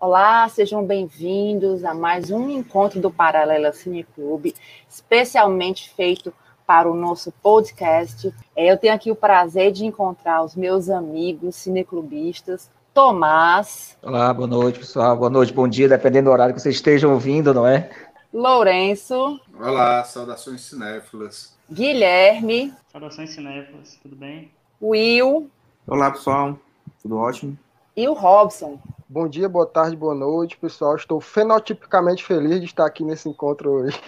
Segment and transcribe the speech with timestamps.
[0.00, 4.54] Olá, sejam bem-vindos a mais um encontro do Paralela Cine Clube,
[4.88, 6.32] especialmente feito
[6.66, 8.34] para o nosso podcast.
[8.56, 13.94] É, eu tenho aqui o prazer de encontrar os meus amigos cineclubistas, Tomás.
[14.02, 15.14] Olá, boa noite, pessoal.
[15.18, 17.90] Boa noite, bom dia, dependendo do horário que vocês estejam ouvindo, não é?
[18.32, 19.38] Lourenço.
[19.60, 21.54] Olá, saudações cinéfilas.
[21.70, 22.72] Guilherme.
[22.90, 24.50] Saudações cinéfilas, tudo bem?
[24.80, 25.50] Will.
[25.86, 26.58] Olá, pessoal.
[27.02, 27.58] Tudo ótimo?
[28.00, 28.78] E o Robson.
[29.06, 30.96] Bom dia, boa tarde, boa noite, pessoal.
[30.96, 34.00] Estou fenotipicamente feliz de estar aqui nesse encontro hoje.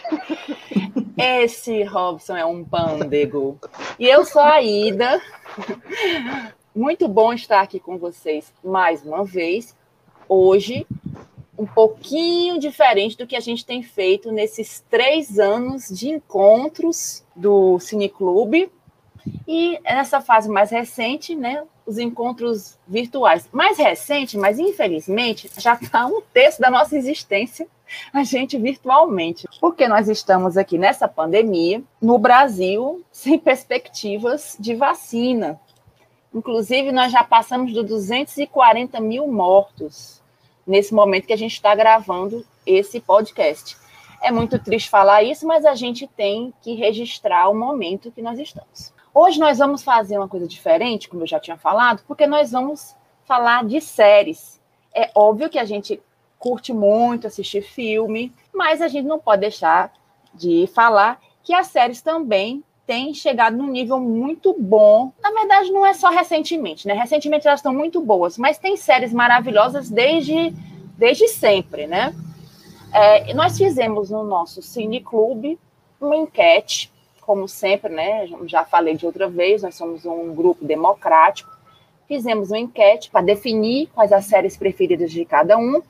[1.15, 3.59] Esse Robson é um pândego.
[3.99, 5.21] E eu sou a Ida.
[6.75, 9.77] Muito bom estar aqui com vocês mais uma vez.
[10.27, 10.87] Hoje,
[11.59, 17.79] um pouquinho diferente do que a gente tem feito nesses três anos de encontros do
[17.79, 18.73] Cineclube.
[19.47, 23.49] E nessa fase mais recente, né, os encontros virtuais.
[23.53, 27.67] Mais recente, mas infelizmente já está um terço da nossa existência
[28.13, 29.47] a gente virtualmente.
[29.61, 35.61] Porque nós estamos aqui nessa pandemia, no Brasil, sem perspectivas de vacina.
[36.35, 40.23] Inclusive, nós já passamos de 240 mil mortos
[40.67, 43.77] nesse momento que a gente está gravando esse podcast.
[44.23, 48.39] É muito triste falar isso, mas a gente tem que registrar o momento que nós
[48.39, 48.93] estamos.
[49.15, 52.97] Hoje nós vamos fazer uma coisa diferente, como eu já tinha falado, porque nós vamos
[53.25, 54.59] falar de séries.
[54.95, 56.01] É óbvio que a gente
[56.39, 59.93] curte muito assistir filme, mas a gente não pode deixar
[60.35, 65.13] de falar que as séries também têm chegado num nível muito bom.
[65.23, 66.95] Na verdade, não é só recentemente, né?
[66.95, 70.55] Recentemente elas estão muito boas, mas tem séries maravilhosas desde,
[70.97, 72.15] desde sempre, né?
[72.93, 75.59] É, nós fizemos no nosso Cine Clube
[76.01, 76.92] uma enquete
[77.23, 78.29] como sempre, né?
[78.47, 81.51] Já falei de outra vez, nós somos um grupo democrático.
[82.07, 85.83] Fizemos uma enquete para definir quais as séries preferidas de cada um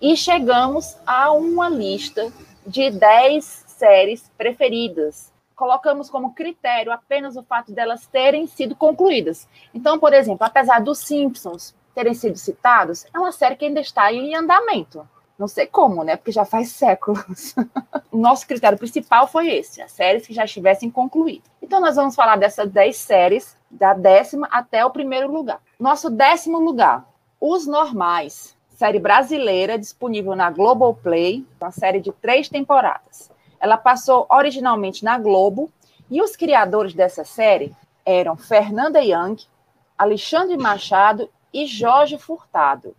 [0.00, 2.32] e chegamos a uma lista
[2.66, 5.32] de 10 séries preferidas.
[5.56, 9.48] Colocamos como critério apenas o fato delas terem sido concluídas.
[9.74, 14.12] Então, por exemplo, apesar dos Simpsons terem sido citados, é uma série que ainda está
[14.12, 15.06] em andamento.
[15.38, 16.16] Não sei como, né?
[16.16, 17.54] Porque já faz séculos.
[18.10, 21.48] o nosso critério principal foi esse: as séries que já estivessem concluídas.
[21.62, 25.60] Então, nós vamos falar dessas 10 séries, da décima até o primeiro lugar.
[25.78, 27.08] Nosso décimo lugar,
[27.40, 28.56] Os Normais.
[28.70, 33.30] Série brasileira disponível na Globoplay, uma série de três temporadas.
[33.58, 35.70] Ela passou originalmente na Globo
[36.08, 37.74] e os criadores dessa série
[38.06, 39.36] eram Fernanda Young,
[39.96, 42.94] Alexandre Machado e Jorge Furtado.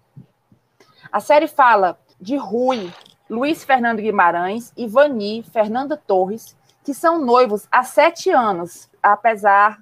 [1.10, 2.92] A série fala de Rui,
[3.30, 9.80] Luiz Fernando Guimarães e Vani Fernanda Torres, que são noivos há sete anos, apesar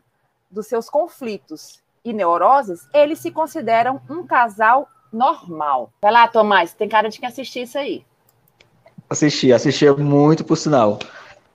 [0.49, 5.91] dos seus conflitos e neuroses, eles se consideram um casal normal.
[6.01, 8.05] Vai lá, Tomás, tem cara de que assistir isso aí.
[9.09, 10.99] Assisti, assisti muito, por sinal.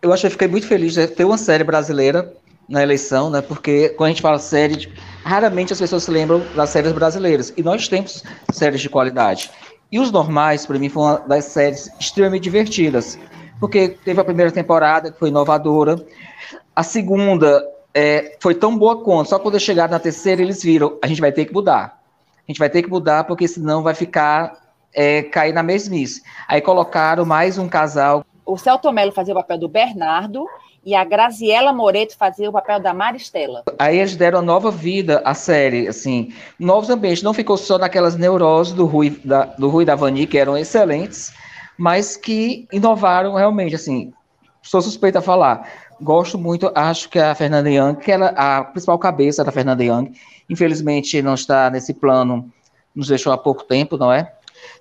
[0.00, 2.34] Eu acho que fiquei muito feliz de ter uma série brasileira
[2.69, 3.43] na eleição, né?
[3.43, 7.53] Porque quando a gente fala série, raramente as pessoas se lembram das séries brasileiras.
[7.56, 8.22] E nós temos
[8.53, 9.50] séries de qualidade.
[9.93, 13.19] E Os Normais, para mim, foi uma das séries extremamente divertidas,
[13.61, 16.03] porque teve a primeira temporada, que foi inovadora,
[16.75, 21.07] a segunda é, foi tão boa quanto, só quando chegaram na terceira, eles viram, a
[21.07, 22.01] gente vai ter que mudar.
[22.39, 24.59] A gente vai ter que mudar, porque senão vai ficar,
[24.95, 26.23] é, cair na mesmice.
[26.49, 28.25] Aí colocaram mais um casal.
[28.47, 30.47] O Celto Melo fazia o papel do Bernardo,
[30.84, 33.62] e a Graziela Moreto fazia o papel da Maristela.
[33.78, 37.22] Aí eles deram nova vida à série, assim, novos ambientes.
[37.22, 41.32] Não ficou só naquelas neuroses do Rui da, do Rui da Vani, que eram excelentes,
[41.78, 44.12] mas que inovaram realmente, assim.
[44.60, 45.69] Sou suspeita a falar.
[46.00, 50.12] Gosto muito, acho que a Fernanda Young, que era a principal cabeça da Fernanda Young,
[50.50, 52.50] infelizmente não está nesse plano,
[52.94, 54.32] nos deixou há pouco tempo, não é?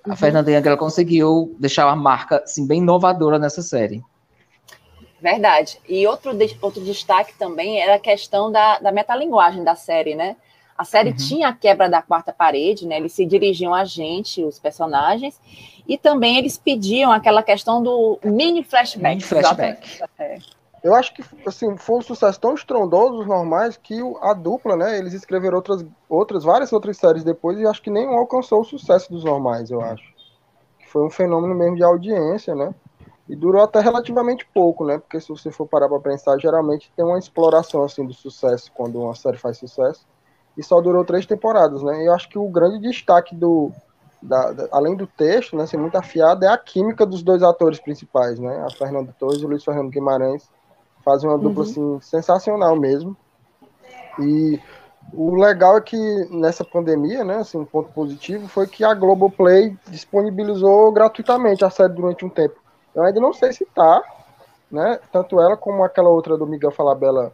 [0.04, 0.16] A uhum.
[0.16, 4.02] Fernanda Young ela conseguiu deixar uma marca assim, bem inovadora nessa série.
[5.22, 5.80] Verdade.
[5.88, 6.32] E outro,
[6.62, 10.36] outro destaque também era a questão da, da metalinguagem da série, né?
[10.76, 11.16] A série uhum.
[11.16, 12.98] tinha a quebra da quarta parede, né?
[12.98, 15.40] Eles se dirigiam a gente, os personagens,
[15.88, 19.16] e também eles pediam aquela questão do mini flashback.
[19.16, 20.02] Mini flashback.
[20.18, 20.40] É.
[20.84, 24.98] Eu acho que assim, foi um sucesso tão estrondoso os normais que a dupla, né?
[24.98, 29.12] Eles escreveram outras, outras, várias outras séries depois e acho que nenhum alcançou o sucesso
[29.12, 30.04] dos normais, eu acho.
[30.88, 32.74] Foi um fenômeno mesmo de audiência, né?
[33.30, 34.98] E durou até relativamente pouco, né?
[34.98, 39.00] Porque se você for parar para pensar, geralmente tem uma exploração assim do sucesso quando
[39.00, 40.06] uma série faz sucesso.
[40.58, 42.04] E só durou três temporadas, né?
[42.04, 43.72] E eu acho que o grande destaque do,
[44.22, 47.80] da, da, além do texto, né, ser muito afiado, é a química dos dois atores
[47.80, 48.66] principais, né?
[48.68, 50.50] A Fernanda Torres e o Luiz Fernando Guimarães
[51.06, 51.70] fazem uma dupla uhum.
[51.70, 53.16] assim sensacional mesmo.
[54.20, 54.60] E
[55.14, 55.98] O legal é que
[56.30, 61.94] nessa pandemia, né, assim, um ponto positivo foi que a Globoplay disponibilizou gratuitamente a série
[61.94, 62.56] durante um tempo.
[62.94, 64.04] Eu ainda não sei se tá,
[64.72, 67.34] né, tanto ela como aquela outra do Miguel Falabella,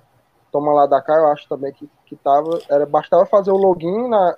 [0.52, 4.08] Toma Lá da Cá, eu acho também que, que tava, era, bastava fazer o login
[4.08, 4.38] na,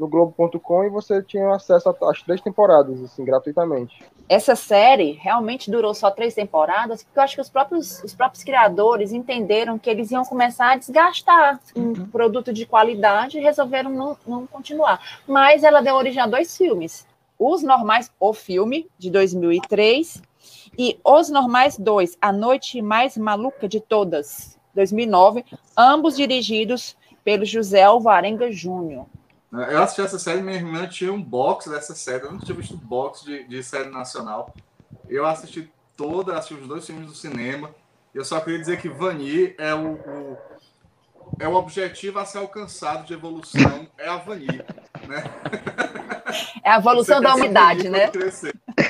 [0.00, 4.02] no Globo.com e você tinha acesso às três temporadas, assim, gratuitamente.
[4.26, 8.42] Essa série realmente durou só três temporadas, porque eu acho que os próprios, os próprios
[8.42, 12.06] criadores entenderam que eles iam começar a desgastar um uhum.
[12.06, 15.00] produto de qualidade e resolveram não, não continuar.
[15.28, 17.06] Mas ela deu origem a dois filmes.
[17.38, 20.22] Os Normais, o filme, de 2003,
[20.82, 25.44] e Os Normais 2, A Noite Mais Maluca de Todas, 2009,
[25.76, 29.04] ambos dirigidos pelo José Alvarenga Júnior.
[29.52, 32.78] Eu assisti essa série, minha irmã tinha um box dessa série, eu não tinha visto
[32.78, 34.54] box de, de série nacional.
[35.06, 37.74] Eu assisti toda, assisti os dois filmes do cinema.
[38.14, 40.38] Eu só queria dizer que Vani é o, o,
[41.38, 44.46] é o objetivo a ser alcançado de evolução, é a Vani,
[45.06, 45.24] né?
[46.64, 48.10] É a evolução da humanidade, né?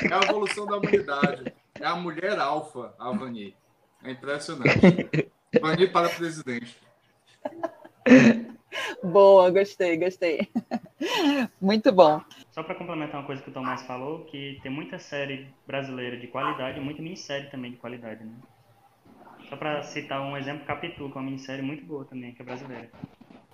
[0.08, 1.52] É a evolução da humanidade.
[1.80, 3.56] É a mulher alfa, a Vani.
[4.04, 4.68] É impressionante.
[5.60, 6.76] Vani para presidente.
[9.02, 10.46] Boa, gostei, gostei.
[11.60, 12.20] Muito bom.
[12.50, 16.26] Só para complementar uma coisa que o Tomás falou, que tem muita série brasileira de
[16.26, 18.34] qualidade e muita minissérie também de qualidade, né?
[19.48, 22.44] Só para citar um exemplo, Capitu, que é uma minissérie muito boa também, que é
[22.44, 22.90] brasileira.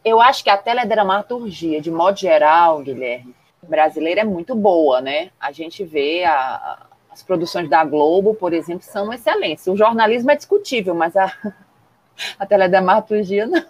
[0.05, 5.31] Eu acho que a teledramaturgia, de modo geral, Guilherme, brasileira é muito boa, né?
[5.39, 9.67] A gente vê a, as produções da Globo, por exemplo, são excelentes.
[9.67, 11.33] O jornalismo é discutível, mas a,
[12.39, 13.65] a teledramaturgia não.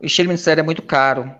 [0.00, 1.30] O estilo minissérie é muito caro.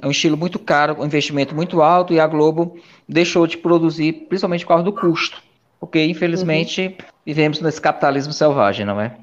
[0.00, 2.78] É um estilo muito caro, um investimento muito alto, e a Globo
[3.08, 5.42] deixou de produzir, principalmente por causa do custo.
[5.80, 7.06] Porque, infelizmente, uhum.
[7.24, 9.16] vivemos nesse capitalismo selvagem, não é?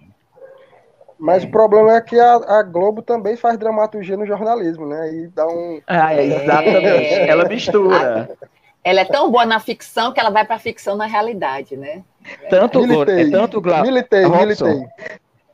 [1.20, 5.14] Mas o problema é que a, a, Globo também faz dramaturgia no jornalismo, né?
[5.14, 5.80] E dá um.
[5.86, 6.86] Ah, é, exatamente.
[6.88, 7.30] É.
[7.30, 8.36] Ela mistura.
[8.84, 12.04] Ela é tão boa na ficção que ela vai para a ficção na realidade, né?
[12.50, 14.88] Tanto, militei, é tanto militei, militei.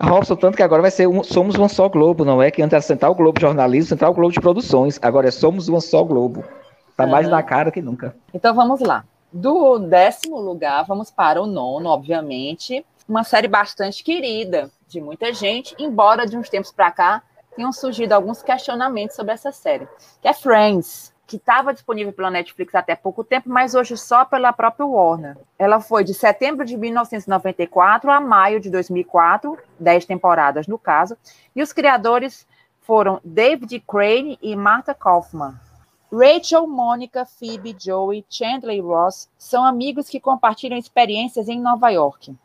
[0.01, 2.49] Robson, tanto que agora vai ser um, Somos um só Globo, não é?
[2.49, 4.97] Que antes era Central Globo Jornalismo, Central Globo de Produções.
[5.01, 6.43] Agora é Somos um só Globo.
[6.95, 8.15] Tá mais na cara que nunca.
[8.33, 9.05] Então vamos lá.
[9.31, 12.85] Do décimo lugar, vamos para o nono, obviamente.
[13.07, 17.23] Uma série bastante querida de muita gente, embora de uns tempos para cá
[17.55, 19.87] tenham surgido alguns questionamentos sobre essa série,
[20.21, 24.51] que é Friends que estava disponível pela Netflix até pouco tempo, mas hoje só pela
[24.51, 25.37] própria Warner.
[25.59, 31.15] Ela foi de setembro de 1994 a maio de 2004, dez temporadas no caso,
[31.55, 32.47] e os criadores
[32.81, 35.53] foram David Crane e Martha Kaufman.
[36.11, 42.35] Rachel, Mônica, Phoebe, Joey, Chandler e Ross são amigos que compartilham experiências em Nova York.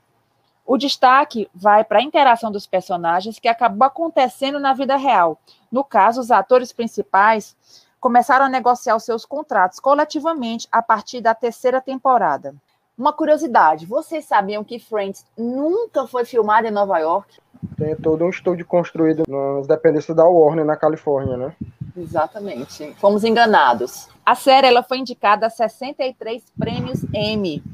[0.66, 5.38] O destaque vai para a interação dos personagens que acabou acontecendo na vida real.
[5.72, 7.56] No caso, os atores principais
[8.04, 12.54] começaram a negociar os seus contratos coletivamente a partir da terceira temporada.
[12.98, 17.40] Uma curiosidade, vocês sabiam que Friends nunca foi filmada em Nova York?
[17.78, 21.56] Tem todo um estúdio construído nas dependências da Warner, na Califórnia, né?
[21.96, 22.94] Exatamente.
[23.00, 24.06] Fomos enganados.
[24.26, 27.64] A série ela foi indicada a 63 prêmios Emmy,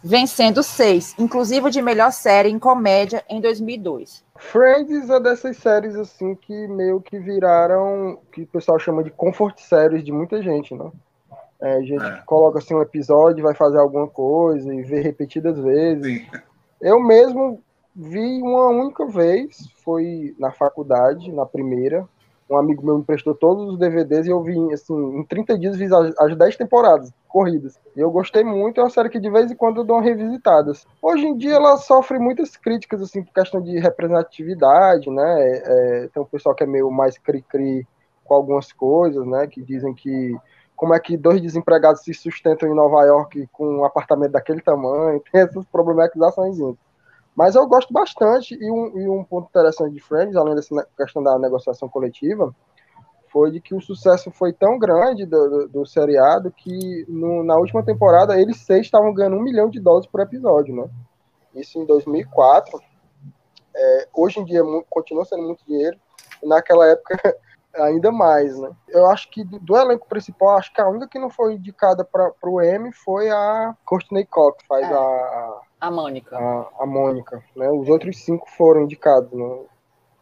[0.00, 4.24] vencendo seis, inclusive de melhor série em comédia em 2002.
[4.38, 9.58] Friends é dessas séries assim que meio que viraram que o pessoal chama de comfort
[9.58, 10.90] séries de muita gente, né?
[11.60, 12.22] É, a gente é.
[12.26, 16.22] coloca assim um episódio, vai fazer alguma coisa e vê repetidas vezes.
[16.22, 16.26] Sim.
[16.80, 17.62] Eu mesmo
[17.94, 22.06] vi uma única vez, foi na faculdade, na primeira,
[22.48, 25.76] um amigo meu me prestou todos os DVDs e eu vi, assim, em 30 dias
[25.76, 27.78] fiz as, as 10 temporadas corridas.
[27.96, 30.86] E eu gostei muito, é uma série que de vez em quando eu dou revisitadas.
[31.02, 35.40] Hoje em dia ela sofre muitas críticas, assim, por questão de representatividade, né?
[35.40, 35.62] É,
[36.04, 37.86] é tem um pessoal que é meio mais cri-cri
[38.24, 39.46] com algumas coisas, né?
[39.46, 40.36] Que dizem que
[40.76, 45.22] como é que dois desempregados se sustentam em Nova York com um apartamento daquele tamanho,
[45.32, 46.58] tem essas problematizações.
[47.36, 51.22] Mas eu gosto bastante, e um, e um ponto interessante de Friends, além dessa questão
[51.22, 52.54] da negociação coletiva,
[53.28, 57.54] foi de que o sucesso foi tão grande do, do, do seriado que no, na
[57.56, 60.88] última temporada eles seis estavam ganhando um milhão de dólares por episódio, né?
[61.54, 62.80] Isso em 2004.
[63.74, 65.98] É, hoje em dia continua sendo muito dinheiro,
[66.42, 67.36] e naquela época
[67.76, 68.70] ainda mais, né?
[68.88, 72.02] Eu acho que do, do, elenco principal, acho que a única que não foi indicada
[72.02, 74.94] para o M foi a Courtney Cox, que faz é.
[74.94, 76.36] a a Mônica.
[76.36, 77.70] A, a Mônica, né?
[77.70, 79.58] Os outros cinco foram indicados, né?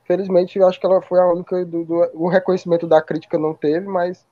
[0.05, 3.55] Felizmente, eu acho que ela foi a única do, do, o reconhecimento da crítica não
[3.55, 4.27] teve, mas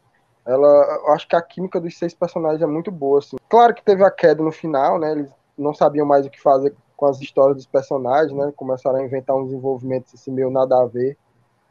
[0.44, 0.66] ela,
[1.06, 3.36] eu acho que a química dos seis personagens é muito boa, assim.
[3.48, 5.12] Claro que teve a queda no final, né?
[5.12, 8.52] Eles não sabiam mais o que fazer com as histórias dos personagens, né?
[8.54, 11.16] Começaram a inventar uns envolvimentos assim meio nada a ver.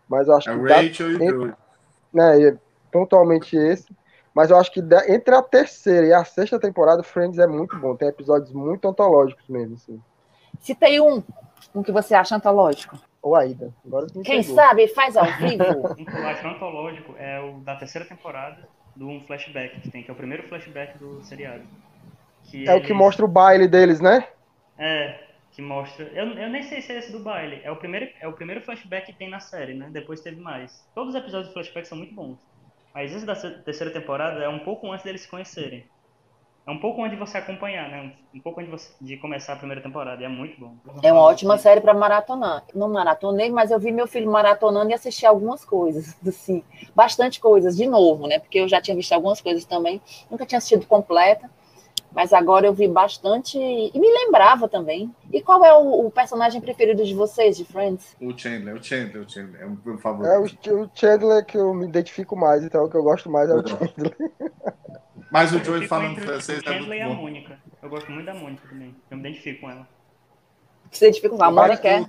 [0.09, 1.53] Mas eu acho É que dá- Rachel e tem- Joey.
[2.13, 2.57] né, é
[2.91, 3.85] pontualmente esse.
[4.33, 7.77] Mas eu acho que da- entre a terceira e a sexta temporada, Friends é muito
[7.77, 7.95] bom.
[7.95, 10.01] Tem episódios muito antológicos mesmo, assim.
[10.59, 11.21] Se tem um,
[11.75, 12.97] um que você acha antológico.
[13.21, 13.73] Ou Aida.
[13.85, 14.55] Agora tu me Quem pegou.
[14.55, 15.91] sabe faz ao vivo.
[15.99, 20.01] Um que eu acho antológico é o da terceira temporada do um flashback que tem,
[20.03, 21.63] que é o primeiro flashback do seriado.
[22.45, 24.27] Que É o que eles- mostra o baile deles, né?
[24.77, 25.19] É,
[25.51, 26.05] que mostra.
[26.13, 27.61] Eu, eu nem sei se é esse do baile.
[27.63, 29.89] É o, primeiro, é o primeiro flashback que tem na série, né?
[29.91, 30.83] Depois teve mais.
[30.95, 32.39] Todos os episódios do flashback são muito bons.
[32.93, 35.85] Mas esse da terceira temporada é um pouco antes deles se conhecerem.
[36.67, 38.13] É um pouco antes de você acompanhar, né?
[38.33, 40.21] Um, pouco antes de começar a primeira temporada.
[40.21, 40.75] E é muito bom.
[41.01, 42.63] É uma ótima série para maratonar.
[42.75, 47.75] Não maratonei, mas eu vi meu filho maratonando e assisti algumas coisas, assim, bastante coisas
[47.75, 48.37] de novo, né?
[48.37, 51.49] Porque eu já tinha visto algumas coisas também, nunca tinha assistido completa,
[52.13, 55.13] mas agora eu vi bastante e me lembrava também.
[55.31, 58.15] E qual é o, o personagem preferido de vocês, de Friends?
[58.19, 59.61] O Chandler, o Chandler, o Chandler.
[59.61, 60.73] É o meu É o, favorito.
[60.73, 63.67] o Chandler que eu me identifico mais, então o que eu gosto mais é o
[63.67, 64.15] Chandler.
[65.31, 67.21] Mas o Joey falando francês o é Chandler e a muito bom.
[67.23, 67.59] Mônica.
[67.81, 68.95] Eu gosto muito da Mônica também.
[69.09, 69.87] Eu me identifico com ela.
[70.91, 71.87] Você identifica com a Mônica?
[71.87, 72.05] é?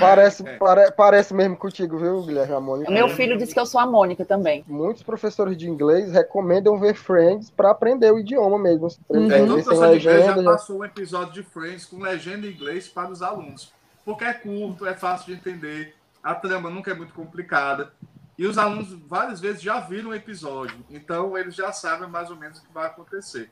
[0.00, 0.56] Parece, é.
[0.56, 2.82] pare- parece mesmo contigo, viu, Guilherme Ramon?
[2.88, 4.64] O meu filho disse que eu sou a Mônica também.
[4.66, 8.88] Muitos professores de inglês recomendam ver Friends para aprender o idioma mesmo.
[9.10, 9.30] Uhum.
[9.30, 10.42] É, sem já legenda.
[10.42, 13.70] já- passou um episódio de Friends com legenda em inglês para os alunos.
[14.04, 17.92] Porque é curto, é fácil de entender, a trama nunca é muito complicada.
[18.38, 20.76] E os alunos várias vezes já viram o episódio.
[20.90, 23.50] Então eles já sabem mais ou menos o que vai acontecer.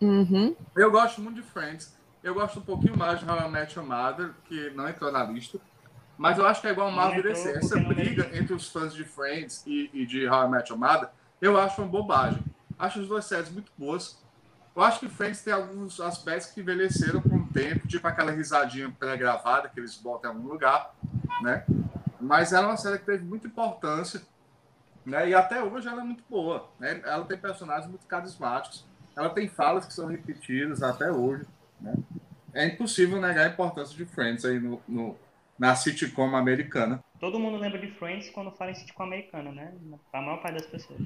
[0.00, 0.54] Uhum.
[0.76, 1.96] Eu gosto muito de Friends.
[2.22, 5.22] Eu gosto um pouquinho mais de How I Met Your Mother, que não entrou na
[5.24, 5.58] lista.
[6.16, 7.50] Mas eu acho que é igual entrou DC.
[7.52, 10.80] Essa não briga entre os fãs de Friends e, e de How I Met Your
[10.80, 11.08] Mother,
[11.40, 12.42] eu acho uma bobagem.
[12.76, 14.18] Acho as duas séries muito boas.
[14.74, 18.90] Eu acho que Friends tem alguns aspectos que envelheceram com o tempo, tipo aquela risadinha
[18.98, 20.94] pré-gravada que eles botam em algum lugar,
[21.40, 21.64] né?
[22.20, 24.22] Mas ela é uma série que teve muita importância,
[25.04, 25.28] né?
[25.28, 27.00] E até hoje ela é muito boa, né?
[27.04, 31.44] Ela tem personagens muito carismáticos, ela tem falas que são repetidas até hoje,
[31.80, 31.94] né?
[32.54, 35.16] É impossível negar a importância de Friends aí no, no-
[35.58, 37.00] na sitcom americana.
[37.20, 39.72] Todo mundo lembra de Friends quando fala em sitcom americana, né?
[40.12, 41.00] A maior parte das pessoas.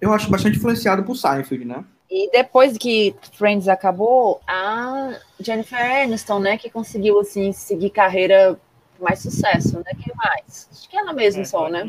[0.00, 1.84] Eu acho bastante influenciado por Seinfeld, né?
[2.10, 8.60] E depois que Friends acabou, a Jennifer Aniston, né, que conseguiu, assim, seguir carreira
[9.02, 9.92] mais sucesso, né?
[10.02, 10.68] Quem mais?
[10.72, 11.84] Acho que ela mesma É, só, né?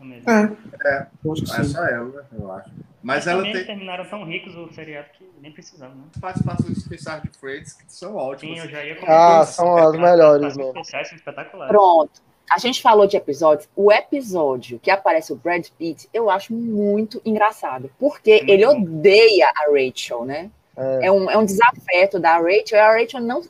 [0.00, 0.30] Mesmo.
[0.30, 1.06] É.
[1.24, 1.64] Eu acho que É sim.
[1.64, 2.70] só ela, eu acho.
[3.02, 6.02] Mas Mas ela tem terminaram tão ricos o seriado que nem precisavam, né?
[6.20, 8.58] participações especiais de Friends que são Sim, ótimas.
[8.64, 9.46] eu já ia Ah, comentar.
[9.46, 11.72] são as melhores são espetaculares.
[11.72, 12.20] Pronto.
[12.52, 13.68] A gente falou de episódios.
[13.76, 17.90] O episódio que aparece o Brad Pitt, eu acho muito engraçado.
[17.98, 18.82] Porque É muito ele bom.
[18.82, 20.50] odeia a Rachel, né?
[20.76, 21.06] É.
[21.06, 22.76] É, um, é um desafeto da Rachel.
[22.76, 23.40] E a Rachel não.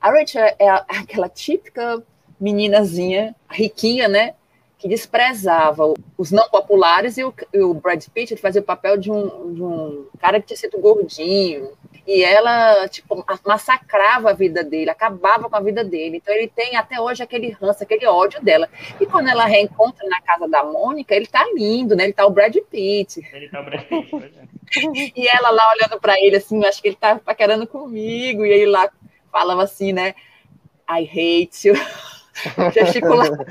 [0.00, 2.02] A Rachel é a- aquela típica
[2.40, 4.34] meninazinha riquinha, né?
[4.78, 8.96] Que desprezava os não populares e o, e o Brad Pitt ele fazia o papel
[8.96, 11.72] de um, de um cara que tinha sido gordinho.
[12.06, 16.16] E ela, tipo, ma- massacrava a vida dele, acabava com a vida dele.
[16.16, 18.68] Então ele tem até hoje aquele ranço, aquele ódio dela.
[18.98, 22.04] E quando ela reencontra na casa da Mônica, ele tá lindo, né?
[22.04, 23.20] Ele tá o Brad Pitt.
[23.34, 24.40] Ele tá o Brad Pitt, é.
[25.14, 28.46] E ela lá olhando pra ele assim, acho que ele tá paquerando comigo.
[28.46, 28.88] E ele lá
[29.30, 30.14] falava assim, né?
[30.88, 31.74] I hate you.
[32.72, 33.44] Gesticulava.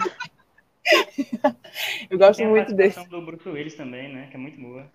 [2.10, 2.96] Eu gosto Tem a muito desse.
[2.96, 4.28] participação do Bruce Willis também, né?
[4.30, 4.86] Que é muito boa.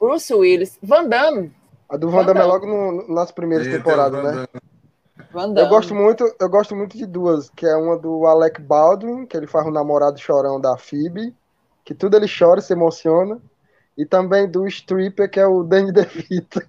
[0.00, 1.52] Bruce Willis, Van Damme.
[1.88, 4.46] A do Van Damme é logo no- nas primeiras tem temporadas, né?
[5.32, 5.60] Van Damme.
[5.60, 9.36] Eu gosto muito, eu gosto muito de duas, que é uma do Alec Baldwin, que
[9.36, 11.34] ele faz o namorado chorão da Phoebe,
[11.84, 13.40] que tudo ele chora e se emociona,
[13.96, 16.60] e também do stripper, que é o Danny DeVito.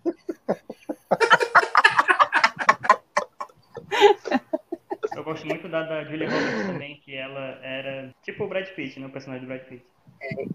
[5.19, 9.01] Eu gosto muito da, da Julia Roberts também, que ela era tipo o Brad Pitt,
[9.01, 9.07] né?
[9.07, 9.85] O personagem do Brad Pitt.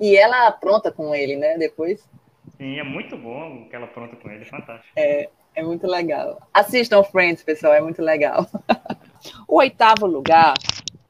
[0.00, 1.58] E ela apronta com ele, né?
[1.58, 2.08] Depois.
[2.56, 4.90] Sim, é muito bom o que ela pronta com ele, é fantástico.
[4.96, 6.40] É muito legal.
[6.52, 8.46] Assistam Friends, pessoal, é muito legal.
[9.46, 10.54] o oitavo lugar,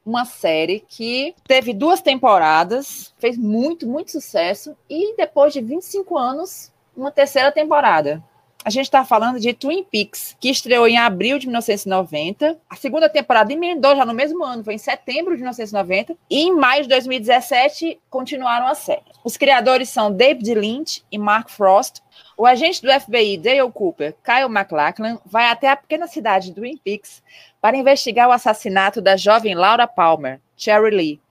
[0.05, 6.73] uma série que teve duas temporadas, fez muito, muito sucesso, e depois de 25 anos,
[6.95, 8.21] uma terceira temporada.
[8.65, 12.57] A gente está falando de Twin Peaks, que estreou em abril de 1990.
[12.67, 16.17] A segunda temporada emendou já no mesmo ano, foi em setembro de 1990.
[16.27, 19.03] E em maio de 2017 continuaram a série.
[19.23, 22.01] Os criadores são David Lynch e Mark Frost.
[22.35, 26.75] O agente do FBI, Dale Cooper, Kyle MacLachlan, vai até a pequena cidade de Twin
[26.77, 27.21] Peaks
[27.61, 31.21] para investigar o assassinato da jovem Laura Palmer, Cherry Lee.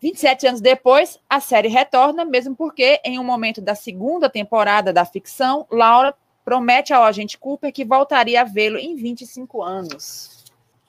[0.00, 5.04] 27 anos depois, a série retorna, mesmo porque, em um momento da segunda temporada da
[5.04, 10.44] ficção, Laura promete ao agente Cooper que voltaria a vê-lo em 25 anos.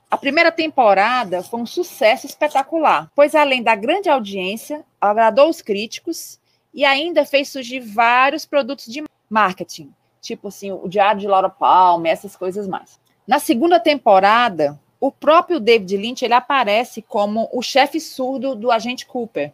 [0.10, 6.40] A primeira temporada foi um sucesso espetacular, pois além da grande audiência, agradou os críticos
[6.74, 12.12] e ainda fez surgir vários produtos de marketing, tipo assim, o Diário de Laura Palmer,
[12.12, 13.00] essas coisas mais.
[13.26, 19.06] Na segunda temporada, o próprio David Lynch ele aparece como o chefe surdo do agente
[19.06, 19.54] Cooper,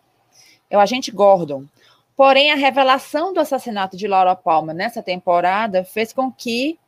[0.70, 1.66] é o agente Gordon.
[2.17, 6.79] Porém, a revelação do assassinato de Laura Palmer nessa temporada fez com que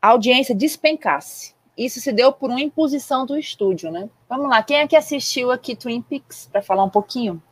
[0.00, 1.52] a audiência despencasse.
[1.76, 4.08] Isso se deu por uma imposição do estúdio, né?
[4.28, 7.42] Vamos lá, quem é que assistiu aqui Twin Peaks para falar um pouquinho?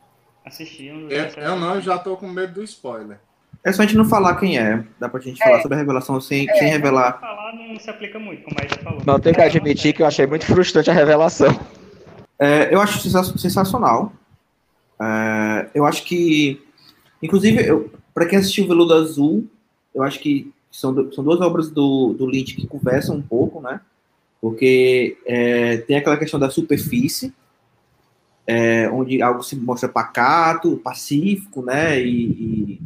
[0.45, 0.85] Assisti.
[0.85, 3.19] Eu, eu não, eu já tô com medo do spoiler.
[3.63, 4.83] É só a gente não falar quem é.
[4.99, 5.45] Dá pra gente É.
[5.45, 6.53] falar sobre a revelação sem, É.
[6.55, 7.19] sem revelar.
[7.19, 9.01] Falar não se aplica muito, como a já falou.
[9.05, 11.47] Não tenho que admitir que eu achei muito frustrante a revelação.
[12.39, 14.11] É, eu acho sensa- sensacional.
[14.99, 16.61] É, eu acho que,
[17.21, 19.47] inclusive, para quem assistiu Veludo Azul,
[19.93, 23.81] eu acho que são, são duas obras do, do Lynch que conversam um pouco, né?
[24.39, 27.33] Porque é, tem aquela questão da superfície,
[28.47, 32.01] é, onde algo se mostra pacato, pacífico, né?
[32.01, 32.81] E, e,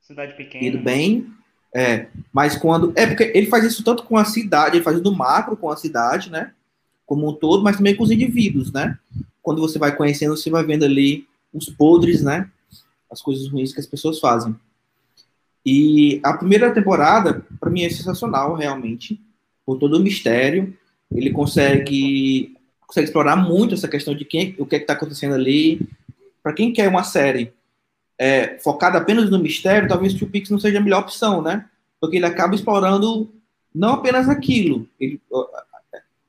[0.00, 0.76] Cidade pequena.
[0.76, 1.26] do bem.
[1.72, 2.92] É, mas quando.
[2.96, 5.76] É porque ele faz isso tanto com a cidade, ele faz do macro com a
[5.76, 6.52] cidade, né?
[7.06, 8.98] Como um todo, mas também com os indivíduos, né?
[9.40, 12.50] Quando você vai conhecendo, você vai vendo ali os podres, né?
[13.10, 14.54] As coisas ruins que as pessoas fazem.
[15.64, 19.20] E a primeira temporada, para mim, é sensacional, realmente,
[19.66, 20.76] por todo o mistério.
[21.10, 25.80] Ele consegue, consegue explorar muito essa questão de quem, o que é está acontecendo ali.
[26.42, 27.52] Para quem quer uma série
[28.18, 31.66] é, focada apenas no mistério, talvez Two Peaks não seja a melhor opção, né?
[32.00, 33.30] Porque ele acaba explorando
[33.74, 35.20] não apenas aquilo, ele,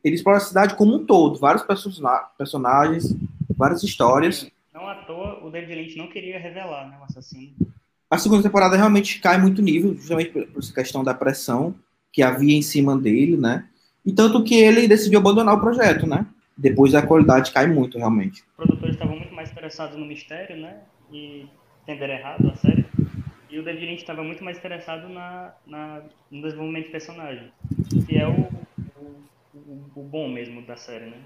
[0.03, 3.15] ele explora a cidade como um todo, vários persona- personagens,
[3.57, 4.47] várias histórias.
[4.74, 7.54] Não à toa, o David Lynch não queria revelar, né, o assassino.
[8.10, 11.75] A segunda temporada realmente cai muito nível, justamente por, essa questão da pressão
[12.12, 13.68] que havia em cima dele, né?
[14.06, 16.25] E tanto que ele decidiu abandonar o projeto, né?
[16.57, 18.42] Depois a qualidade cai muito, realmente.
[18.42, 20.81] Os produtores estavam muito mais interessados no mistério, né,
[21.12, 21.46] e
[21.84, 22.86] entenderam errado a série.
[23.50, 27.51] E o David Lynch estava muito mais interessado na, na, no desenvolvimento de personagem,
[28.07, 28.50] que é o,
[29.01, 31.18] o, o- o bom mesmo da série, né?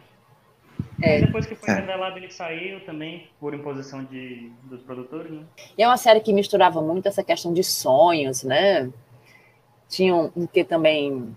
[1.01, 1.21] É.
[1.21, 1.75] Depois que foi É.
[1.79, 5.43] revelado, ele saiu também, por imposição de, dos produtores, né?
[5.77, 8.89] E é uma série que misturava muito essa questão de sonhos, né?
[9.89, 11.35] Tinha um, um que também.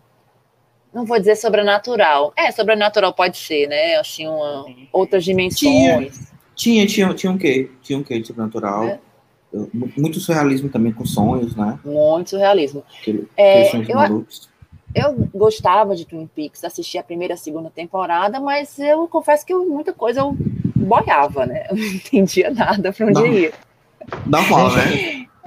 [0.93, 2.33] Não vou dizer sobrenatural.
[2.37, 3.97] É, sobrenatural pode ser, né?
[3.97, 4.89] Assim, uma, Sim.
[4.93, 6.33] outras dimensões.
[6.55, 7.71] Tinha, tinha, tinha um quê?
[7.83, 8.85] Tinha um quê de sobrenatural.
[8.85, 8.99] É.
[9.97, 11.79] Muito surrealismo também com sonhos, né?
[11.85, 12.83] Muito surrealismo.
[13.01, 14.49] Aquele, É, eu- malucos.
[14.95, 19.45] Eu gostava de Twin Peaks, assisti a primeira e a segunda temporada, mas eu confesso
[19.45, 20.35] que eu- muita coisa eu
[20.77, 21.67] boiava, né?
[21.71, 23.27] Eu não entendia nada para onde Não.
[23.27, 23.53] ia.
[24.27, 24.83] Normal, né?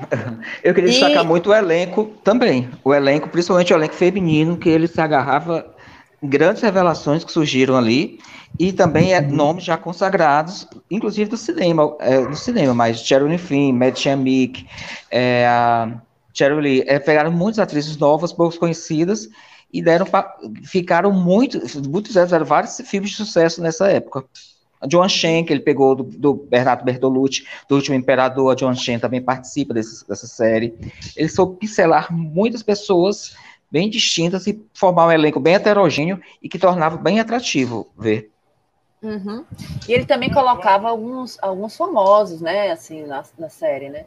[0.64, 2.70] Eu queria E- destacar muito o elenco também.
[2.84, 5.74] O elenco, principalmente o elenco feminino, que ele se agarrava
[6.22, 8.20] em grandes revelações que surgiram ali.
[8.60, 13.74] E também é, nomes já consagrados, inclusive do cinema, é, do cinema, mas Sherilyn Finn,
[13.74, 14.68] Mad Shamik,
[15.10, 16.00] é, a
[16.34, 19.30] Cheryl Lee, é, pegaram muitas atrizes novas, poucos conhecidas,
[19.74, 24.26] e deram pa- ficaram muito, muitos fizeram vários filmes de sucesso nessa época.
[24.82, 28.74] A Joan Shen, que ele pegou do, do Bernardo Bertolucci, do Último Imperador, a Joan
[28.74, 30.74] Shen também participa desse- dessa série.
[31.16, 33.36] Ele soube pincelar muitas pessoas
[33.72, 38.30] bem distintas e formar um elenco bem heterogêneo e que tornava bem atrativo ver.
[39.02, 39.46] Uhum.
[39.88, 44.06] E ele também colocava alguns, alguns famosos, né, assim, na, na série, né?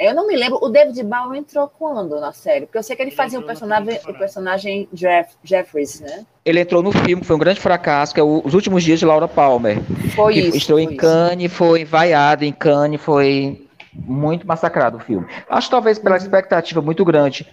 [0.00, 2.64] Eu não me lembro, o David Bowie entrou quando na série?
[2.64, 6.24] Porque eu sei que ele Ele fazia o personagem, o personagem Jeff, Jeffries, né?
[6.44, 9.04] Ele entrou no filme, foi um grande fracasso, que é o- Os Últimos Dias de
[9.04, 9.78] Laura Palmer.
[10.16, 10.56] Foi que isso.
[10.56, 10.96] estreou foi em.
[10.96, 15.26] Cannes, foi vaiado em Cannes, foi muito massacrado o filme.
[15.48, 17.46] Acho talvez pela expectativa muito grande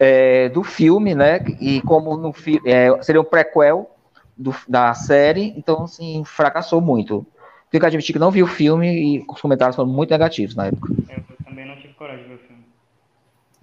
[0.00, 1.38] é, do filme, né?
[1.60, 2.34] E como no
[2.66, 3.88] é, seria um prequel
[4.36, 7.24] do- da série, então assim, fracassou muito.
[7.70, 8.88] Tenho que admitir que não vi o filme
[9.18, 10.92] e os comentários foram muito negativos na época.
[11.08, 12.62] Eu também não tive coragem de ver o filme.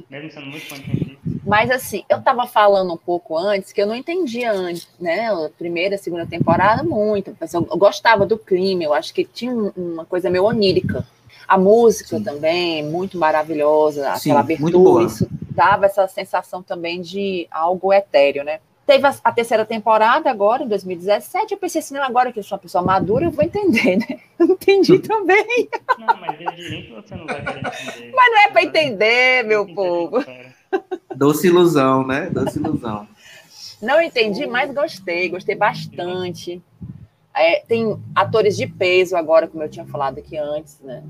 [0.09, 1.19] Mesmo sendo muito fã de.
[1.45, 5.27] Mas assim, eu tava falando um pouco antes que eu não entendia antes, né?
[5.29, 7.35] A primeira, segunda temporada, muito.
[7.39, 11.05] Mas eu, eu gostava do crime, eu acho que tinha um- uma coisa meio onírica.
[11.47, 12.23] A música Sim.
[12.23, 15.03] também, muito maravilhosa, Sim, aquela muito abertura, boa.
[15.03, 18.59] isso dava essa sensação também de algo etéreo, né?
[18.89, 21.51] Teve a, a terceira temporada agora, em 2017.
[21.53, 24.19] Eu pensei assim, não, agora que eu sou uma pessoa madura, eu vou entender, né?
[24.39, 25.69] Eu não entendi também.
[25.99, 28.11] Não, mas Lynch você não vai querer entender.
[28.15, 30.25] Mas não é para entender, meu povo.
[31.15, 32.31] Doce ilusão, né?
[32.31, 33.07] Doce ilusão.
[33.79, 36.59] Não entendi, mas gostei, gostei bastante.
[37.35, 41.03] É, tem atores de peso agora, como eu tinha falado aqui antes, né?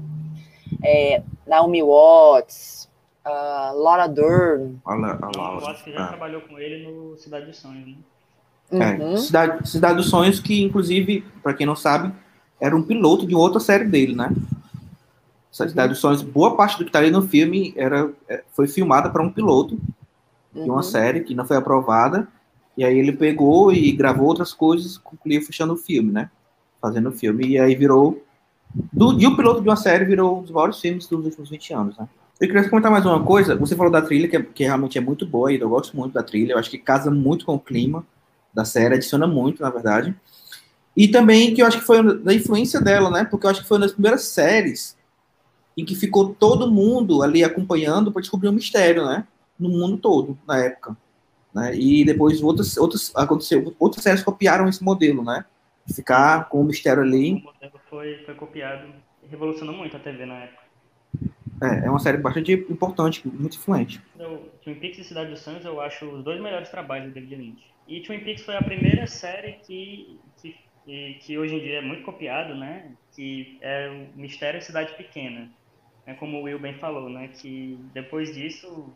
[0.84, 2.89] É, Naomi Watts,
[3.24, 4.80] a Laura Dern.
[4.86, 5.60] Não, lá.
[5.62, 6.08] eu acho que já Ah.
[6.08, 7.96] trabalhou com ele no Cidade dos Sonhos, né?
[8.72, 12.14] É, Cidade, Cidade dos Sonhos, que inclusive, para quem não sabe,
[12.60, 14.32] era um piloto de outra série dele, né?
[15.52, 15.88] Cidade uhum.
[15.90, 19.24] dos Sonhos, boa parte do que está ali no filme era, é, foi filmada para
[19.24, 19.78] um piloto
[20.54, 20.84] de uma uhum.
[20.84, 22.28] série que não foi aprovada.
[22.78, 26.30] E aí ele pegou e gravou outras coisas, concluiu fechando o filme, né?
[26.80, 27.46] Fazendo o filme.
[27.48, 28.24] E aí virou.
[28.94, 31.74] Do, e o piloto de uma série virou um dos maiores filmes dos últimos 20
[31.74, 32.08] anos, né?
[32.40, 33.54] Eu queria comentar mais uma coisa.
[33.58, 36.14] Você falou da trilha, que, é, que realmente é muito boa, e eu gosto muito
[36.14, 36.54] da trilha.
[36.54, 38.08] Eu acho que casa muito com o clima
[38.54, 40.16] da série, adiciona muito, na verdade.
[40.96, 43.26] E também que eu acho que foi da influência dela, né?
[43.26, 44.98] Porque eu acho que foi uma das primeiras séries
[45.78, 49.28] em que ficou todo mundo ali acompanhando para descobrir um mistério, né?
[49.60, 50.96] No mundo todo, na época.
[51.54, 51.76] Né?
[51.76, 55.44] E depois outras, outras, aconteceu, outras séries copiaram esse modelo, né?
[55.94, 57.34] Ficar com o mistério ali.
[57.34, 58.88] O modelo foi, foi copiado,
[59.30, 60.59] revolucionou muito a TV na época.
[61.62, 64.02] É, é uma série bastante importante, muito influente.
[64.18, 67.36] Eu, Twin Peaks e Cidade dos Sonhos eu acho os dois melhores trabalhos do David
[67.36, 67.64] Lynch.
[67.88, 70.56] E Twin Peaks foi a primeira série que, que,
[71.22, 72.92] que hoje em dia é muito copiado, né?
[73.16, 75.50] Que é o Mistério Cidade Pequena.
[76.06, 77.30] É como o Will bem falou, né?
[77.30, 78.94] Que depois disso,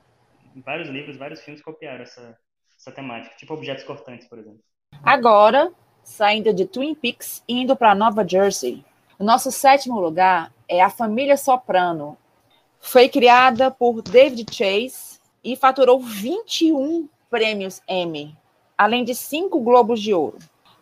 [0.66, 2.38] vários livros, vários filmes copiaram essa,
[2.78, 4.60] essa temática, tipo Objetos Cortantes, por exemplo.
[5.04, 5.72] Agora,
[6.04, 8.84] saindo de Twin Peaks e indo para Nova Jersey.
[9.18, 12.18] O nosso sétimo lugar é A Família Soprano,
[12.84, 18.38] foi criada por David Chase e faturou 21 prêmios Emmy,
[18.78, 20.38] além de cinco Globos de Ouro.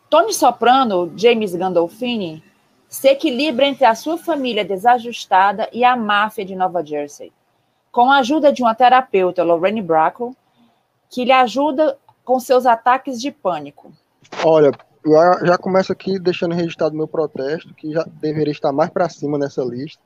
[0.09, 2.43] Tony Soprano, James Gandolfini,
[2.89, 7.31] se equilibra entre a sua família desajustada e a máfia de Nova Jersey,
[7.91, 10.35] com a ajuda de uma terapeuta, Lorraine Bracco,
[11.07, 13.91] que lhe ajuda com seus ataques de pânico.
[14.43, 14.71] Olha,
[15.05, 19.37] eu já começo aqui deixando registrado meu protesto, que já deveria estar mais para cima
[19.37, 20.01] nessa lista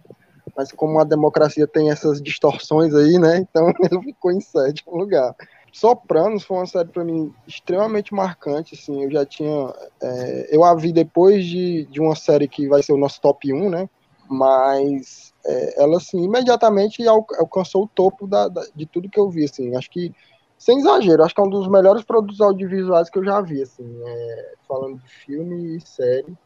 [0.55, 3.37] mas como a democracia tem essas distorções aí, né?
[3.39, 5.35] Então ele ficou em sétimo lugar.
[5.71, 10.73] Sopranos foi uma série para mim extremamente marcante, assim, eu já tinha, é, eu a
[10.73, 13.89] vi depois de, de uma série que vai ser o nosso top 1, né,
[14.29, 19.43] mas é, ela, assim, imediatamente alcançou o topo da, da, de tudo que eu vi,
[19.43, 20.15] assim, acho que,
[20.57, 24.01] sem exagero, acho que é um dos melhores produtos audiovisuais que eu já vi, assim,
[24.05, 26.37] é, falando de filme e série,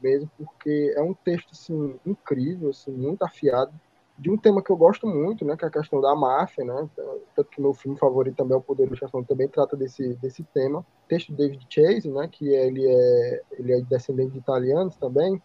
[0.00, 3.72] mesmo, porque é um texto assim, incrível, assim, muito afiado,
[4.18, 6.88] de um tema que eu gosto muito, né, que é a questão da máfia, né,
[7.34, 10.42] tanto que meu filme favorito também é O Poder do Chefão, também trata desse, desse
[10.42, 10.80] tema.
[10.80, 15.40] O texto de David Chase, né, que ele é, ele é descendente de italianos também,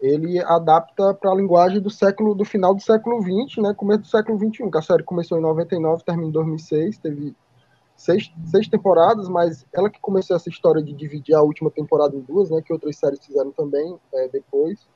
[0.00, 4.06] ele adapta para a linguagem do século do final do século 20, né, começo do
[4.08, 7.36] século 21, que a série começou em 99, terminou em 2006, teve
[8.00, 12.20] seis, seis temporadas, mas ela que começou essa história de dividir a última temporada em
[12.20, 14.88] duas, né, que outras séries fizeram também é, depois.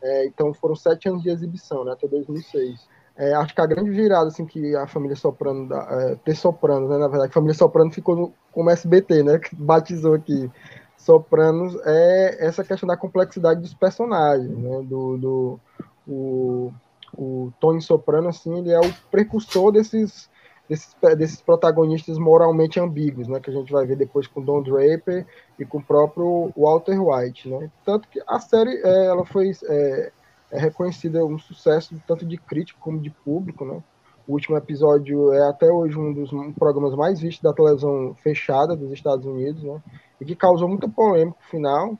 [0.00, 2.86] É, então foram sete anos de exibição, né, até 2006.
[3.16, 6.98] É, acho que a grande virada assim que a família Soprano, é, ter Sopranos, né,
[6.98, 10.48] na verdade, a família Soprano ficou no, como SBT, né, que batizou aqui
[10.96, 15.60] Sopranos, é essa questão da complexidade dos personagens, né, do, do
[16.06, 16.72] o,
[17.12, 20.30] o Tony Soprano, assim, ele é o precursor desses
[20.68, 25.26] desses, desses protagonistas moralmente ambíguos, né, que a gente vai ver depois com Don Draper
[25.58, 27.70] e com o próprio Walter White, né?
[27.84, 30.12] Tanto que a série é, ela foi é,
[30.50, 33.82] é reconhecida um sucesso tanto de crítico como de público, né?
[34.26, 38.90] O último episódio é até hoje um dos programas mais vistos da televisão fechada dos
[38.90, 39.80] Estados Unidos, né?
[40.20, 41.98] E que causou muita polêmica no final,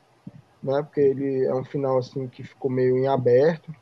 [0.60, 0.82] né?
[0.82, 3.72] Porque ele é um final assim que ficou meio em aberto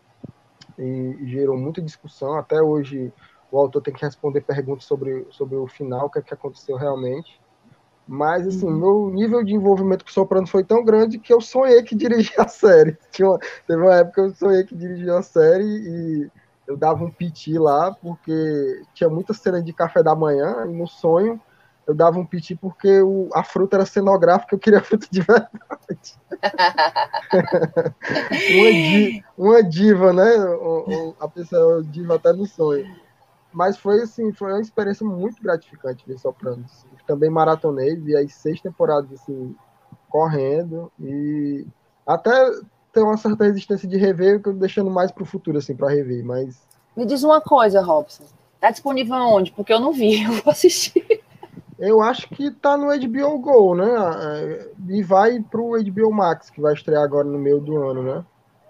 [0.79, 2.35] e gerou muita discussão.
[2.35, 3.11] Até hoje
[3.55, 6.77] o autor tem que responder perguntas sobre, sobre o final, o que, é que aconteceu
[6.77, 7.41] realmente.
[8.07, 8.77] Mas, assim, uhum.
[8.77, 12.43] meu nível de envolvimento com o Soprano foi tão grande que eu sonhei que dirigia
[12.43, 12.99] a série.
[13.13, 16.31] Tinha uma, teve uma época que eu sonhei que dirigia a série e
[16.67, 20.89] eu dava um piti lá, porque tinha muita cena de café da manhã, e no
[20.89, 21.41] sonho
[21.87, 26.19] eu dava um piti porque o, a fruta era cenográfica, eu queria fruta de verdade.
[28.57, 30.31] uma, diva, uma, diva, né?
[31.21, 33.04] A pessoa diva até no sonho.
[33.55, 36.85] Mas foi assim, foi uma experiência muito gratificante ver Sopranos.
[37.07, 39.55] Também maratonei, vi as seis temporadas assim,
[40.09, 41.67] correndo e
[42.07, 42.33] até
[42.93, 45.89] ter uma certa resistência de rever, que eu deixando mais para o futuro assim para
[45.89, 46.63] rever, mas
[46.97, 48.25] Me diz uma coisa, Robson.
[48.61, 49.53] Tá disponível onde?
[49.53, 51.23] Porque eu não vi, eu vou assistir.
[51.79, 53.87] Eu acho que tá no HBO Go, né?
[54.89, 58.25] E vai pro HBO Max, que vai estrear agora no meio do ano, né?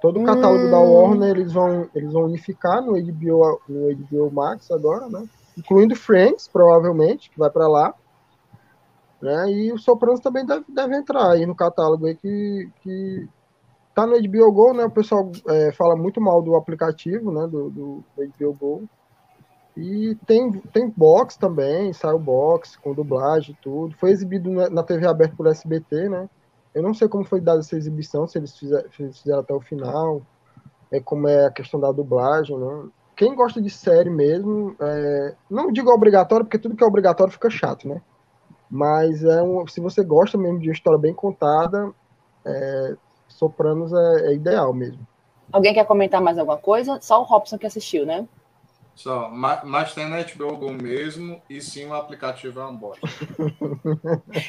[0.05, 0.71] Todo o catálogo hum.
[0.71, 5.27] da Warner eles vão, eles vão unificar no HBO, no HBO Max agora, né?
[5.57, 7.95] Incluindo Friends, provavelmente, que vai para lá.
[9.23, 9.51] Né?
[9.51, 13.27] E o Sopranos também deve, deve entrar aí no catálogo aí que, que
[13.95, 14.85] tá no HBO Go, né?
[14.85, 17.47] O pessoal é, fala muito mal do aplicativo, né?
[17.47, 18.83] Do, do, do HBO Go.
[19.75, 23.97] E tem, tem box também, saiu box com dublagem e tudo.
[23.97, 26.29] Foi exibido na, na TV aberta por SBT, né?
[26.75, 30.23] Eu não sei como foi dada essa exibição, se eles fizeram, fizeram até o final,
[30.91, 32.89] é como é a questão da dublagem, né?
[33.17, 37.49] Quem gosta de série mesmo, é, não digo obrigatório, porque tudo que é obrigatório fica
[37.49, 38.03] chato, né?
[38.69, 41.93] Mas é um, se você gosta mesmo de uma história bem contada,
[42.45, 42.97] é,
[43.29, 45.07] Sopranos é, é ideal mesmo.
[45.53, 46.99] Alguém quer comentar mais alguma coisa?
[47.01, 48.27] Só o Robson que assistiu, né?
[48.95, 53.07] Só, mas, mas tem na HBO Go mesmo e sim o aplicativo é um bosta.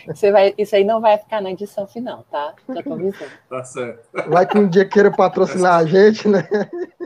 [0.07, 2.53] Você vai, isso aí não vai ficar na edição final, tá?
[2.69, 3.31] Já tô avisando.
[3.49, 4.07] Tá certo.
[4.29, 6.47] Vai que um dia queira patrocinar a gente, né?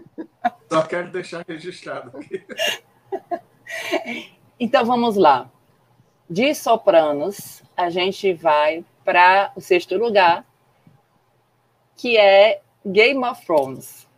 [0.69, 2.43] Só quero deixar registrado aqui.
[4.59, 5.49] Então vamos lá.
[6.29, 10.45] De Sopranos, a gente vai para o sexto lugar,
[11.95, 14.08] que é Game of Thrones.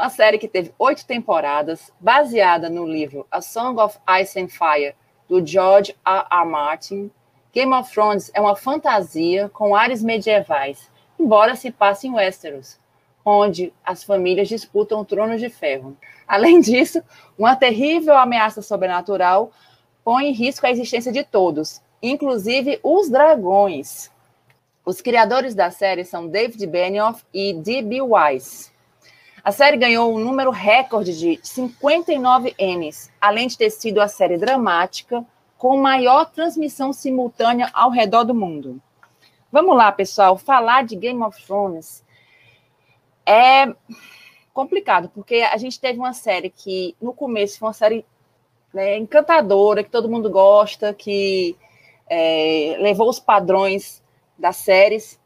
[0.00, 4.94] Uma série que teve oito temporadas, baseada no livro A Song of Ice and Fire,
[5.28, 6.26] do George R.
[6.30, 6.44] R.
[6.46, 7.10] Martin.
[7.52, 12.80] Game of Thrones é uma fantasia com ares medievais, embora se passe em Westeros,
[13.22, 15.94] onde as famílias disputam tronos de ferro.
[16.26, 17.02] Além disso,
[17.36, 19.52] uma terrível ameaça sobrenatural
[20.02, 24.10] põe em risco a existência de todos, inclusive os dragões.
[24.82, 28.00] Os criadores da série são David Benioff e D.B.
[28.00, 28.69] Weiss.
[29.42, 34.36] A série ganhou um número recorde de 59 Emmys, além de ter sido a série
[34.36, 35.24] dramática
[35.56, 38.80] com maior transmissão simultânea ao redor do mundo.
[39.50, 42.04] Vamos lá, pessoal, falar de Game of Thrones
[43.26, 43.72] é
[44.52, 48.04] complicado, porque a gente teve uma série que no começo foi uma série
[48.74, 51.56] né, encantadora, que todo mundo gosta, que
[52.08, 54.02] é, levou os padrões
[54.38, 55.20] das séries,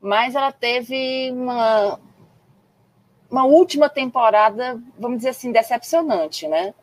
[0.00, 1.98] mas ela teve uma,
[3.32, 6.74] uma última temporada, vamos dizer assim, decepcionante, né?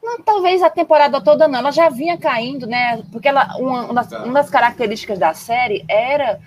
[0.00, 3.02] Não, talvez a temporada toda não, ela já vinha caindo, né?
[3.10, 6.40] Porque ela, uma, uma, das, uma das características da série era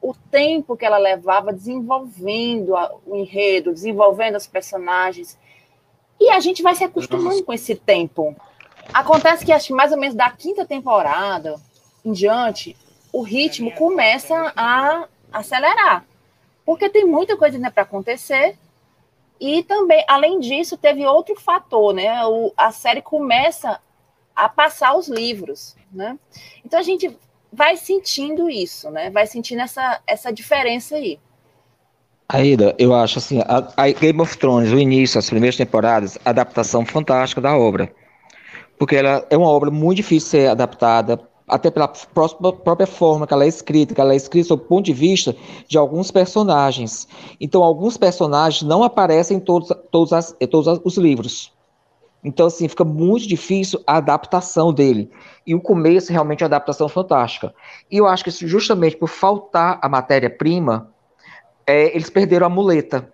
[0.00, 5.38] o tempo que ela levava desenvolvendo a, o enredo, desenvolvendo os personagens.
[6.18, 8.34] E a gente vai se acostumando com esse tempo.
[8.94, 11.60] Acontece que acho que mais ou menos da quinta temporada
[12.02, 12.74] em diante,
[13.12, 16.02] o ritmo começa a acelerar.
[16.64, 18.56] Porque tem muita coisa né, para acontecer
[19.40, 22.24] e também, além disso, teve outro fator, né?
[22.26, 23.80] O, a série começa
[24.34, 26.18] a passar os livros, né?
[26.64, 27.16] Então a gente
[27.52, 29.10] vai sentindo isso, né?
[29.10, 31.18] Vai sentindo essa, essa diferença aí.
[32.28, 36.84] Aida, eu acho assim, a, a, Game of Thrones, o início, as primeiras temporadas, adaptação
[36.84, 37.92] fantástica da obra.
[38.78, 43.32] Porque ela é uma obra muito difícil de ser adaptada, até pela própria forma que
[43.32, 45.36] ela é escrita, que ela é escrita sob o ponto de vista
[45.68, 47.06] de alguns personagens.
[47.40, 51.52] Então, alguns personagens não aparecem em todos, todos, as, em todos os livros.
[52.24, 55.08] Então, assim, fica muito difícil a adaptação dele.
[55.46, 57.54] E o começo, realmente, é uma adaptação fantástica.
[57.88, 60.90] E eu acho que justamente por faltar a matéria-prima,
[61.64, 63.08] é, eles perderam a muleta.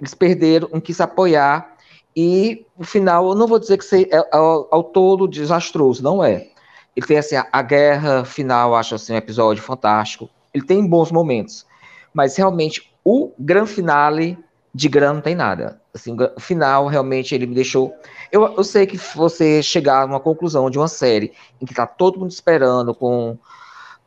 [0.00, 1.76] Eles perderam um que se apoiar.
[2.16, 6.24] E, no final, eu não vou dizer que é, é, ao, ao todo desastroso, não
[6.24, 6.48] é
[6.98, 10.28] ele tem assim, a, a guerra final, acho assim, um episódio fantástico.
[10.52, 11.64] Ele tem bons momentos.
[12.12, 14.36] Mas realmente o grande finale
[14.74, 15.80] de grana não tem nada.
[15.94, 17.94] Assim, o final realmente ele me deixou.
[18.32, 21.86] Eu, eu sei que você chegar a uma conclusão de uma série em que tá
[21.86, 23.38] todo mundo esperando com,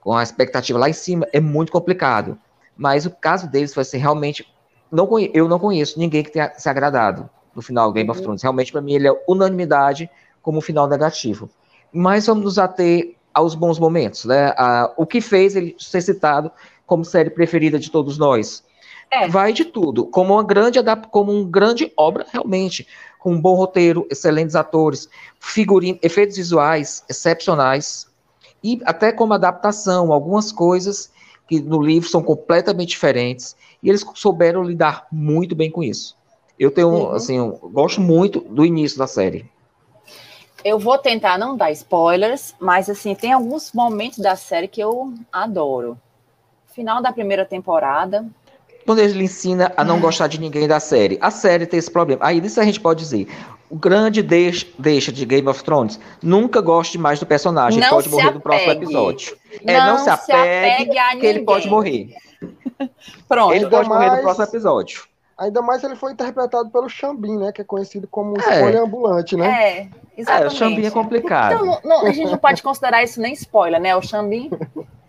[0.01, 2.37] com a expectativa lá em cima é muito complicado.
[2.75, 4.45] Mas o caso deles vai ser realmente.
[4.91, 8.23] Não, eu não conheço ninguém que tenha se agradado no final Game of uhum.
[8.25, 8.43] Thrones.
[8.43, 10.09] Realmente, para mim, ele é unanimidade
[10.41, 11.49] como final negativo
[11.91, 14.53] mas vamos nos ater aos bons momentos, né?
[14.97, 16.51] o que fez ele ser citado
[16.85, 18.63] como série preferida de todos nós.
[19.09, 19.27] É.
[19.27, 22.87] Vai de tudo, como uma grande como uma grande obra realmente,
[23.19, 28.07] com um bom roteiro, excelentes atores, figurino, efeitos visuais excepcionais
[28.63, 31.11] e até como adaptação, algumas coisas
[31.47, 36.15] que no livro são completamente diferentes e eles souberam lidar muito bem com isso.
[36.57, 37.11] Eu tenho, uhum.
[37.11, 39.49] assim, eu gosto muito do início da série.
[40.63, 45.13] Eu vou tentar não dar spoilers, mas assim, tem alguns momentos da série que eu
[45.31, 45.97] adoro.
[46.73, 48.25] Final da primeira temporada.
[48.85, 51.17] Quando ele ensina a não gostar de ninguém da série.
[51.21, 52.25] A série tem esse problema.
[52.25, 53.27] Aí isso a gente pode dizer.
[53.69, 55.99] O grande deixa, deixa de Game of Thrones.
[56.21, 57.79] Nunca goste mais do personagem.
[57.79, 58.35] Não ele pode morrer apegue.
[58.35, 59.37] no próximo episódio.
[59.63, 62.15] Não, é, não se apegue, se apegue a que ele pode morrer.
[63.27, 63.53] Pronto.
[63.53, 64.01] Ele pode mais...
[64.01, 65.03] morrer no próximo episódio.
[65.37, 67.51] Ainda mais ele foi interpretado pelo Xambim, né?
[67.51, 68.55] Que é conhecido como é.
[68.55, 69.47] escolha ambulante, né?
[69.47, 70.43] É, exatamente.
[70.43, 71.53] É, o Xambim é complicado.
[71.53, 73.95] Então, não, a gente não pode considerar isso nem spoiler, né?
[73.95, 74.49] O Xambim.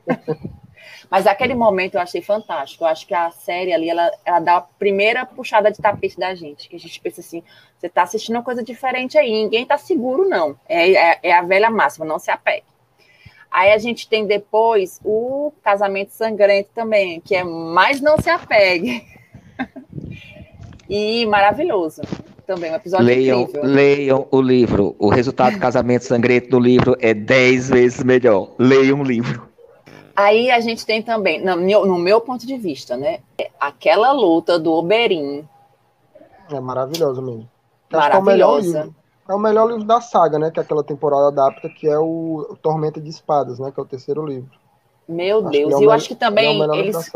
[1.12, 2.84] Mas aquele momento eu achei fantástico.
[2.84, 6.34] Eu acho que a série ali, ela, ela dá a primeira puxada de tapete da
[6.34, 6.70] gente.
[6.70, 7.42] Que a gente pensa assim,
[7.78, 10.58] você está assistindo uma coisa diferente aí, ninguém está seguro, não.
[10.66, 12.64] É, é, é, a velha máxima, não se apegue.
[13.50, 19.06] Aí a gente tem depois o casamento sangrento também, que é mais não se apegue.
[20.88, 22.00] e maravilhoso.
[22.54, 23.64] Também um episódio leiam, incrível.
[23.64, 24.94] Leiam o livro.
[24.98, 28.50] O resultado do casamento sangrento do livro é 10 vezes melhor.
[28.58, 29.48] Leiam o livro.
[30.14, 33.20] Aí a gente tem também, no meu, no meu ponto de vista, né?
[33.58, 35.44] Aquela luta do Oberyn.
[36.50, 37.48] É maravilhoso mesmo.
[37.90, 38.78] Acho que é o melhor Maravilhosa.
[38.82, 38.96] livro.
[39.30, 40.50] É o melhor livro da saga, né?
[40.50, 43.70] Que aquela temporada adapta, que é o Tormenta de Espadas, né?
[43.72, 44.50] Que é o terceiro livro.
[45.08, 47.10] Meu Acho Deus, é o e eu acho que também é eles.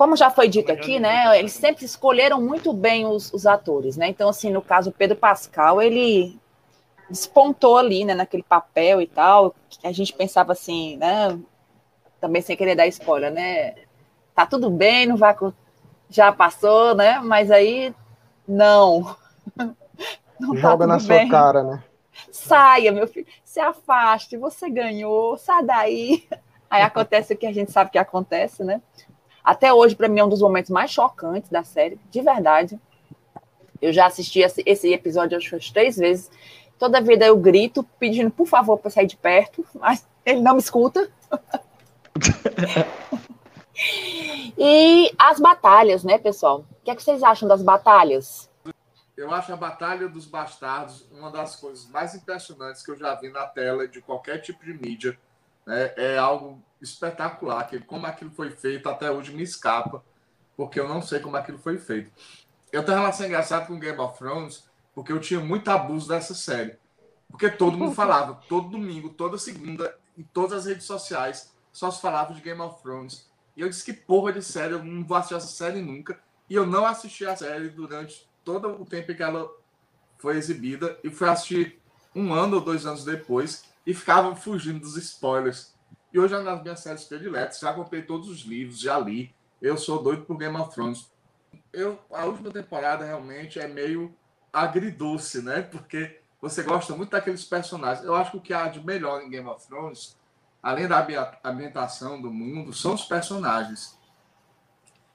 [0.00, 4.08] Como já foi dito aqui, né, eles sempre escolheram muito bem os, os atores, né?
[4.08, 6.40] Então, assim, no caso, o Pedro Pascal, ele
[7.10, 9.54] despontou ali, né, naquele papel e tal.
[9.84, 11.38] A gente pensava assim, né?
[12.18, 13.74] Também sem querer dar spoiler, né?
[14.34, 15.36] Tá tudo bem, não vai.
[16.08, 17.20] Já passou, né?
[17.20, 17.94] Mas aí,
[18.48, 19.14] não.
[20.40, 21.28] Não tá Joga na tudo sua bem.
[21.28, 21.84] cara, né?
[22.32, 26.26] Saia, meu filho, se afaste, você ganhou, sai daí.
[26.70, 28.80] Aí acontece o que a gente sabe que acontece, né?
[29.42, 32.78] Até hoje, para mim, é um dos momentos mais chocantes da série, de verdade.
[33.80, 36.30] Eu já assisti esse, esse episódio acho que três vezes.
[36.78, 40.60] Toda vida eu grito, pedindo por favor para sair de perto, mas ele não me
[40.60, 41.10] escuta.
[44.56, 46.64] e as batalhas, né, pessoal?
[46.80, 48.50] O que, é que vocês acham das batalhas?
[49.20, 53.28] Eu acho a Batalha dos Bastardos uma das coisas mais impressionantes que eu já vi
[53.28, 55.18] na tela de qualquer tipo de mídia.
[55.66, 55.92] Né?
[55.96, 60.02] É algo espetacular, que como aquilo foi feito até hoje me escapa,
[60.56, 62.10] porque eu não sei como aquilo foi feito.
[62.72, 66.34] Eu tenho uma relação engraçada com Game of Thrones, porque eu tinha muito abuso dessa
[66.34, 66.78] série.
[67.28, 72.00] Porque todo mundo falava, todo domingo, toda segunda, em todas as redes sociais, só se
[72.00, 73.28] falava de Game of Thrones.
[73.56, 76.18] E eu disse que porra de série, eu não vou assistir essa série nunca.
[76.48, 79.48] E eu não assisti a série durante todo o tempo em que ela
[80.18, 80.98] foi exibida.
[81.04, 81.80] E fui assistir
[82.14, 85.74] um ano ou dois anos depois e ficava fugindo dos spoilers.
[86.12, 87.60] E hoje é uma das minhas séries prediletas.
[87.60, 89.34] Já comprei todos os livros, já li.
[89.60, 91.10] Eu sou doido por Game of Thrones.
[91.72, 94.14] Eu, a última temporada realmente é meio
[94.52, 95.62] agridoce, né?
[95.62, 98.04] Porque você gosta muito daqueles personagens.
[98.04, 100.18] Eu acho que o que há de melhor em Game of Thrones,
[100.62, 103.98] além da ambi- ambientação do mundo, são os personagens.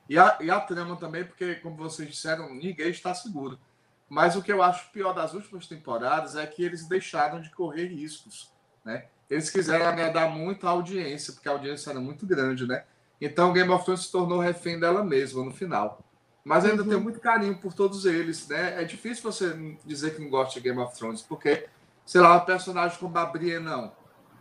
[0.07, 3.59] E a, e a trama também, porque, como vocês disseram, ninguém está seguro.
[4.07, 7.87] Mas o que eu acho pior das últimas temporadas é que eles deixaram de correr
[7.87, 8.53] riscos,
[8.85, 9.05] né?
[9.29, 12.83] Eles quiseram agradar muito a audiência, porque a audiência era muito grande, né?
[13.19, 15.99] Então Game of Thrones se tornou refém dela mesma no final.
[16.43, 18.79] Mas ainda tenho muito carinho por todos eles, né?
[18.79, 21.67] É difícil você dizer que não gosta de Game of Thrones, porque,
[22.05, 23.91] sei lá, um personagem como a Brienne, não.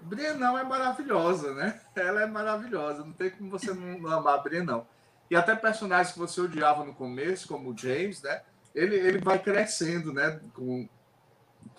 [0.02, 1.80] Brienne não é maravilhosa, né?
[1.96, 4.86] Ela é maravilhosa, não tem como você não amar a Brienne, não.
[5.30, 8.42] E até personagens que você odiava no começo, como o James, né?
[8.74, 10.38] Ele, ele vai crescendo, né?
[10.52, 10.86] Com,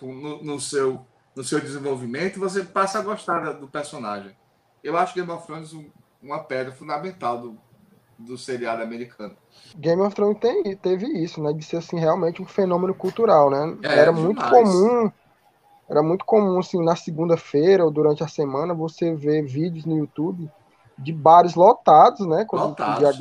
[0.00, 4.34] com- no, no seu, no seu desenvolvimento você passa a gostar do personagem.
[4.82, 5.90] Eu acho Game of Thrones um-
[6.22, 7.58] uma pedra fundamental do,
[8.18, 9.36] do seriado americano.
[9.76, 11.52] Game of Thrones tem, teve isso, né?
[11.52, 13.76] De ser assim, realmente um fenômeno cultural, né?
[13.82, 14.68] É, era muito demais.
[14.68, 15.12] comum.
[15.88, 20.50] Era muito comum, assim, na segunda-feira ou durante a semana, você ver vídeos no YouTube
[20.98, 22.44] de bares lotados, né?
[22.44, 23.16] Com, Lotados.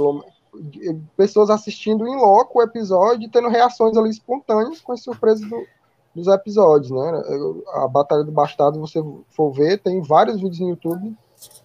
[0.62, 5.47] de- pessoas assistindo em loco o episódio e tendo reações ali espontâneas com as surpresas
[5.47, 5.67] do-
[6.15, 7.23] dos episódios, né?
[7.73, 11.15] A Batalha do Bastardo, você for ver, tem vários vídeos no YouTube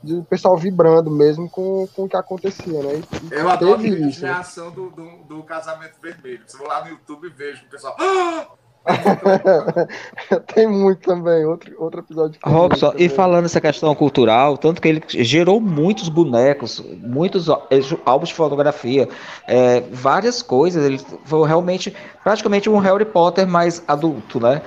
[0.02, 2.94] do pessoal vibrando mesmo com, com o que acontecia, né?
[3.30, 4.32] E- Eu adoro isso, né?
[4.32, 6.42] reação do, do, do casamento vermelho.
[6.46, 7.94] Você vai lá no YouTube e vejo o pessoal.
[7.98, 8.46] "Ah!"
[10.54, 12.40] Tem muito também, outro, outro episódio.
[12.44, 18.30] Robson, e falando essa questão cultural, tanto que ele gerou muitos bonecos, muitos eh, álbuns
[18.30, 19.08] de fotografia,
[19.46, 20.84] eh, várias coisas.
[20.84, 24.62] Ele foi realmente, praticamente um Harry Potter mais adulto, né?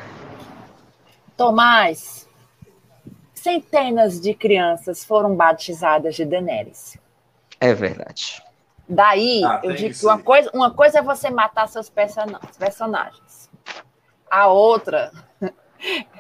[1.36, 2.28] Tomás,
[3.34, 6.98] centenas de crianças foram batizadas de Daenerys.
[7.60, 8.42] É verdade.
[8.88, 13.50] Daí, Ah, eu digo que uma coisa, uma coisa é você matar seus persona- personagens.
[14.34, 15.12] A outra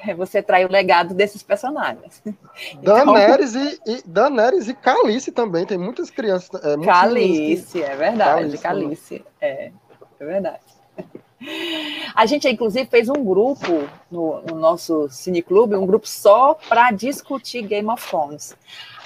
[0.07, 2.22] é você trair o legado desses personagens.
[2.80, 6.64] Daenerys e, e Daenerys e Calice também, tem muitas crianças.
[6.64, 9.72] É, Calice, é verdade, Calice, Calice, é,
[10.20, 10.61] é verdade.
[12.16, 17.64] A gente, inclusive, fez um grupo no, no nosso cineclube, um grupo só para discutir
[17.64, 18.55] Game of Thrones.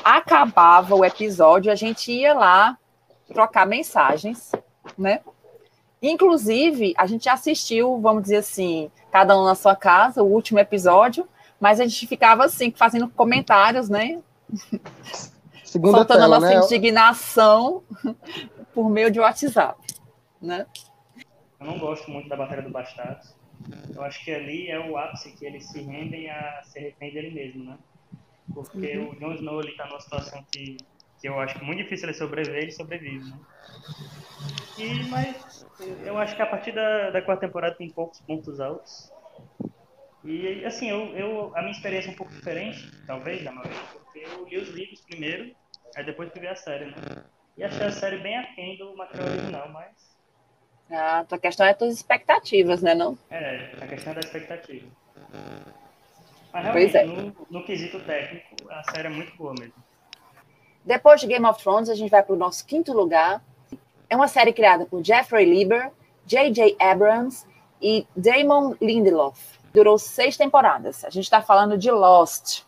[0.03, 2.77] Acabava o episódio, a gente ia lá
[3.33, 4.51] trocar mensagens,
[4.97, 5.21] né?
[6.01, 11.27] Inclusive, a gente assistiu, vamos dizer assim, cada um na sua casa, o último episódio,
[11.59, 14.19] mas a gente ficava assim, fazendo comentários, né?
[15.63, 16.65] Segunda soltando tela, a nossa né?
[16.65, 17.83] indignação
[18.73, 19.79] por meio de WhatsApp,
[20.41, 20.65] né?
[21.59, 23.35] Eu não gosto muito da Batalha do Bastardos.
[23.93, 27.31] Eu acho que ali é o ápice que eles se rendem a se refém dele
[27.31, 27.77] mesmo, né?
[28.53, 30.77] Porque o Jon Snow ele tá numa situação que,
[31.19, 33.37] que eu acho muito difícil ele sobreviver, ele sobrevive, né?
[34.77, 39.11] E, mas eu acho que a partir da, da quarta temporada tem poucos pontos altos.
[40.23, 44.19] E assim, eu, eu, a minha experiência é um pouco diferente, talvez, da maioria, porque
[44.19, 45.55] eu li os livros primeiro,
[45.95, 46.93] aí depois fui ver a série, né?
[47.57, 50.17] E achei a série bem aquém do material original, mas
[50.89, 52.95] A tua questão é tuas expectativas, né?
[52.95, 53.17] Não?
[53.29, 54.87] é, a questão é da expectativa.
[56.53, 57.05] Mas Pois realmente, é.
[57.05, 59.75] no, no quesito técnico, a série é muito boa mesmo.
[60.83, 63.41] Depois de Game of Thrones, a gente vai para o nosso quinto lugar.
[64.09, 65.91] É uma série criada por Jeffrey Lieber,
[66.25, 66.77] J.J.
[66.79, 67.45] Abrams
[67.81, 69.37] e Damon Lindelof.
[69.73, 71.03] Durou seis temporadas.
[71.03, 72.63] A gente está falando de Lost.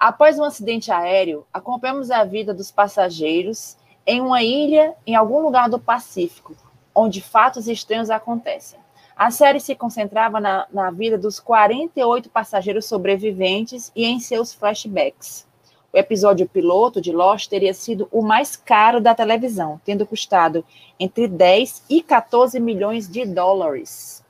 [0.00, 5.68] Após um acidente aéreo, acompanhamos a vida dos passageiros em uma ilha em algum lugar
[5.68, 6.56] do Pacífico,
[6.94, 8.78] onde fatos estranhos acontecem.
[9.16, 15.46] A série se concentrava na, na vida dos 48 passageiros sobreviventes e em seus flashbacks.
[15.94, 20.64] O episódio piloto de Lost teria sido o mais caro da televisão, tendo custado
[20.98, 24.24] entre 10 e 14 milhões de dólares.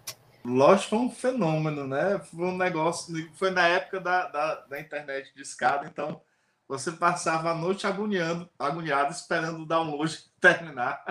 [0.44, 2.20] Lost foi um fenômeno, né?
[2.30, 3.14] Foi um negócio.
[3.32, 6.20] Foi na época da, da, da internet de escada, então
[6.68, 11.02] você passava a noite agoniando, agoniado, esperando o download terminar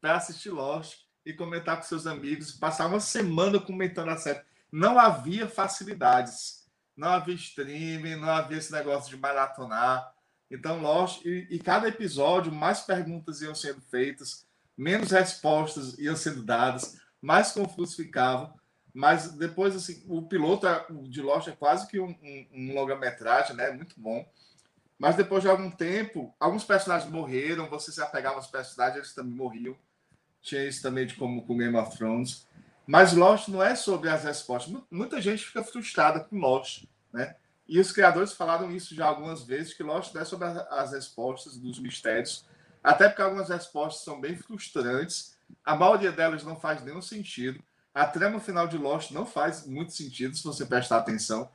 [0.00, 4.40] para assistir Lost e comentar com seus amigos, passar uma semana comentando a série.
[4.72, 6.59] Não havia facilidades,
[7.00, 10.12] não havia streaming, não havia esse negócio de maratonar.
[10.50, 14.44] Então, Lost, e, e cada episódio, mais perguntas iam sendo feitas,
[14.76, 18.52] menos respostas iam sendo dadas, mais confusos ficavam.
[18.92, 23.54] Mas depois, assim, o piloto é- de Lost é quase que um, um, um longa-metragem,
[23.56, 23.70] né?
[23.70, 24.28] Muito bom.
[24.98, 29.32] Mas depois de algum tempo, alguns personagens morreram, você se apegava aos personagens, eles também
[29.34, 29.74] morriam.
[30.42, 32.46] Tinha isso também de como com Game of Thrones.
[32.86, 34.72] Mas Lost não é sobre as respostas.
[34.72, 37.36] Mu- Muita gente fica frustrada com Lost, né?
[37.68, 41.78] E os criadores falaram isso já algumas vezes, que Lost é sobre as respostas dos
[41.78, 42.44] mistérios,
[42.82, 45.36] até porque algumas respostas são bem frustrantes.
[45.64, 47.62] A maioria delas não faz nenhum sentido.
[47.94, 51.48] A trama final de Lost não faz muito sentido se você prestar atenção.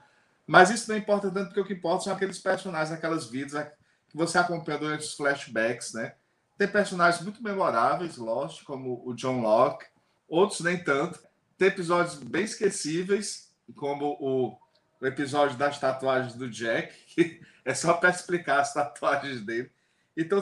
[0.48, 3.68] Mas isso não importa tanto, porque o que importa são aqueles personagens, aquelas vidas
[4.08, 6.14] que você acompanha durante os flashbacks, né?
[6.58, 9.86] Tem personagens muito memoráveis, Lost, como o John Locke,
[10.28, 11.20] outros nem tanto.
[11.58, 14.58] Tem episódios bem esquecíveis, como o,
[15.02, 19.72] o episódio das tatuagens do Jack, que é só para explicar as tatuagens dele.
[20.16, 20.42] Então,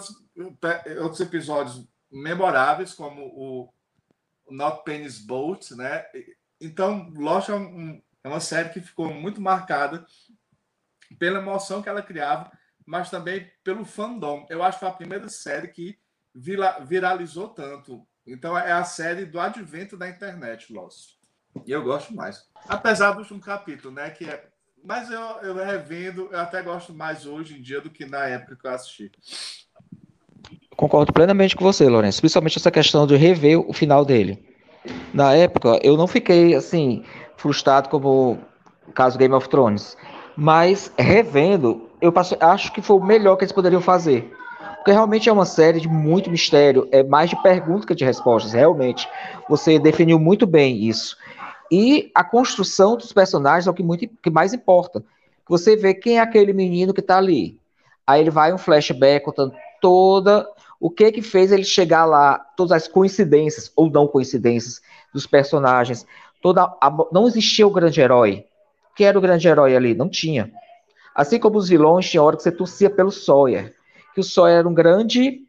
[1.02, 3.74] outros episódios memoráveis, como o
[4.50, 6.06] Not Penny's Boat, né?
[6.62, 10.06] Então, Lost é, um- é uma série que ficou muito marcada
[11.18, 12.52] pela emoção que ela criava,
[12.86, 14.46] mas também pelo fandom.
[14.50, 15.98] Eu acho que foi a primeira série que
[16.34, 18.06] vira- viralizou tanto.
[18.26, 21.16] Então, é a série do advento da internet, Lost.
[21.66, 22.46] E eu gosto mais.
[22.68, 24.10] Apesar do último capítulo, né?
[24.10, 24.44] Que é...
[24.84, 28.58] Mas eu, eu revendo, eu até gosto mais hoje em dia do que na época
[28.60, 29.12] que eu assisti.
[30.76, 32.20] Concordo plenamente com você, Lourenço.
[32.20, 34.44] Principalmente essa questão de rever o final dele.
[35.14, 37.06] Na época, eu não fiquei assim,
[37.38, 38.40] frustrado como
[38.88, 39.96] o caso Game of Thrones.
[40.36, 44.34] Mas revendo, eu passei- acho que foi o melhor que eles poderiam fazer.
[44.78, 48.52] Porque realmente é uma série de muito mistério, é mais de perguntas que de respostas,
[48.52, 49.08] realmente.
[49.48, 51.16] Você definiu muito bem isso.
[51.76, 55.04] E a construção dos personagens é o que, muito, que mais importa.
[55.50, 57.60] Você vê quem é aquele menino que está ali.
[58.06, 60.48] Aí ele vai um flashback contando toda
[60.80, 66.06] o que que fez ele chegar lá, todas as coincidências ou não coincidências dos personagens.
[66.44, 68.46] Toda a- não existia o grande herói.
[68.96, 69.96] Quem era o grande herói ali?
[69.96, 70.52] Não tinha.
[71.16, 73.74] Assim como os vilões, tinha hora que você torcia pelo Sawyer.
[74.14, 75.42] Que o Sawyer era um grande.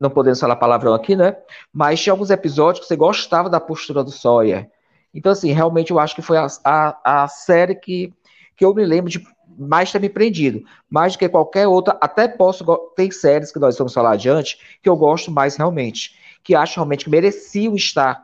[0.00, 1.36] Não podemos falar palavrão aqui, né?
[1.70, 4.70] Mas tinha alguns episódios que você gostava da postura do Sawyer.
[5.16, 8.12] Então, assim, realmente eu acho que foi a, a, a série que,
[8.54, 9.26] que eu me lembro de
[9.58, 10.62] mais ter me prendido.
[10.90, 11.96] Mais do que qualquer outra.
[12.00, 12.64] Até posso.
[12.94, 16.14] Tem séries que nós vamos falar adiante que eu gosto mais realmente.
[16.44, 18.22] Que acho realmente que mereciam estar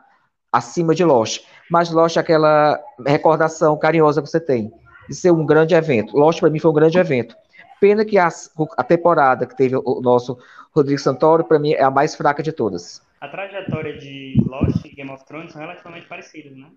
[0.51, 1.43] acima de Lost.
[1.69, 4.71] Mas Lost é aquela recordação carinhosa que você tem
[5.09, 6.15] de ser um grande evento.
[6.15, 7.35] Lost para mim foi um grande evento.
[7.81, 8.29] Pena que a,
[8.77, 10.37] a temporada que teve o nosso
[10.71, 13.01] Rodrigo Santoro, para mim, é a mais fraca de todas.
[13.23, 16.67] A trajetória de Lost e Game of Thrones são relativamente parecidas, né?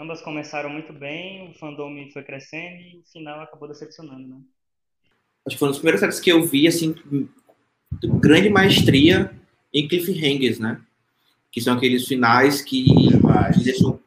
[0.00, 4.36] Ambas começaram muito bem, o fandom foi crescendo e o final acabou decepcionando, né?
[5.46, 6.94] Acho que foi uma das primeiras séries que eu vi, assim,
[8.02, 9.30] grande maestria
[9.70, 10.80] em cliffhangers, né?
[11.52, 12.86] Que são aqueles finais que,
[13.52, 14.00] que deixam,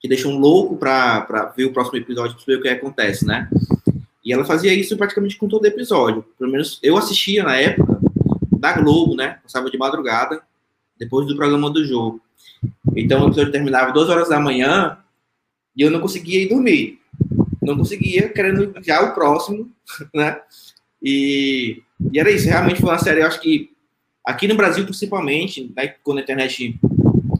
[0.00, 3.48] que deixam louco pra, pra ver o próximo episódio, pra ver o que acontece, né?
[4.24, 6.24] E ela fazia isso praticamente com todo episódio.
[6.36, 8.00] Pelo menos eu assistia na época
[8.58, 9.38] da Globo, né?
[9.44, 10.42] Passava de madrugada,
[10.98, 12.20] depois do programa do jogo.
[12.96, 14.98] Então o episódio terminava duas horas da manhã
[15.76, 17.00] e eu não conseguia ir dormir.
[17.62, 19.70] Não conseguia, querendo já o próximo,
[20.14, 20.40] né?
[21.02, 21.82] E,
[22.12, 22.46] e era isso.
[22.46, 23.70] Realmente foi uma série, eu acho que
[24.24, 26.78] aqui no Brasil, principalmente, né, quando a internet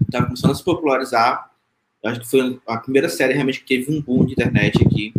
[0.02, 1.50] estava começando a se popularizar,
[2.02, 5.14] eu acho que foi a primeira série realmente que teve um boom de internet aqui.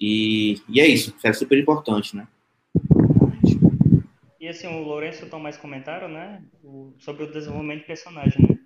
[0.00, 2.26] E, e é isso, série super importante, né?
[4.48, 6.42] Assim, o Lourenço e o Tomás comentaram, né?
[6.62, 8.58] O, sobre o desenvolvimento de personagem, né?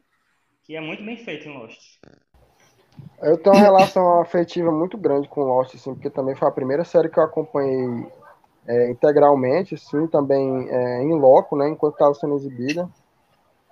[0.62, 1.98] Que é muito bem feito em Lost.
[3.20, 6.84] Eu tenho uma relação afetiva muito grande com Lost, assim, porque também foi a primeira
[6.84, 8.06] série que eu acompanhei
[8.66, 12.88] é, integralmente, assim, também é, em loco, né, enquanto estava sendo exibida.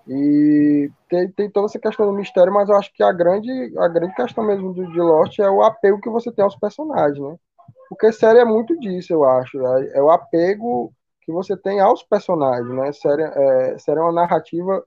[0.08, 3.86] E tem, tem, toda essa questão do mistério, mas eu acho que a grande, a
[3.86, 7.36] grande questão mesmo do, de Lost é o apego que você tem aos personagens, né?
[7.88, 9.64] Porque série é muito disso, eu acho.
[9.64, 10.92] É, é o apego
[11.30, 12.92] que você tem aos personagens, né?
[12.92, 14.84] Série é, uma narrativa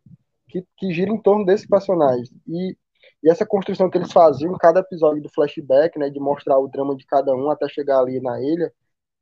[0.49, 2.29] que, que gira em torno desses personagens.
[2.47, 2.77] E,
[3.23, 6.09] e essa construção que eles faziam cada episódio do flashback, né?
[6.09, 8.71] De mostrar o drama de cada um até chegar ali na ilha,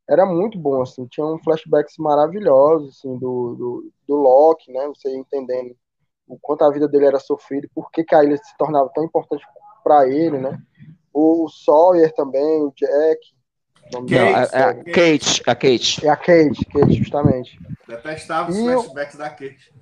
[0.10, 1.06] era muito bom, assim.
[1.08, 4.88] Tinha um flashbacks maravilhosos, assim, do, do, do Loki, né?
[4.88, 5.76] Você entendendo
[6.28, 9.04] o quanto a vida dele era sofrida, por que, que a ilha se tornava tão
[9.04, 9.44] importante
[9.84, 10.58] para ele, né?
[11.14, 13.20] O Sawyer também, o Jack,
[13.94, 16.06] não, é, é a Kate, a Kate.
[16.06, 17.60] É a Kate, Kate, justamente.
[17.88, 19.82] Detestava os flashbacks da Kate.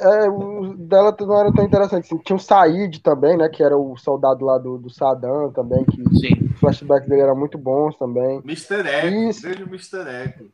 [0.00, 2.06] É, o dela não era tão interessante.
[2.06, 2.18] Assim.
[2.18, 3.48] Tinha o Said também, né?
[3.48, 6.50] Que era o soldado lá do, do Saddam também, que Sim.
[6.52, 8.40] os flashbacks dele eram muito bons também.
[8.44, 8.86] Mr.
[8.86, 10.08] Echo, desde o Mr.
[10.24, 10.44] Echo.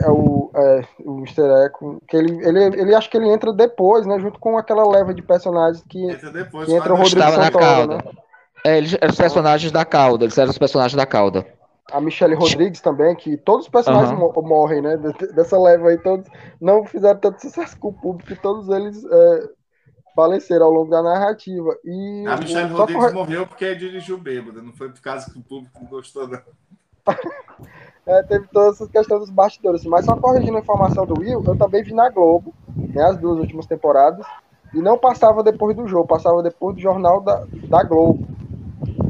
[0.00, 1.66] É o, é, o Mr.
[1.66, 4.18] Echo, que ele, ele, ele acho que ele entra depois, né?
[4.20, 7.98] Junto com aquela leva de personagens que entra, depois, que entra o Rodrigo Santoro, né?
[8.66, 11.46] É, eles eram os personagens da cauda, eles eram os personagens da cauda
[11.90, 14.42] a Michelle Rodrigues também, que todos os personagens uhum.
[14.42, 14.96] morrem, né?
[15.34, 16.26] Dessa leva aí, todos
[16.60, 19.48] não fizeram tanto sucesso com o público, todos eles é,
[20.16, 21.76] faleceram ao longo da narrativa.
[21.84, 23.14] E a Michelle Rodrigues corre...
[23.14, 26.40] morreu porque dirigiu bêbada, não foi por causa que o público não gostou, não.
[28.06, 31.56] é, teve todas essas questões dos bastidores, mas só corrigindo a informação do Will, eu
[31.56, 34.26] também vi na Globo, né, as duas últimas temporadas,
[34.72, 38.26] e não passava depois do jogo, passava depois do jornal da, da Globo.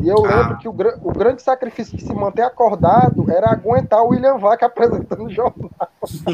[0.02, 0.72] E eu lembro que o,
[1.02, 5.70] o, grande sacrifício de se manter acordado era aguentar o William Vac apresentando o jornal.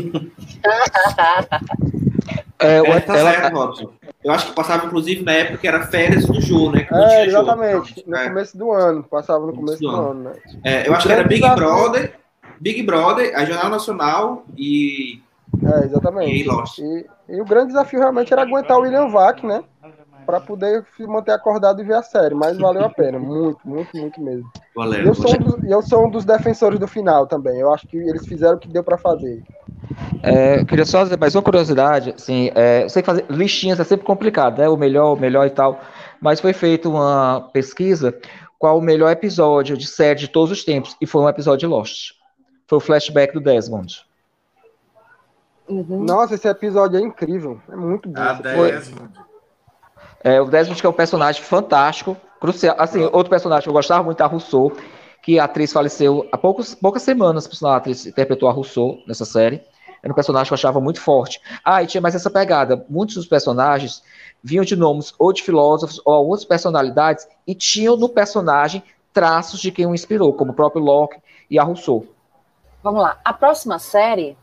[2.59, 3.32] é, é, tá ela...
[3.32, 3.92] certo.
[4.22, 6.86] Eu acho que passava, inclusive, na época que era férias do jogo, né?
[6.92, 7.94] É, exatamente.
[7.96, 8.11] Jogo.
[8.11, 8.28] No é.
[8.28, 9.03] começo do ano.
[9.05, 10.32] Passava no começo do, do ano, né?
[10.62, 11.64] É, eu acho que era Big desafio...
[11.64, 12.14] Brother,
[12.61, 15.22] Big Brother, a Jornal Nacional e.
[15.64, 16.80] É, exatamente.
[16.80, 19.64] E, e, e, o grande desafio realmente era aguentar o William Vac, né?
[20.27, 23.97] Para poder se manter acordado e ver a série, mas valeu a pena, muito, muito,
[23.97, 24.51] muito mesmo.
[24.75, 27.87] Valeu, eu, sou um dos, eu sou um dos defensores do final também, eu acho
[27.87, 29.43] que eles fizeram o que deu para fazer.
[30.23, 33.85] É, queria só dizer mais uma curiosidade, assim, é, eu sei que fazer listinhas é
[33.85, 35.81] sempre complicado, né, o melhor, o melhor e tal,
[36.21, 38.14] mas foi feita uma pesquisa
[38.59, 41.66] qual o melhor episódio de série de todos os tempos, e foi um episódio de
[41.66, 42.12] Lost.
[42.66, 44.07] Foi o flashback do Desmond.
[45.66, 46.05] Uhum.
[46.05, 48.21] Nossa, esse episódio é incrível, é muito bom.
[48.21, 49.30] A Desmond.
[50.23, 52.77] É, o Desmond que é um personagem fantástico, crucial.
[52.79, 54.73] Assim, outro personagem que eu gostava muito a Rousseau,
[55.23, 59.25] que a atriz faleceu há poucos, poucas semanas, por a atriz interpretou a Rousseau nessa
[59.25, 59.62] série.
[60.03, 61.41] Era um personagem que eu achava muito forte.
[61.62, 62.85] Ah, e tinha mais essa pegada.
[62.89, 64.03] Muitos dos personagens
[64.43, 69.71] vinham de nomes ou de filósofos ou outras personalidades e tinham no personagem traços de
[69.71, 72.07] quem o inspirou, como o próprio Locke e a Rousseau.
[72.83, 73.18] Vamos lá.
[73.23, 74.37] A próxima série,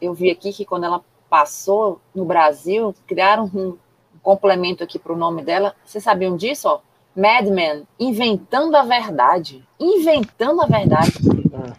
[0.00, 3.76] eu vi aqui que quando ela passou no Brasil, criaram um,
[4.24, 5.76] complemento aqui para o nome dela.
[5.84, 6.66] Vocês sabiam disso?
[6.68, 6.80] Ó?
[7.14, 9.62] Mad Men, inventando a verdade.
[9.78, 11.12] Inventando a verdade.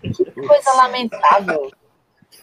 [0.02, 1.72] Que coisa lamentável.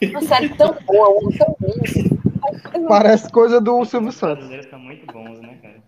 [0.02, 2.88] Uma série tão boa, um tão lindo.
[2.88, 4.44] Parece coisa do Silvio Santos.
[4.44, 5.82] Os muito bons, né, cara?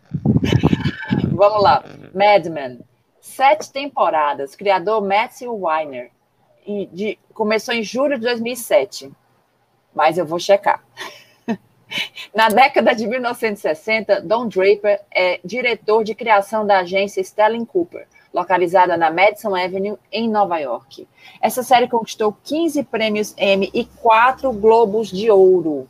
[1.33, 1.85] Vamos lá.
[2.15, 2.81] Mad Men.
[3.21, 4.55] Sete temporadas.
[4.55, 6.11] Criador Matthew Weiner.
[6.67, 9.13] E de, começou em julho de 2007.
[9.95, 10.83] Mas eu vou checar.
[12.35, 18.97] Na década de 1960, Don Draper é diretor de criação da agência Stelling Cooper, localizada
[18.97, 21.07] na Madison Avenue, em Nova York.
[21.41, 25.89] Essa série conquistou 15 prêmios Emmy e 4 Globos de Ouro.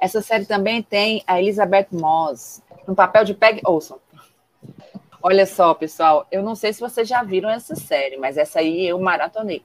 [0.00, 3.98] Essa série também tem a Elizabeth Moss, no papel de Peg Olson.
[5.22, 8.86] Olha só, pessoal, eu não sei se vocês já viram essa série, mas essa aí
[8.86, 9.64] eu maratonei.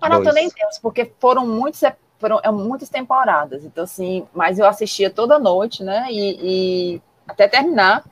[0.00, 1.82] Maratonei em tempos, porque foram muitos
[2.22, 6.06] foram é, muitas temporadas, então assim, mas eu assistia toda noite, né?
[6.08, 8.04] E, e até terminar,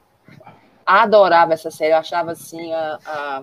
[0.84, 3.42] adorava essa série, eu achava assim a, a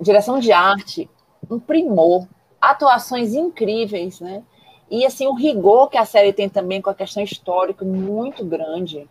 [0.00, 1.08] direção de arte
[1.48, 2.26] um primor,
[2.60, 4.42] atuações incríveis, né?
[4.90, 9.08] E assim, o rigor que a série tem também com a questão histórica muito grande.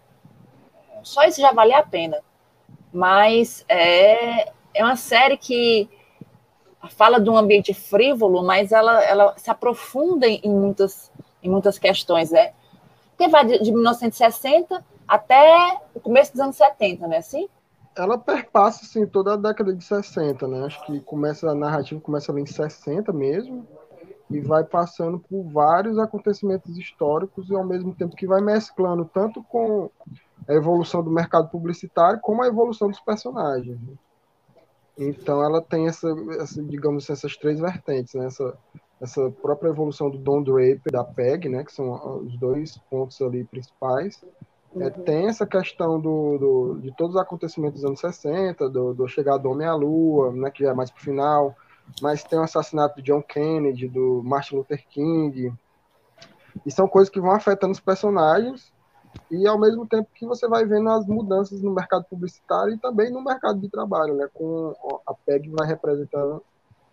[1.01, 2.17] Só isso já vale a pena.
[2.91, 5.89] Mas é, é uma série que
[6.87, 11.11] fala de um ambiente frívolo, mas ela, ela se aprofunda em muitas,
[11.43, 12.53] em muitas questões, né?
[13.17, 17.17] Que vai de, de 1960 até o começo dos anos 70, né?
[17.17, 17.49] Assim?
[17.97, 20.65] Ela perpassa assim, toda a década de 60, né?
[20.65, 23.67] Acho que começa a narrativa começa ali em 60 mesmo
[24.29, 29.43] e vai passando por vários acontecimentos históricos e ao mesmo tempo que vai mesclando tanto
[29.43, 29.89] com
[30.47, 33.77] a evolução do mercado publicitário como a evolução dos personagens.
[34.99, 38.25] Então ela tem essa, essa, digamos essas três vertentes, né?
[38.25, 38.57] essa,
[38.99, 41.63] essa própria evolução do Don Draper da PEG, né?
[41.63, 44.21] que são os dois pontos ali principais.
[44.75, 44.83] É, uhum.
[44.83, 49.07] É, tem essa questão do, do, de todos os acontecimentos dos anos 60, do, do
[49.07, 50.51] chegado do Homem à Lua, né?
[50.51, 51.55] que já é mais pro final,
[52.01, 55.53] mas tem o assassinato de John Kennedy, do Martin Luther King,
[56.65, 58.73] e são coisas que vão afetando os personagens
[59.31, 63.11] e ao mesmo tempo que você vai vendo as mudanças no mercado publicitário e também
[63.11, 64.27] no mercado de trabalho, né?
[64.33, 64.73] Com
[65.07, 66.43] a PEG vai representando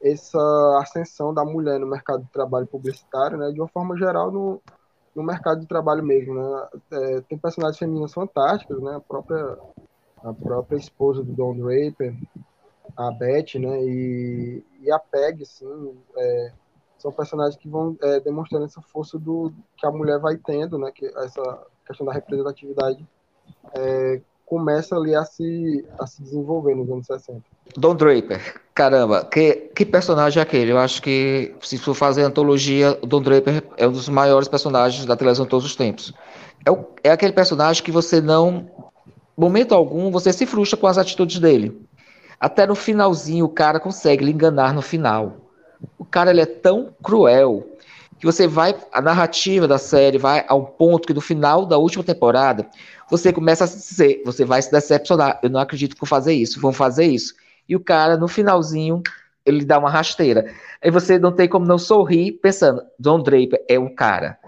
[0.03, 3.51] essa ascensão da mulher no mercado de trabalho publicitário, né?
[3.51, 4.61] De uma forma geral no,
[5.15, 6.69] no mercado de trabalho mesmo, né?
[6.93, 8.97] É, tem personagens femininas fantásticas, né?
[8.97, 9.59] A própria
[10.23, 12.15] a própria esposa do Don Draper,
[12.97, 13.83] a Beth, né?
[13.83, 16.53] E, e a Peg, assim, é,
[16.99, 20.91] são personagens que vão é, demonstrando essa força do que a mulher vai tendo, né?
[20.93, 23.07] Que essa questão da representatividade
[23.75, 27.43] é, começa ali a se, a se desenvolver nos anos 60.
[27.77, 30.71] Don Draper, caramba, que, que personagem é aquele?
[30.71, 35.17] Eu acho que, se for fazer antologia, Don Draper é um dos maiores personagens da
[35.17, 36.15] televisão de todos os tempos.
[36.65, 38.71] É, o, é aquele personagem que você não,
[39.37, 41.87] momento algum, você se frustra com as atitudes dele.
[42.39, 45.39] Até no finalzinho, o cara consegue lhe enganar no final.
[45.99, 47.67] O cara ele é tão cruel
[48.27, 51.79] que você vai, a narrativa da série vai a um ponto que no final da
[51.79, 52.67] última temporada,
[53.09, 56.61] você começa a dizer, você vai se decepcionar, eu não acredito que vou fazer isso,
[56.61, 57.35] vão fazer isso.
[57.69, 59.01] E o cara, no finalzinho,
[59.45, 60.53] ele dá uma rasteira.
[60.83, 64.39] Aí você não tem como não sorrir pensando, Don Draper é um cara.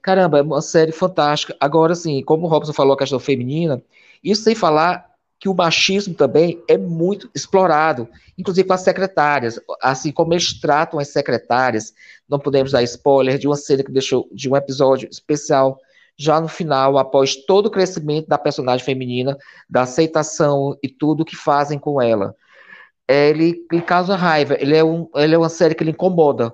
[0.00, 1.54] Caramba, é uma série fantástica.
[1.60, 3.82] Agora, assim, como o Robson falou a questão feminina,
[4.24, 5.05] isso sem falar
[5.38, 8.08] que o machismo também é muito explorado,
[8.38, 11.92] inclusive com as secretárias, assim como eles tratam as secretárias,
[12.28, 15.78] não podemos dar spoiler de uma cena que deixou de um episódio especial
[16.18, 19.36] já no final, após todo o crescimento da personagem feminina,
[19.68, 22.34] da aceitação e tudo que fazem com ela.
[23.06, 26.52] Ele, ele causa raiva, ele é, um, ele é uma série que ele incomoda,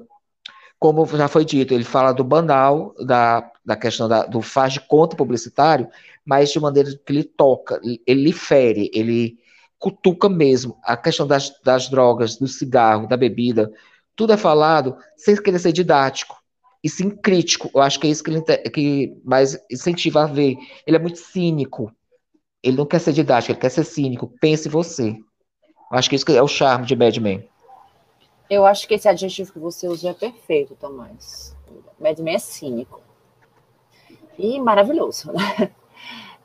[0.82, 4.80] como já foi dito, ele fala do banal, da, da questão da, do faz de
[4.80, 5.88] conta publicitário,
[6.24, 9.38] mas de maneira que ele toca, ele fere, ele
[9.78, 10.78] cutuca mesmo.
[10.84, 13.72] A questão das, das drogas, do cigarro, da bebida,
[14.14, 16.36] tudo é falado sem querer ser didático
[16.82, 17.70] e sim crítico.
[17.74, 20.56] Eu acho que é isso que ele que mais incentiva a ver.
[20.86, 21.92] Ele é muito cínico.
[22.62, 24.32] Ele não quer ser didático, ele quer ser cínico.
[24.40, 25.10] Pense você.
[25.10, 27.48] Eu acho que isso é o charme de Mad Men.
[28.48, 31.56] Eu acho que esse adjetivo que você usou é perfeito, Tomás.
[31.98, 33.00] Mad Men é cínico.
[34.38, 35.72] E maravilhoso, né?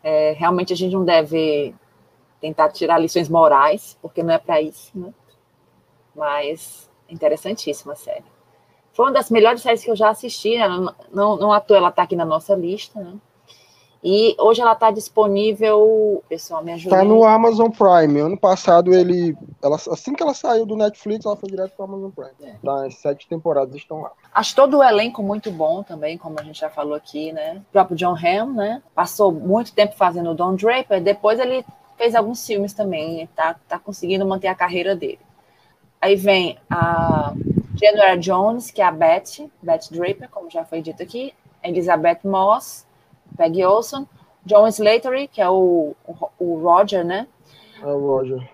[0.04, 1.74] É, realmente a gente não deve
[2.40, 5.14] tentar tirar lições morais, porque não é para isso, né?
[6.16, 8.26] Mas interessantíssima a série.
[8.94, 10.68] Foi uma das melhores séries que eu já assisti, né?
[11.12, 13.16] não, não à toa ela está aqui na nossa lista, né?
[14.04, 16.96] E hoje ela está disponível, pessoal, me ajuda.
[16.96, 18.20] Está no Amazon Prime.
[18.20, 21.90] Ano passado ele, ela, assim que ela saiu do Netflix, ela foi direto para o
[21.90, 22.32] Amazon Prime.
[22.42, 22.56] É.
[22.64, 24.12] Tá, as sete temporadas estão lá.
[24.34, 27.62] Acho todo o elenco muito bom também, como a gente já falou aqui, né?
[27.70, 28.84] O próprio John Hamm, né?
[28.94, 31.66] Passou muito tempo fazendo o Don Draper, depois ele
[31.98, 35.20] fez alguns filmes também, tá, tá conseguindo manter a carreira dele.
[36.00, 37.34] Aí vem a
[37.76, 41.34] January Jones, que é a Beth, Beth Draper, como já foi dito aqui,
[41.64, 42.87] Elizabeth Moss,
[43.38, 44.08] Peggy Olson,
[44.46, 47.28] John Slattery, que é o, o, o Roger, né?
[47.82, 48.50] É o Roger.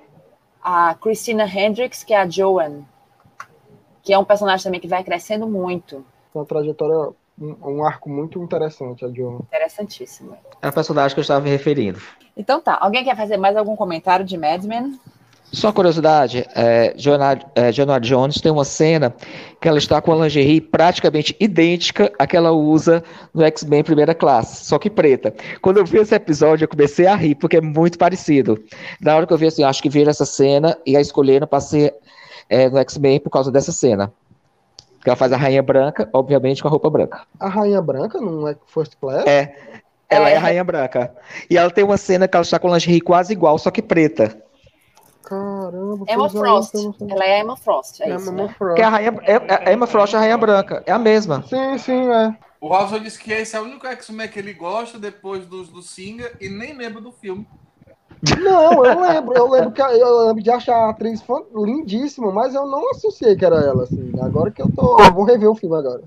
[0.61, 2.81] A Christina Hendricks, que é a Joan,
[4.01, 6.05] que é um personagem também que vai crescendo muito.
[6.33, 9.39] Uma trajetória, um, um arco muito interessante, a Joan.
[9.47, 10.37] Interessantíssimo.
[10.61, 12.01] É a personagem que eu estava me referindo.
[12.35, 14.99] Então tá, alguém quer fazer mais algum comentário de Mad Men?
[15.53, 19.13] Só curiosidade, é, Jonah, é, Jonah Jones tem uma cena
[19.61, 24.15] que ela está com a lingerie praticamente idêntica à que ela usa no X-Men Primeira
[24.15, 25.31] Classe, só que preta.
[25.61, 28.63] Quando eu vi esse episódio, eu comecei a rir, porque é muito parecido.
[28.99, 31.61] Na hora que eu vi assim, acho que viram essa cena e a escolheram para
[31.61, 31.93] ser
[32.49, 34.11] é, no X-Men por causa dessa cena.
[35.03, 37.21] Que ela faz a Rainha Branca, obviamente com a roupa branca.
[37.39, 39.27] A Rainha Branca não é First Class?
[39.27, 39.53] É,
[40.09, 41.13] ela é, é a Rainha Branca.
[41.47, 43.83] E ela tem uma cena que ela está com a lingerie quase igual, só que
[43.83, 44.35] preta.
[45.23, 46.05] Caramba.
[46.07, 46.73] Emma é, Frost.
[47.09, 48.55] Ela é Emma Frost, é É isso, Emma né?
[48.57, 48.75] Frost.
[48.75, 50.83] Que é a, rainha, é, é- a Emma Frost é a Rainha Branca.
[50.85, 51.43] É a mesma.
[51.47, 52.35] Sim, sim, é.
[52.59, 55.81] O Robson disse que esse é o único X-Men que ele gosta depois dos do
[55.81, 57.45] Singer e nem lembra do filme.
[58.41, 62.55] Não, eu lembro, eu lembro que eu lembro de achar a atriz fã- lindíssima, mas
[62.55, 64.13] eu não associei que era ela, assim.
[64.21, 64.97] Agora que eu tô.
[65.01, 66.03] Eu vou rever o filme agora.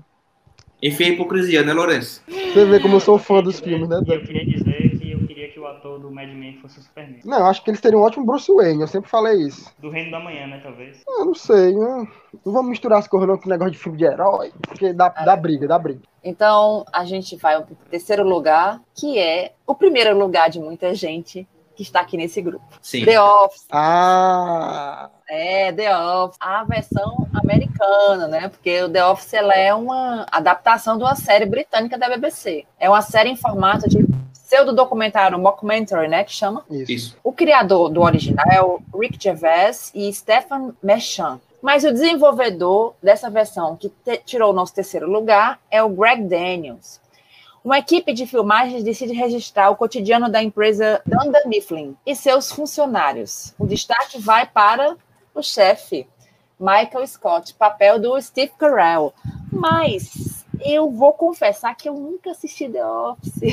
[0.81, 2.21] Enfim, a hipocrisia, né, Lourenço?
[2.27, 3.97] Você vê como eu sou fã dos filmes, né?
[4.07, 7.19] Eu queria dizer que eu queria que o ator do Mad Men fosse o Superman.
[7.25, 9.71] Não, eu acho que eles teriam um ótimo Bruce Wayne, eu sempre falei isso.
[9.79, 11.03] Do Reino da Manhã, né, talvez.
[11.07, 12.07] Eu não sei, né?
[12.45, 15.35] Não vamos misturar as coisas não com negócio de filme de herói, porque dá, dá
[15.35, 16.01] briga, dá briga.
[16.23, 20.93] Então, a gente vai para o terceiro lugar, que é o primeiro lugar de muita
[20.93, 21.47] gente
[21.77, 22.65] que está aqui nesse grupo.
[22.81, 23.05] Sim.
[23.05, 23.65] The Office.
[23.71, 26.37] Ah, É, The Office.
[26.39, 28.49] A versão americana, né?
[28.49, 32.65] Porque o The Office ela é uma adaptação de uma série britânica da BBC.
[32.79, 36.23] É uma série em formato de pseudo-documentário, mockumentary, né?
[36.23, 36.65] Que chama.
[36.71, 36.91] isso.
[36.91, 37.17] Isso.
[37.23, 41.39] O criador do original é o Rick Gervais e Stephen Merchant.
[41.61, 43.91] Mas o desenvolvedor dessa versão que
[44.25, 46.99] tirou o nosso terceiro lugar é o Greg Daniels.
[47.67, 53.53] Uma equipe de filmagens decide registrar o cotidiano da empresa Dunder Mifflin e seus funcionários.
[53.59, 54.95] O destaque vai para
[55.35, 56.07] o chefe,
[56.57, 59.13] Michael Scott, papel do Steve Carell.
[59.51, 63.43] Mas eu vou confessar que eu nunca assisti The Office.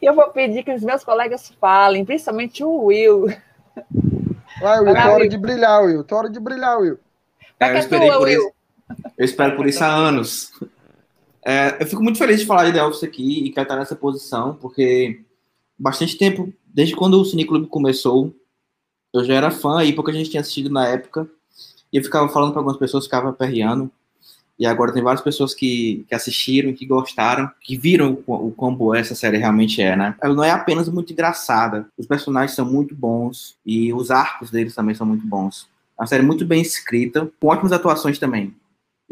[0.00, 3.36] E eu vou pedir que os meus colegas falem, principalmente o Will.
[4.60, 6.04] Vai, Will, tua hora de brilhar, Will.
[6.04, 7.00] Tua hora de brilhar, Will.
[7.58, 8.38] É, eu que esperei por Will?
[8.38, 8.52] isso.
[9.18, 10.52] Eu espero por isso há anos.
[11.44, 14.54] É, eu fico muito feliz de falar de Office aqui e quero estar nessa posição,
[14.54, 15.20] porque
[15.78, 18.34] bastante tempo, desde quando o Cineclube começou,
[19.12, 21.28] eu já era fã e pouca gente tinha assistido na época.
[21.92, 23.90] E eu ficava falando para algumas pessoas, ficava perreando.
[24.58, 28.74] E agora tem várias pessoas que, que assistiram, que gostaram, que viram o, o quão
[28.74, 30.14] boa essa série realmente é, né?
[30.20, 34.74] Ela não é apenas muito engraçada, os personagens são muito bons e os arcos deles
[34.74, 35.66] também são muito bons.
[35.98, 38.54] É uma série muito bem escrita, com ótimas atuações também.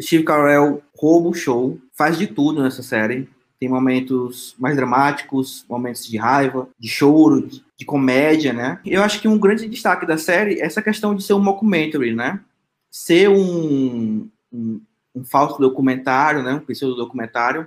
[0.00, 3.28] Steve Carell rouba o show, faz de tudo nessa série.
[3.58, 8.80] Tem momentos mais dramáticos, momentos de raiva, de choro, de, de comédia, né?
[8.86, 12.14] Eu acho que um grande destaque da série é essa questão de ser um mockumentary,
[12.14, 12.40] né?
[12.88, 14.80] Ser um, um,
[15.12, 16.54] um falso documentário, né?
[16.54, 17.66] Um pseudo documentário.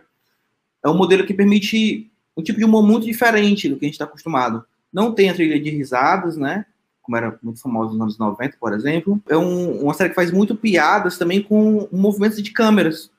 [0.83, 3.95] É um modelo que permite um tipo de humor muito diferente do que a gente
[3.95, 4.63] está acostumado.
[4.93, 6.65] Não tem a trilha de risadas, né?
[7.11, 9.21] Como era muito famoso nos anos 90, por exemplo.
[9.27, 13.11] É um, uma série que faz muito piadas também com movimentos de câmeras,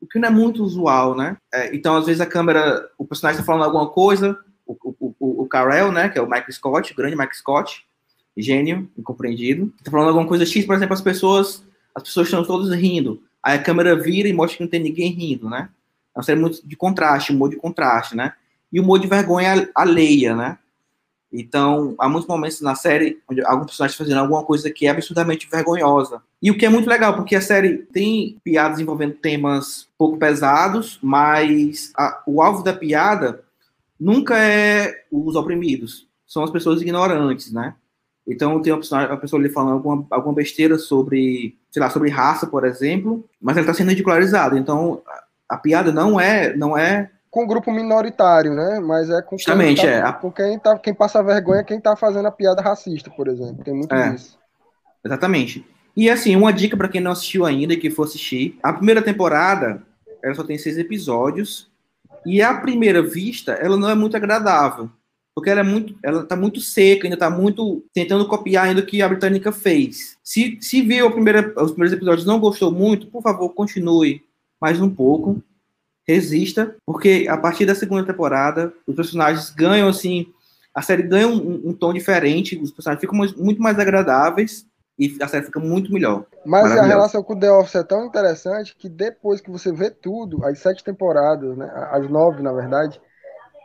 [0.00, 1.36] o que não é muito usual, né?
[1.52, 5.42] É, então, às vezes, a câmera, o personagem está falando alguma coisa, o, o, o,
[5.42, 7.86] o Carell, né, que é o Mike Scott, o grande Mike Scott,
[8.36, 11.64] gênio, incompreendido, está falando alguma coisa X, por exemplo, as pessoas,
[11.94, 15.12] as pessoas estão todas rindo, aí a câmera vira e mostra que não tem ninguém
[15.12, 15.68] rindo, né?
[16.14, 18.32] É uma série muito de contraste, humor de contraste, né?
[18.72, 20.58] E humor de vergonha alheia, né?
[21.38, 25.48] Então, há muitos momentos na série onde alguns personagens fazendo alguma coisa que é absurdamente
[25.50, 26.22] vergonhosa.
[26.42, 30.98] E o que é muito legal, porque a série tem piadas envolvendo temas pouco pesados,
[31.02, 33.42] mas a- o alvo da piada
[33.98, 37.74] nunca é os oprimidos, são as pessoas ignorantes, né?
[38.26, 42.64] Então tem uma pessoa ali falando alguma, alguma besteira sobre, sei lá, sobre raça, por
[42.64, 44.58] exemplo, mas ela está sendo ridicularizada.
[44.58, 48.80] Então a, a piada não é, não é Com um grupo minoritário, né?
[48.80, 50.00] Mas é com Justamente, quem, é.
[50.00, 53.28] tá, com quem, tá, quem passa vergonha é quem tá fazendo a piada racista, por
[53.28, 53.62] exemplo.
[53.62, 54.12] Tem muito É.
[54.12, 54.38] disso.
[55.04, 55.62] Exatamente.
[55.94, 59.02] E assim, uma dica para quem não assistiu ainda e que for assistir, a primeira
[59.02, 59.82] temporada,
[60.24, 61.70] ela só tem seis episódios,
[62.24, 64.88] e à primeira vista, ela não é muito agradável,
[65.34, 68.86] porque ela é muito, ela tá muito seca, ainda tá muito tentando copiar ainda o
[68.86, 70.16] que a britânica fez.
[70.24, 74.22] Se, se viu a primeira, os primeiros episódios e não gostou muito, por favor, continue
[74.58, 75.42] mais um pouco,
[76.06, 80.26] resista, porque a partir da segunda temporada, os personagens ganham assim,
[80.74, 84.66] a série ganha um, um tom diferente, os personagens ficam muito mais agradáveis,
[84.98, 86.24] e a série fica muito melhor.
[86.44, 89.90] Mas a relação com o The Office é tão interessante que depois que você vê
[89.90, 92.98] tudo, as sete temporadas, né, as nove, na verdade,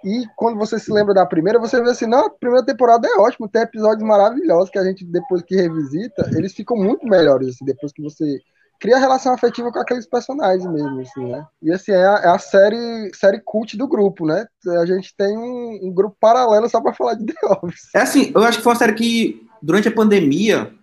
[0.03, 3.19] e quando você se lembra da primeira, você vê assim, não, a primeira temporada é
[3.19, 7.65] ótima, tem episódios maravilhosos que a gente, depois que revisita, eles ficam muito melhores, assim,
[7.65, 8.39] depois que você
[8.81, 11.45] cria relação afetiva com aqueles personagens mesmo, assim, né?
[11.61, 14.47] E assim, é a, é a série, série cult do grupo, né?
[14.81, 17.93] A gente tem um, um grupo paralelo só pra falar de The Office.
[17.93, 20.73] É assim, eu acho que foi uma série que, durante a pandemia,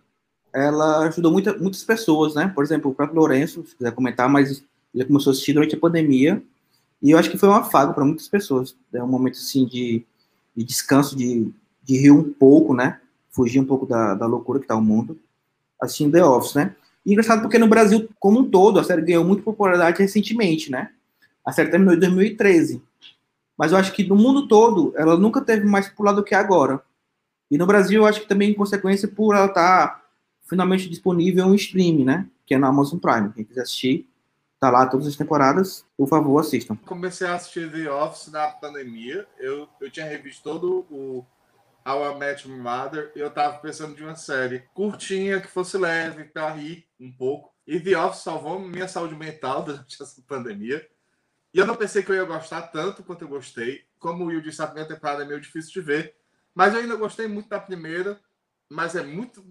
[0.55, 2.51] ela ajudou muita, muitas pessoas, né?
[2.55, 4.63] Por exemplo, o próprio Lourenço, se quiser comentar, mas
[4.95, 6.41] ele começou a assistir durante a pandemia,
[7.03, 8.77] e eu acho que foi um afago para muitas pessoas.
[8.95, 10.05] É um momento, assim, de,
[10.57, 13.01] de descanso, de, de rir um pouco, né?
[13.33, 15.19] Fugir um pouco da, da loucura que tá o mundo,
[15.83, 16.77] assistindo The Office, né?
[17.13, 20.91] Engraçado porque no Brasil, como um todo, a série ganhou muita popularidade recentemente, né?
[21.43, 22.83] A série terminou em 2013.
[23.57, 26.83] Mas eu acho que no mundo todo, ela nunca teve mais popular do que agora.
[27.51, 30.05] E no Brasil, eu acho que também em consequência por ela estar tá
[30.45, 32.27] finalmente disponível em um stream, né?
[32.47, 33.33] Que é na Amazon Prime.
[33.33, 34.07] Quem quiser assistir,
[34.61, 35.87] tá lá todas as temporadas.
[35.97, 36.77] Por favor, assistam.
[36.85, 39.27] Comecei a assistir The Office na pandemia.
[39.39, 41.25] Eu, eu tinha revisto todo o
[41.89, 46.51] I Met My Mother eu tava pensando de uma série curtinha, que fosse leve, pra
[46.51, 47.55] rir um pouco.
[47.67, 50.87] E The Office salvou minha saúde mental durante essa pandemia.
[51.53, 53.85] E eu não pensei que eu ia gostar tanto quanto eu gostei.
[53.99, 56.15] Como o Will disse, a primeira temporada é meio difícil de ver.
[56.55, 58.21] Mas eu ainda gostei muito da primeira.
[58.69, 59.43] Mas é muito.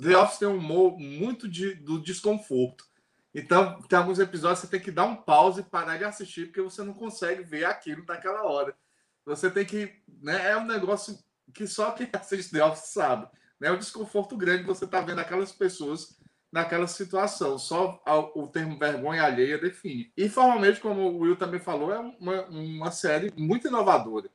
[0.00, 2.84] The Office tem um humor muito de, do desconforto.
[3.32, 6.46] Então, tem alguns episódios que você tem que dar um pause e parar de assistir,
[6.46, 8.76] porque você não consegue ver aquilo naquela hora.
[9.24, 9.92] Você tem que.
[10.20, 11.18] Né, é um negócio
[11.52, 13.28] que só quem assiste The Office sabe.
[13.60, 13.70] Né?
[13.70, 16.16] Um desconforto grande você estar tá vendo aquelas pessoas
[16.50, 17.58] naquela situação.
[17.58, 18.02] Só
[18.34, 20.12] o termo vergonha alheia define.
[20.16, 24.28] E formalmente, como o Will também falou, é uma, uma série muito inovadora.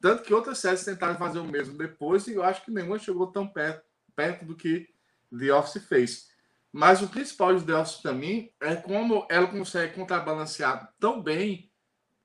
[0.00, 3.26] Tanto que outras séries tentaram fazer o mesmo depois e eu acho que nenhuma chegou
[3.26, 4.88] tão perto, perto do que
[5.36, 6.28] The Office fez.
[6.72, 11.70] Mas o principal de The Office para mim é como ela consegue contrabalancear tão bem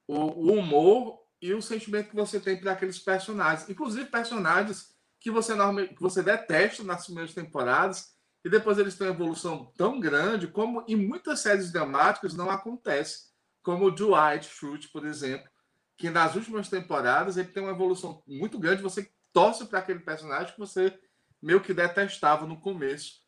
[0.07, 3.69] o, o humor e o sentimento que você tem para aqueles personagens.
[3.69, 8.13] Inclusive personagens que você normalmente que você detesta nas primeiras temporadas
[8.45, 13.25] e depois eles têm uma evolução tão grande como em muitas séries dramáticas não acontece,
[13.61, 15.49] como o Dwight Schrute, por exemplo,
[15.97, 20.53] que nas últimas temporadas ele tem uma evolução muito grande, você torce para aquele personagem
[20.53, 20.97] que você
[21.41, 23.19] meio que detestava no começo.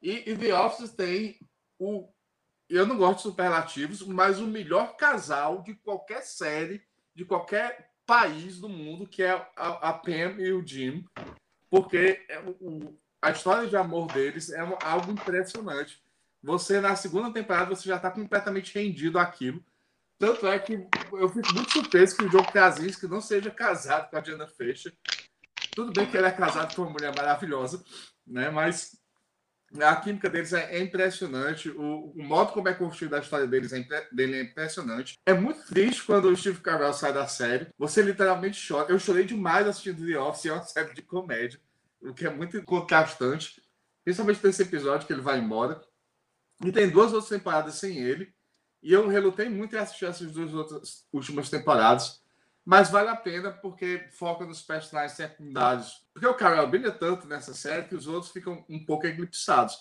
[0.00, 1.38] E, e The Office tem
[1.78, 2.08] o
[2.66, 6.82] eu não gosto de superlativos, mas o melhor casal de qualquer série,
[7.18, 11.04] de qualquer país do mundo, que é a, a Pam e o Jim,
[11.68, 16.00] porque é o, a história de amor deles é algo impressionante.
[16.40, 19.60] Você, na segunda temporada, você já está completamente rendido àquilo.
[20.16, 24.16] Tanto é que eu fico muito surpreso que o Joe Krasinski não seja casado com
[24.16, 24.92] a Diana Fecha.
[25.72, 27.84] Tudo bem que ele é casado com uma mulher maravilhosa,
[28.24, 28.48] né?
[28.48, 28.96] Mas
[29.80, 31.68] a química deles é, impressionante.
[31.70, 35.18] O, o, modo como é construída a história deles é, dele é impressionante.
[35.26, 37.68] É muito triste quando o Steve Carell sai da série.
[37.78, 38.90] Você literalmente chora.
[38.90, 41.60] Eu chorei demais assistindo The Office, é uma série de comédia
[42.00, 43.62] o que é muito contrastante,
[44.04, 45.80] principalmente nesse episódio que ele vai embora.
[46.64, 48.32] E tem duas outras temporadas sem ele.
[48.82, 52.22] E eu relutei muito em assistir essas duas outras últimas temporadas.
[52.70, 56.06] Mas vale a pena porque foca nos personagens secundários.
[56.12, 59.78] Porque o Carol brilha tanto nessa série que os outros ficam um pouco eclipsados.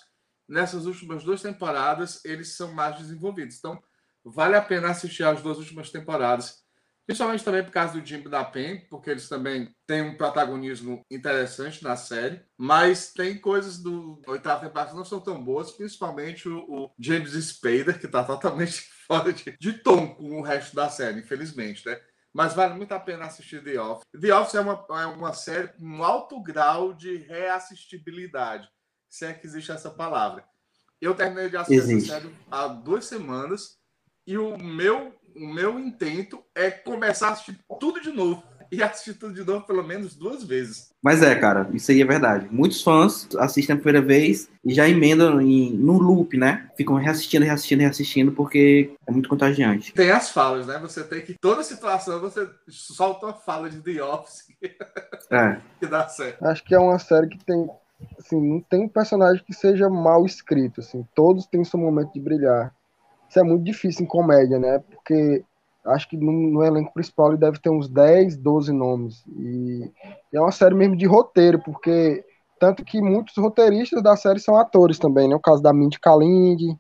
[0.48, 3.58] Nessas últimas duas temporadas, eles são mais desenvolvidos.
[3.58, 3.84] Então,
[4.24, 6.64] vale a pena assistir as duas últimas temporadas
[7.08, 11.82] Principalmente também por causa do Jim da Pen, porque eles também têm um protagonismo interessante
[11.82, 12.42] na série.
[12.58, 17.32] Mas tem coisas do oitavo temporada que não são tão boas, principalmente o, o James
[17.32, 21.98] Spader, que está totalmente fora de, de tom com o resto da série, infelizmente, né?
[22.38, 24.06] Mas vale muito a pena assistir The Office.
[24.22, 28.70] The Office é uma, é uma série com um alto grau de reassistibilidade,
[29.10, 30.46] se é que existe essa palavra.
[31.02, 32.12] Eu terminei de assistir existe.
[32.12, 33.80] essa série há duas semanas
[34.28, 38.44] e o meu o meu intento é começar a assistir tudo de novo.
[38.78, 40.92] E assistir tudo de novo pelo menos duas vezes.
[41.02, 42.48] Mas é, cara, isso aí é verdade.
[42.52, 46.70] Muitos fãs assistem a primeira vez e já emendam em, no loop, né?
[46.76, 49.94] Ficam reassistindo, reassistindo, reassistindo, porque é muito contagiante.
[49.94, 50.78] Tem as falas, né?
[50.80, 51.36] Você tem que.
[51.40, 54.48] Toda situação você solta uma fala de The Office.
[55.30, 55.60] É.
[55.78, 56.42] que dá certo.
[56.46, 57.70] Acho que é uma série que tem.
[58.18, 61.06] Assim, não tem um personagem que seja mal escrito, assim.
[61.14, 62.74] Todos têm seu momento de brilhar.
[63.30, 64.80] Isso é muito difícil em comédia, né?
[64.80, 65.44] Porque
[65.88, 69.24] acho que no, no, elenco principal ele deve ter uns 10, 12 nomes.
[69.28, 69.92] E,
[70.34, 72.24] é uma série mesmo de roteiro, porque
[72.60, 75.36] tanto que muitos roteiristas da série são atores também, né?
[75.36, 76.78] O caso da Mindy Kaling,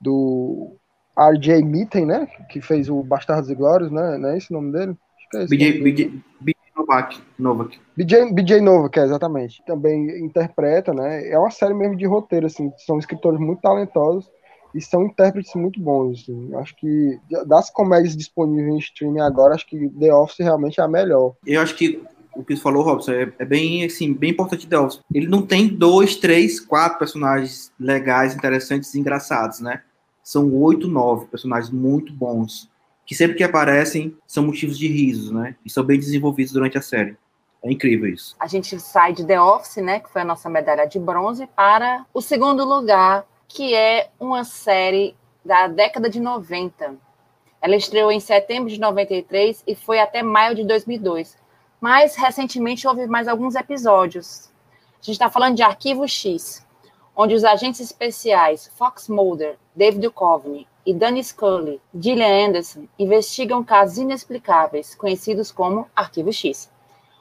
[0.00, 0.76] do
[1.16, 1.62] R.J.
[1.62, 2.26] Mitten, né?
[2.50, 4.18] Que fez o Bastardos e Glórios, né?
[4.18, 4.96] Não é esse o nome dele?
[5.16, 7.22] Acho que é esse BJ, BJ, BJ Novak.
[7.38, 7.80] Novak.
[7.96, 9.62] BJ, BJ Novak, é, exatamente.
[9.66, 11.28] Também interpreta, né?
[11.28, 12.70] É uma série mesmo de roteiro, assim.
[12.86, 14.30] São escritores muito talentosos
[14.76, 16.22] e são intérpretes muito bons.
[16.22, 16.54] Assim.
[16.56, 20.88] Acho que das comédias disponíveis em streaming agora, acho que The Office realmente é a
[20.88, 21.34] melhor.
[21.46, 22.02] Eu acho que
[22.34, 25.00] o que você falou, Robson, é, é, bem assim, bem importante The Office.
[25.12, 29.82] Ele não tem dois, três, quatro personagens legais, interessantes e engraçados, né?
[30.22, 32.70] São oito, nove personagens muito bons.
[33.06, 35.56] Que sempre que aparecem são motivos de risos, né?
[35.64, 37.16] E são bem desenvolvidos durante a série.
[37.62, 38.36] É incrível isso.
[38.38, 42.04] A gente sai de The Office, né, que foi a nossa medalha de bronze, para
[42.12, 46.96] o segundo lugar, que é uma série da década de 90.
[47.60, 51.36] Ela estreou em setembro de 93 e foi até maio de 2002.
[51.80, 54.50] Mas recentemente houve mais alguns episódios.
[54.94, 56.66] A gente está falando de Arquivo X,
[57.14, 63.98] onde os agentes especiais Fox Mulder, David Duchovny e Danny Scully, Gillian Anderson investigam casos
[63.98, 66.70] inexplicáveis, conhecidos como Arquivo X.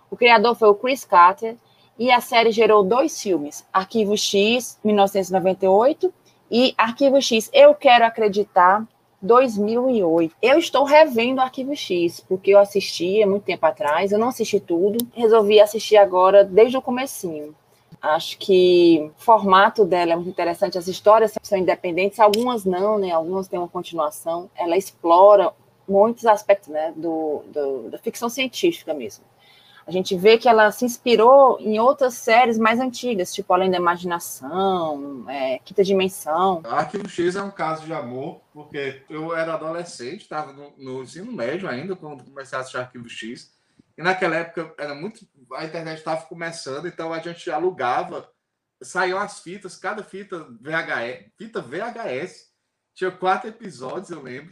[0.09, 1.57] O criador foi o Chris Carter
[1.97, 6.13] e a série gerou dois filmes, Arquivo X, 1998,
[6.51, 8.85] e Arquivo X, Eu Quero Acreditar,
[9.21, 10.35] 2008.
[10.41, 14.59] Eu estou revendo Arquivo X, porque eu assisti há muito tempo atrás, eu não assisti
[14.59, 17.55] tudo, resolvi assistir agora desde o comecinho.
[18.01, 23.11] Acho que o formato dela é muito interessante, as histórias são independentes, algumas não, né?
[23.11, 24.49] Algumas têm uma continuação.
[24.55, 25.51] Ela explora
[25.87, 29.23] muitos aspectos né, do, do, da ficção científica mesmo.
[29.87, 33.77] A gente vê que ela se inspirou em outras séries mais antigas, tipo Além da
[33.77, 36.63] Imaginação, é, Quinta Dimensão.
[36.65, 41.31] Arquivo X é um caso de amor, porque eu era adolescente, estava no, no, ensino
[41.31, 43.53] médio ainda, quando comecei a assistir Arquivo X.
[43.95, 45.25] E naquela época era muito.
[45.53, 48.27] A internet estava começando, então a gente alugava,
[48.81, 52.49] saíam as fitas, cada fita VHS, fita VHS,
[52.95, 54.51] tinha quatro episódios, eu lembro.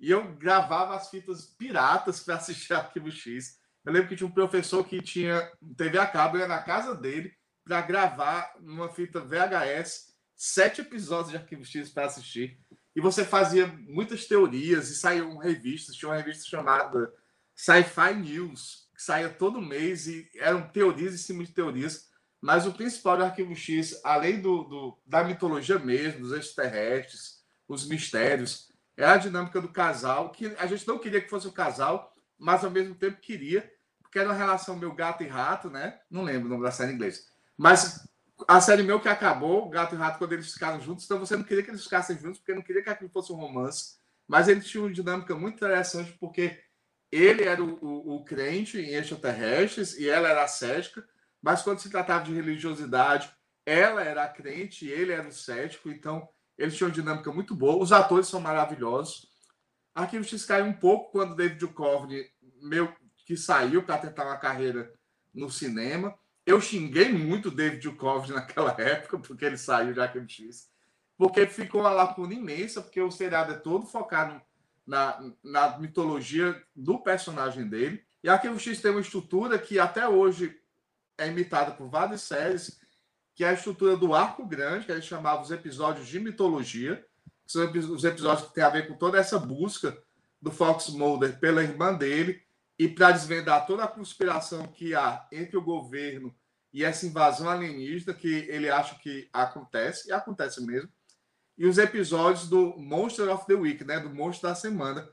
[0.00, 3.60] E eu gravava as fitas piratas para assistir Arquivo X.
[3.84, 7.32] Eu lembro que tinha um professor que tinha TV a cabo, ia na casa dele
[7.64, 12.58] para gravar numa fita VHS sete episódios de Arquivo X para assistir.
[12.94, 15.94] E você fazia muitas teorias e saíam revistas.
[15.94, 17.12] Tinha uma revista chamada
[17.54, 22.10] Sci-Fi News, que saía todo mês e eram teorias em cima de teorias.
[22.40, 27.86] Mas o principal do Arquivo X, além do, do da mitologia mesmo, dos extraterrestres, os
[27.86, 32.11] mistérios, é a dinâmica do casal, que a gente não queria que fosse o casal,
[32.42, 33.72] mas ao mesmo tempo queria,
[34.02, 36.00] porque era uma relação meu gato e rato, né?
[36.10, 37.28] Não lembro o nome da série em inglês.
[37.56, 38.06] Mas
[38.48, 41.44] a série meu que acabou, Gato e Rato, quando eles ficaram juntos, então você não
[41.44, 43.96] queria que eles ficassem juntos, porque não queria que aquilo fosse um romance.
[44.26, 46.60] Mas eles tinham uma dinâmica muito interessante, porque
[47.10, 51.06] ele era o, o, o crente em extraterrestres e ela era a cética,
[51.40, 53.32] mas quando se tratava de religiosidade,
[53.64, 56.28] ela era a crente e ele era o cético, então
[56.58, 57.82] eles tinham uma dinâmica muito boa.
[57.82, 59.30] Os atores são maravilhosos.
[59.94, 62.31] Arquivo X caiu um pouco quando David Duchovny
[62.62, 62.94] meu
[63.24, 64.92] que saiu para tentar uma carreira
[65.34, 66.14] no cinema.
[66.44, 70.70] Eu xinguei muito David Duchovny naquela época, porque ele saiu de Arquivo X,
[71.16, 74.40] porque ficou uma lacuna imensa, porque o seriado é todo focado
[74.86, 78.02] na, na mitologia do personagem dele.
[78.22, 80.58] E Arquivo X tem uma estrutura que até hoje
[81.18, 82.80] é imitada por várias séries,
[83.34, 87.04] que é a estrutura do arco grande, que a gente chamava os episódios de mitologia,
[87.46, 89.96] que são os episódios que tem a ver com toda essa busca
[90.40, 92.42] do Fox Mulder pela irmã dele,
[92.82, 96.34] e para desvendar toda a conspiração que há entre o governo
[96.72, 100.90] e essa invasão alienígena que ele acha que acontece, e acontece mesmo,
[101.56, 105.08] e os episódios do Monster of the Week, né, do Monstro da Semana,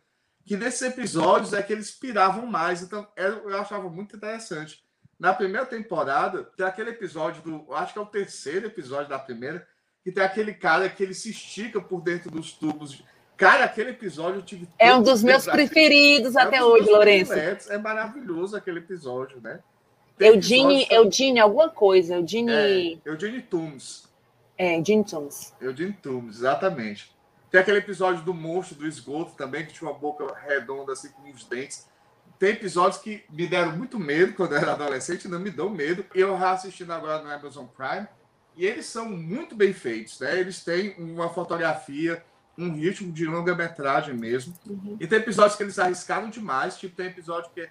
[0.47, 4.84] que nesses episódios é que eles piravam mais, então eu achava muito interessante.
[5.20, 9.67] Na primeira temporada, tem aquele episódio do, acho que é o terceiro episódio da primeira,
[10.03, 13.03] que tem aquele cara que ele se estica por dentro dos tubos
[13.40, 14.68] Cara, aquele episódio eu tive.
[14.78, 17.34] É um dos meus preferidos é até um hoje, Lourenço.
[17.34, 19.62] É maravilhoso aquele episódio, né?
[20.20, 22.16] Eugene, Eugene, alguma coisa.
[22.16, 23.00] Eugene.
[23.06, 24.10] É, Eugene Tooms.
[24.58, 25.54] É, Eugene Tooms.
[25.62, 27.16] Eugene Tooms, exatamente.
[27.50, 31.32] Tem aquele episódio do monstro do esgoto também, que tinha uma boca redonda, assim, com
[31.32, 31.88] os dentes.
[32.38, 36.06] Tem episódios que me deram muito medo quando eu era adolescente, não me dão medo.
[36.14, 38.06] Eu assistindo agora no Amazon Prime.
[38.58, 40.38] E eles são muito bem feitos, né?
[40.38, 42.22] Eles têm uma fotografia
[42.60, 44.53] um ritmo de longa-metragem mesmo.
[44.66, 44.97] Uhum.
[44.99, 47.70] E tem episódios que eles arriscaram demais, tipo, tem episódio que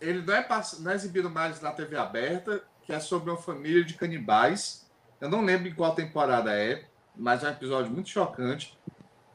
[0.00, 0.46] ele não é,
[0.80, 4.86] não é exibido mais na TV aberta, que é sobre uma família de canibais.
[5.20, 6.84] Eu não lembro em qual temporada é,
[7.16, 8.78] mas é um episódio muito chocante.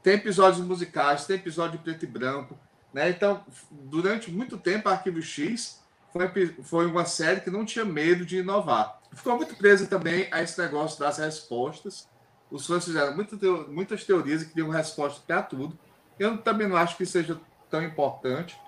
[0.04, 2.58] Tem episódios musicais, tem episódio de preto e branco.
[2.94, 3.10] Né?
[3.10, 5.82] Então, durante muito tempo, Arquivo X
[6.12, 9.00] foi, foi uma série que não tinha medo de inovar.
[9.14, 12.08] Ficou muito presa também a esse negócio das respostas
[12.52, 13.38] os fãs fizeram muita
[13.70, 15.78] muitas teorias e queriam resposta para tudo.
[16.20, 17.40] Eu também não acho que seja
[17.70, 18.60] tão importante.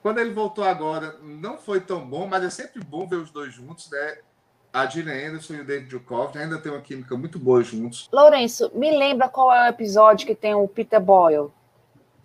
[0.00, 3.52] Quando ele voltou agora, não foi tão bom, mas é sempre bom ver os dois
[3.52, 4.18] juntos, né?
[4.72, 8.08] A Gillian Anderson e o David Duchovny ainda tem uma química muito boa juntos.
[8.12, 11.50] Lourenço, me lembra qual é o episódio que tem o Peter Boyle?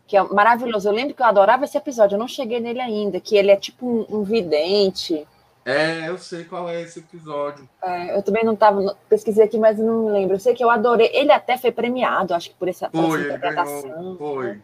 [0.05, 0.87] Que é maravilhoso.
[0.87, 3.55] Eu lembro que eu adorava esse episódio, eu não cheguei nele ainda, que ele é
[3.55, 5.25] tipo um, um vidente
[5.65, 7.67] é, eu sei qual é esse episódio.
[7.81, 10.35] É, eu também não estava pesquisei aqui, mas não lembro.
[10.35, 11.09] Eu sei que eu adorei.
[11.13, 13.81] Ele até foi premiado, acho que por essa, foi, essa interpretação.
[13.81, 14.61] Ganhou, foi.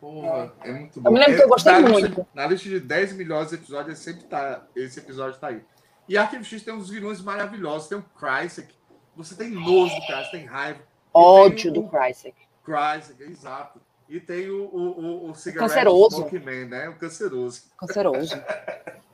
[0.00, 0.68] Porra, é.
[0.68, 0.72] é.
[0.72, 1.08] muito bom.
[1.08, 2.06] Eu me lembro que eu gostei na muito.
[2.06, 5.62] Lista, na lista de 10 melhores episódios, sempre tá, esse episódio tá aí.
[6.08, 7.88] E Arquivo X tem uns vilões maravilhosos.
[7.88, 8.74] Tem o Krycek.
[9.16, 10.80] Você tem nojo do cara, você tem raiva.
[11.12, 12.34] Ódio do Krycek.
[12.64, 13.80] Krycek, exato.
[14.08, 16.28] E tem o, o, o, o, o Canceroso.
[16.68, 16.88] Né?
[16.88, 17.62] O canceroso.
[17.78, 18.34] Canceroso.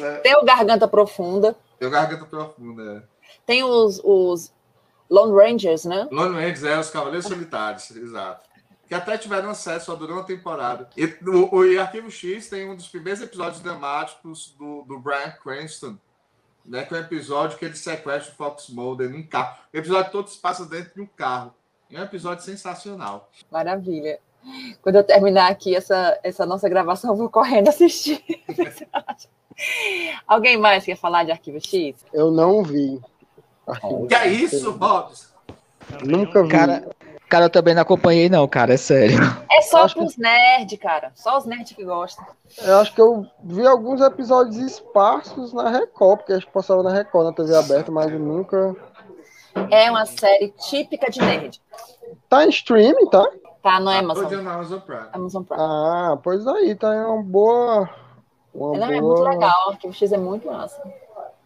[0.00, 0.16] Né?
[0.18, 1.56] Tem o Garganta Profunda.
[1.78, 3.18] Tem o Garganta Profunda, é.
[3.46, 4.52] Tem os, os
[5.08, 6.08] Lone Rangers, né?
[6.10, 8.48] Lone Rangers, é, os Cavaleiros Solitários, exato.
[8.86, 10.88] Que até tiveram acesso só durante uma temporada.
[10.96, 15.98] E o, o Arquivo X tem um dos primeiros episódios dramáticos do, do Brian Cranston,
[16.64, 16.84] né?
[16.84, 19.58] Que é um episódio que ele sequestra o Fox Mulder num carro.
[19.72, 21.54] O episódio todo se passa dentro de um carro.
[21.90, 23.30] É um episódio sensacional.
[23.50, 24.20] Maravilha.
[24.82, 28.22] Quando eu terminar aqui essa, essa nossa gravação, eu vou correndo assistir.
[30.26, 31.96] Alguém mais quer falar de Arquivo X?
[32.12, 33.00] Eu não vi.
[33.66, 35.26] Arquivo que é isso, Robson?
[36.04, 36.48] Nunca vi.
[36.48, 36.88] Cara,
[37.28, 39.18] cara, eu também não acompanhei, não, cara, é sério.
[39.50, 40.20] É só pros que...
[40.20, 41.10] nerds, cara.
[41.14, 42.24] Só os nerds que gostam.
[42.62, 46.92] Eu acho que eu vi alguns episódios esparsos na Record, porque acho que passava na
[46.92, 48.76] Record, na TV aberta, mas eu nunca.
[49.70, 51.60] É uma série típica de nerd.
[52.28, 53.26] Tá em streaming, tá?
[53.62, 54.46] Tá no Amazon.
[54.46, 55.08] Amazon Prime.
[55.12, 55.62] Amazon Prime.
[55.62, 57.90] Ah, pois aí, tá é uma boa.
[58.54, 58.94] Uma Não, boa...
[58.94, 60.80] é muito legal, o Arquivo X é muito massa.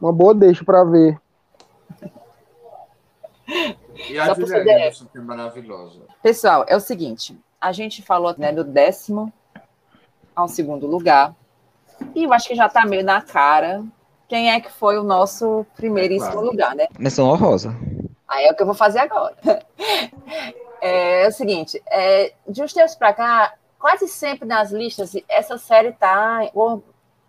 [0.00, 1.20] Uma boa deixa pra ver.
[4.08, 6.00] E a Julia Anderson, que é maravilhosa.
[6.22, 9.32] Pessoal, é o seguinte: a gente falou né, do décimo
[10.34, 11.34] ao segundo lugar.
[12.14, 13.84] E eu acho que já tá meio na cara
[14.32, 16.46] quem é que foi o nosso primeiríssimo é claro.
[16.46, 16.86] lugar, né?
[16.98, 17.76] Menção honrosa.
[18.26, 19.36] Aí é o que eu vou fazer agora.
[20.82, 25.56] É, é o seguinte, é, de uns tempos para cá, quase sempre nas listas, essa
[25.56, 26.82] série tá ou,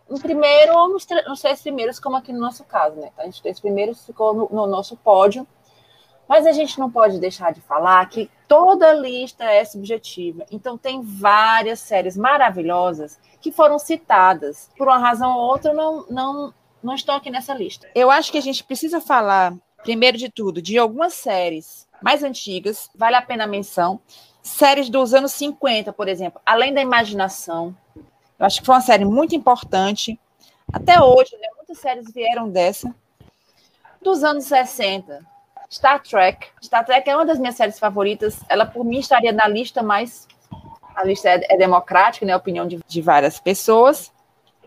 [0.10, 3.12] em primeiro ou nos, nos, três primeiros, como aqui no nosso caso, né?
[3.16, 3.28] Tá?
[3.28, 5.48] Os três primeiros ficou no, no nosso pódio.
[6.28, 10.46] Mas a gente não pode deixar de falar que toda lista é subjetiva.
[10.50, 14.72] Então, tem várias séries maravilhosas que foram citadas.
[14.78, 17.90] Por uma razão ou outra, não, não, não estão aqui nessa lista.
[17.94, 22.90] Eu acho que a gente precisa falar, primeiro de tudo, de algumas séries mais antigas,
[22.94, 24.00] vale a pena a menção.
[24.42, 27.76] Séries dos anos 50, por exemplo, Além da Imaginação.
[28.38, 30.20] Eu acho que foi uma série muito importante.
[30.72, 32.94] Até hoje, né, muitas séries vieram dessa.
[34.02, 35.26] Dos anos 60,
[35.72, 36.48] Star Trek.
[36.62, 38.38] Star Trek é uma das minhas séries favoritas.
[38.50, 40.28] Ela, por mim, estaria na lista, mas
[40.94, 42.34] a lista é, é democrática, né?
[42.34, 44.12] A opinião de, de, várias pessoas.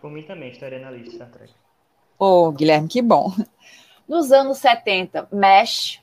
[0.01, 1.53] Por mim também estaria na lista Star Trek.
[2.19, 3.31] Ô, oh, Guilherme, que bom.
[4.09, 6.01] Nos anos 70, MASH,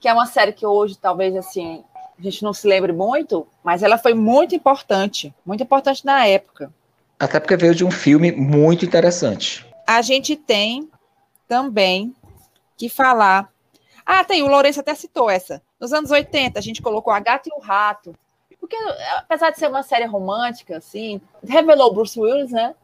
[0.00, 1.84] que é uma série que hoje talvez assim
[2.18, 6.72] a gente não se lembre muito, mas ela foi muito importante, muito importante na época.
[7.18, 9.66] Até porque veio de um filme muito interessante.
[9.86, 10.90] A gente tem
[11.46, 12.14] também
[12.76, 13.50] que falar.
[14.04, 15.62] Ah, tem, o Lourenço até citou essa.
[15.78, 18.14] Nos anos 80, a gente colocou A Gata e o Rato.
[18.60, 18.76] Porque,
[19.16, 22.74] apesar de ser uma série romântica, assim, revelou Bruce Willis, né?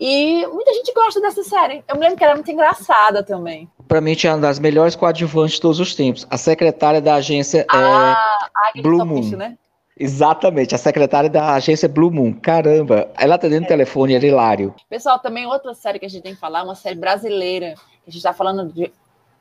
[0.00, 1.84] E muita gente gosta dessa série.
[1.86, 5.56] Eu me lembro que era muito engraçada também para mim, tinha uma das melhores coadjuvantes
[5.56, 6.24] de todos os tempos.
[6.30, 9.20] A secretária da agência ah, é Blue Moon.
[9.20, 9.58] Fish, né?
[9.98, 12.32] Exatamente, a secretária da agência Blue Moon.
[12.32, 13.74] Caramba, ela atendendo tá é.
[13.74, 14.72] o telefone, era hilário.
[14.88, 17.74] Pessoal, também outra série que a gente tem que falar, uma série brasileira.
[18.06, 18.92] A gente está falando de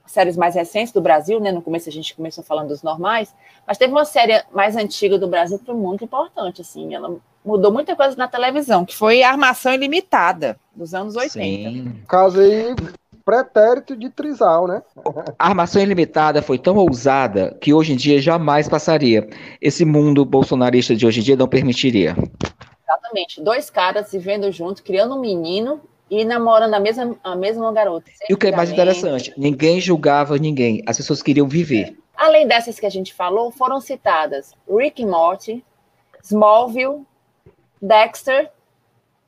[0.07, 1.51] séries mais recentes do Brasil, né?
[1.51, 3.31] No começo a gente começou falando dos normais,
[3.67, 6.95] mas teve uma série mais antiga do Brasil que foi muito importante, assim.
[6.95, 11.39] Ela mudou muita coisa na televisão, que foi a Armação Ilimitada, dos anos 80.
[11.39, 11.95] Sim.
[12.07, 12.75] Caso aí
[13.29, 14.81] pretérito de trisal, né?
[15.37, 19.29] A armação ilimitada foi tão ousada que hoje em dia jamais passaria.
[19.61, 22.15] Esse mundo bolsonarista de hoje em dia não permitiria.
[22.83, 23.39] Exatamente.
[23.39, 25.79] Dois caras vivendo junto, criando um menino
[26.09, 28.09] e namorando a mesma, a mesma garota.
[28.27, 31.95] E o que é mais interessante, ninguém julgava ninguém, as pessoas queriam viver.
[32.17, 35.63] Além dessas que a gente falou, foram citadas Rick and Morty,
[36.23, 37.05] Smallville,
[37.81, 38.51] Dexter,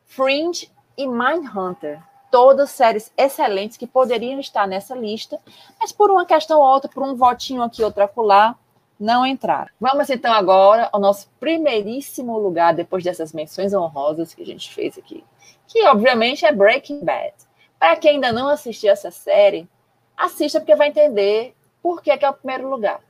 [0.06, 5.38] Fringe e Mindhunter todas séries excelentes que poderiam estar nessa lista,
[5.80, 8.56] mas por uma questão ou outra, por um votinho aqui, outro acolá,
[8.98, 9.70] não entraram.
[9.80, 14.98] Vamos então agora ao nosso primeiríssimo lugar, depois dessas menções honrosas que a gente fez
[14.98, 15.24] aqui,
[15.68, 17.34] que obviamente é Breaking Bad.
[17.78, 19.68] Para quem ainda não assistiu essa série,
[20.16, 23.02] assista porque vai entender por que, que é o primeiro lugar.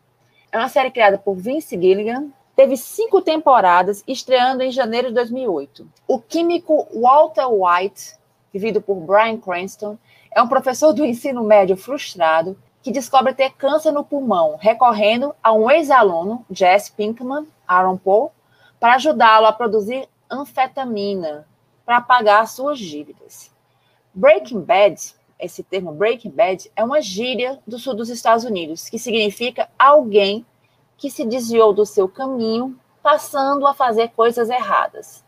[0.51, 5.87] É uma série criada por Vince Gilligan, teve cinco temporadas, estreando em janeiro de 2008.
[6.07, 8.21] O químico Walter White
[8.51, 9.97] vivido por Brian Cranston,
[10.31, 15.53] é um professor do ensino médio frustrado que descobre ter câncer no pulmão, recorrendo a
[15.53, 18.31] um ex-aluno, Jesse Pinkman, Aaron Paul,
[18.79, 21.47] para ajudá-lo a produzir anfetamina
[21.85, 23.51] para pagar suas dívidas.
[24.13, 28.97] Breaking Bad, esse termo Breaking Bad, é uma gíria do sul dos Estados Unidos, que
[28.97, 30.45] significa alguém
[31.01, 35.25] que se desviou do seu caminho, passando a fazer coisas erradas.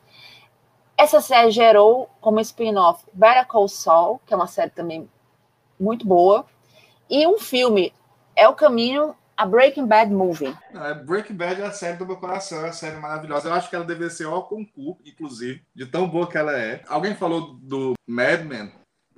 [0.96, 5.10] Essa série gerou como spin-off Better Call Saul, que é uma série também
[5.80, 6.46] muito boa,
[7.10, 7.92] e um filme,
[8.36, 10.56] É o Caminho a Breaking Bad Movie.
[10.76, 13.50] É, Breaking Bad é a série do meu coração, é uma série maravilhosa.
[13.50, 16.84] Eu acho que ela deveria ser ao concurso, inclusive, de tão boa que ela é.
[16.88, 18.72] Alguém falou do Mad Men,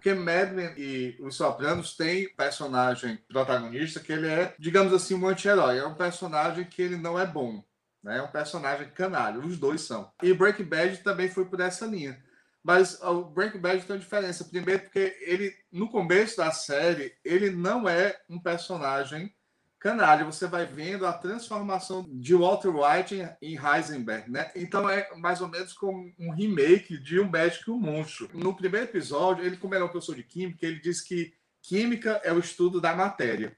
[0.06, 5.28] porque Mad Men e Os Sopranos tem personagem protagonista que ele é, digamos assim, um
[5.28, 5.80] anti-herói.
[5.80, 7.64] É um personagem que ele não é bom.
[8.04, 8.20] Né?
[8.20, 10.12] É um personagem canalha, os dois são.
[10.22, 12.24] E Breaking Bad também foi por essa linha.
[12.64, 14.44] Mas o Breaking Bad tem uma diferença.
[14.44, 19.34] Primeiro, porque ele, no começo da série, ele não é um personagem
[19.80, 20.26] canalha.
[20.26, 24.52] Você vai vendo a transformação de Walter White em Heisenberg, né?
[24.56, 28.30] Então é mais ou menos como um remake de Um Médico e um Monstro.
[28.34, 32.22] No primeiro episódio, ele, como ele é um professor de química, ele diz que química
[32.24, 33.58] é o estudo da matéria.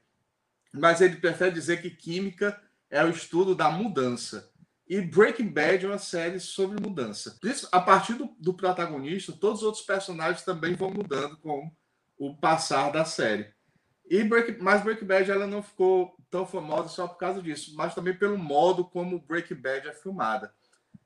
[0.72, 4.50] Mas ele prefere dizer que química é o estudo da mudança.
[4.88, 7.38] E Breaking Bad é uma série sobre mudança.
[7.70, 11.70] A partir do, do, protagonista, todos os outros personagens também vão mudando com
[12.16, 13.52] o passar da série.
[14.10, 18.16] E Break, mas Bad ela não ficou tão famosa só por causa disso, mas também
[18.16, 20.52] pelo modo como Breaking Bad é filmada,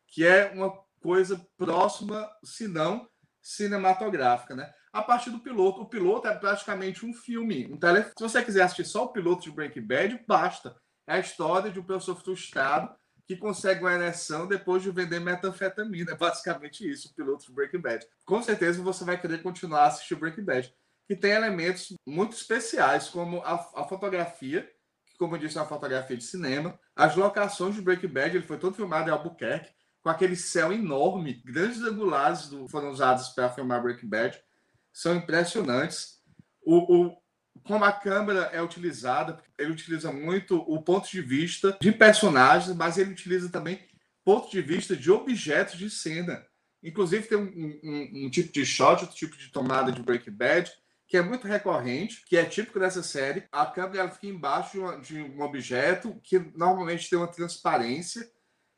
[0.07, 3.09] que é uma coisa próxima, se não
[3.43, 4.73] cinematográfica, né?
[4.93, 8.05] A partir do piloto, o piloto é praticamente um filme, um tele...
[8.17, 10.77] Se você quiser assistir só o piloto de Breaking Bad, basta.
[11.07, 12.95] É a história de um professor frustrado
[13.27, 16.13] que consegue uma ereção depois de vender metanfetamina.
[16.13, 18.07] É basicamente isso, o piloto de Breaking Bad.
[18.25, 20.73] Com certeza você vai querer continuar a assistir Bad,
[21.13, 24.67] que tem elementos muito especiais, como a, a fotografia,
[25.05, 26.79] que, como eu disse, é uma fotografia de cinema.
[26.97, 31.43] As locações de Breaking Bad, ele foi todo filmado em Albuquerque, com aquele céu enorme,
[31.45, 34.43] grandes angulares do, foram usados para filmar Breaking Bad.
[34.91, 36.19] São impressionantes.
[36.63, 36.79] O,
[37.09, 37.17] o,
[37.63, 42.97] como a câmera é utilizada, ele utiliza muito o ponto de vista de personagens, mas
[42.97, 43.87] ele utiliza também
[44.25, 46.43] ponto de vista de objetos de cena.
[46.83, 50.73] Inclusive, tem um, um, um tipo de shot, outro tipo de tomada de Breaking Bad,
[51.13, 53.47] que é muito recorrente, que é típico dessa série.
[53.53, 58.27] A câmera fica embaixo de, uma, de um objeto que normalmente tem uma transparência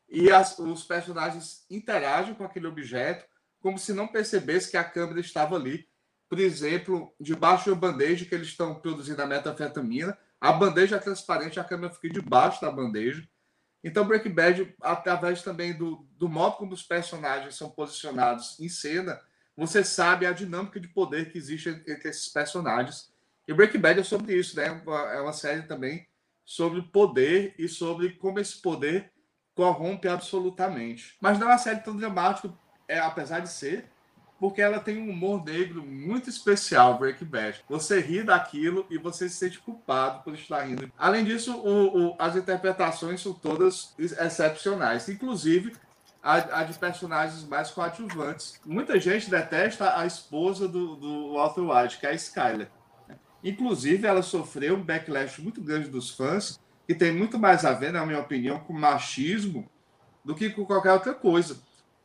[0.09, 3.25] e as, os personagens interagem com aquele objeto
[3.61, 5.87] como se não percebesse que a câmera estava ali
[6.29, 10.19] por exemplo, debaixo da bandeja que eles estão produzindo a metanfetamina.
[10.41, 13.23] A bandeja é transparente, a câmera fica debaixo da bandeja.
[13.85, 19.21] Então, Breaking Bad, através também do, do modo como os personagens são posicionados em cena,
[19.57, 23.13] você sabe a dinâmica de poder que existe entre esses personagens.
[23.47, 24.83] E Breaking Bad é sobre isso, né?
[25.13, 26.07] É uma série também
[26.45, 29.11] sobre poder e sobre como esse poder
[29.55, 31.17] corrompe absolutamente.
[31.21, 32.53] Mas não é uma série tão dramática,
[32.89, 33.89] é, apesar de ser,
[34.39, 37.65] porque ela tem um humor negro muito especial, Breaking Bad.
[37.69, 40.91] Você ri daquilo e você se sente culpado por estar rindo.
[40.99, 45.73] Além disso, o, o, as interpretações são todas excepcionais, inclusive
[46.25, 48.59] a, a, de personagens mais coadjuvantes.
[48.65, 52.71] Muita gente detesta a esposa do, do Walter White, que é a Skyler.
[53.43, 57.93] Inclusive, ela sofreu um backlash muito grande dos fãs, que tem muito mais a ver,
[57.93, 59.71] na minha opinião, com machismo
[60.25, 61.59] do que com qualquer outra coisa.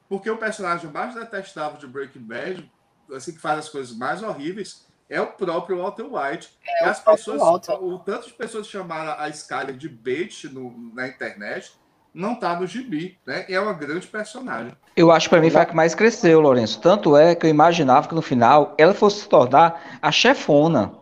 [0.10, 2.70] Porque o personagem mais detestável de Breaking Bad,
[3.14, 6.60] assim que faz as coisas mais horríveis, é o próprio Walter White.
[6.68, 11.08] É e as pessoas, o tanto de pessoas chamaram a Skyler de bait no, na
[11.08, 11.72] internet,
[12.14, 13.45] não tá no gibi, né?
[13.48, 14.73] E é uma grande personagem.
[14.95, 16.81] Eu acho que para mim foi a que mais cresceu, Lourenço.
[16.81, 20.94] Tanto é que eu imaginava que no final ela fosse se tornar a chefona.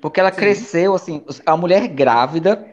[0.00, 0.38] Porque ela Sim.
[0.38, 2.72] cresceu, assim, a mulher grávida,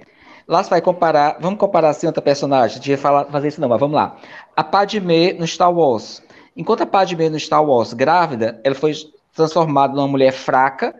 [0.50, 3.80] Lá você vai comparar, vamos comparar assim outra personagem, ia falar, fazer isso não, mas
[3.80, 4.18] vamos lá.
[4.56, 6.24] A Padmé no Star Wars.
[6.58, 8.94] Enquanto a Padmé no Star Wars grávida, ela foi
[9.36, 10.96] transformada numa mulher fraca,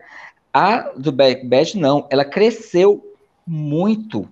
[0.54, 3.04] a do Back Bad não, ela cresceu
[3.44, 4.28] muito.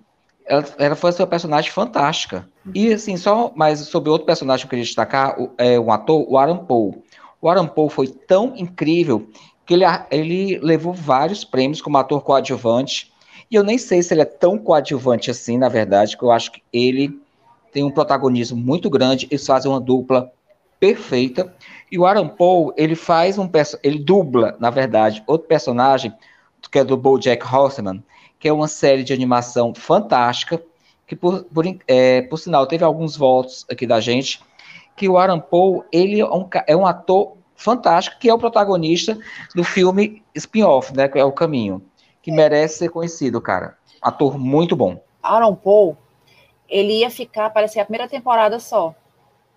[0.49, 2.49] Ela, ela foi uma personagem fantástica.
[2.73, 6.25] E assim, só mais sobre outro personagem que eu queria destacar, o, é, um ator,
[6.27, 7.03] o Aaron Paul.
[7.39, 9.29] O Aaron Paul foi tão incrível
[9.63, 13.13] que ele, ele levou vários prêmios como ator coadjuvante.
[13.51, 16.51] E eu nem sei se ele é tão coadjuvante assim, na verdade, que eu acho
[16.51, 17.19] que ele
[17.71, 20.31] tem um protagonismo muito grande, eles fazem uma dupla
[20.79, 21.53] perfeita.
[21.91, 23.47] E o Aaron Paul, ele faz um
[23.83, 26.11] ele dubla, na verdade, outro personagem
[26.71, 28.03] que é do BoJack Horseman,
[28.39, 30.61] que é uma série de animação fantástica,
[31.05, 34.41] que por, por, é, por sinal teve alguns votos aqui da gente,
[34.95, 39.17] que o Aaron Paul, ele é um, é um ator fantástico, que é o protagonista
[39.53, 41.83] do filme spin-off, né, que é O Caminho
[42.21, 43.77] que merece ser conhecido, cara.
[44.01, 45.01] Ator muito bom.
[45.21, 45.97] Aaron Paul,
[46.67, 48.93] ele ia ficar, parecia a primeira temporada só.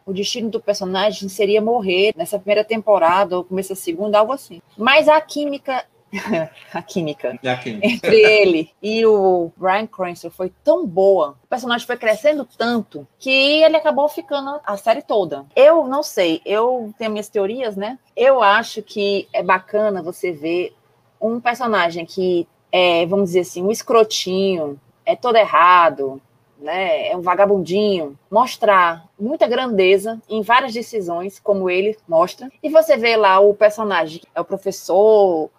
[0.05, 4.61] O destino do personagem seria morrer nessa primeira temporada, ou começo da segunda, algo assim.
[4.77, 5.85] Mas a química
[6.73, 11.87] a química, a química entre ele e o Brian Cranston foi tão boa, o personagem
[11.87, 13.31] foi crescendo tanto que
[13.63, 15.47] ele acabou ficando a série toda.
[15.57, 17.99] Eu não sei, eu tenho minhas teorias, né?
[18.17, 20.75] Eu acho que é bacana você ver
[21.21, 26.21] um personagem que é, vamos dizer assim, um escrotinho, é todo errado,
[26.59, 32.51] né, é um vagabundinho, mostrar muita grandeza em várias decisões, como ele mostra.
[32.63, 35.51] E você vê lá o personagem, é o professor,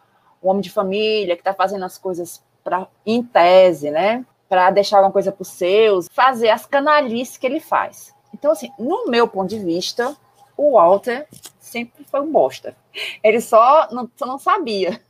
[0.43, 4.97] o homem de família, que está fazendo as coisas pra, em tese, né, para deixar
[4.97, 8.13] alguma coisa para os seus, fazer as canalices que ele faz.
[8.33, 10.15] Então, assim, no meu ponto de vista,
[10.57, 11.27] o Walter
[11.59, 12.75] sempre foi um bosta.
[13.23, 15.01] Ele só não, só não sabia.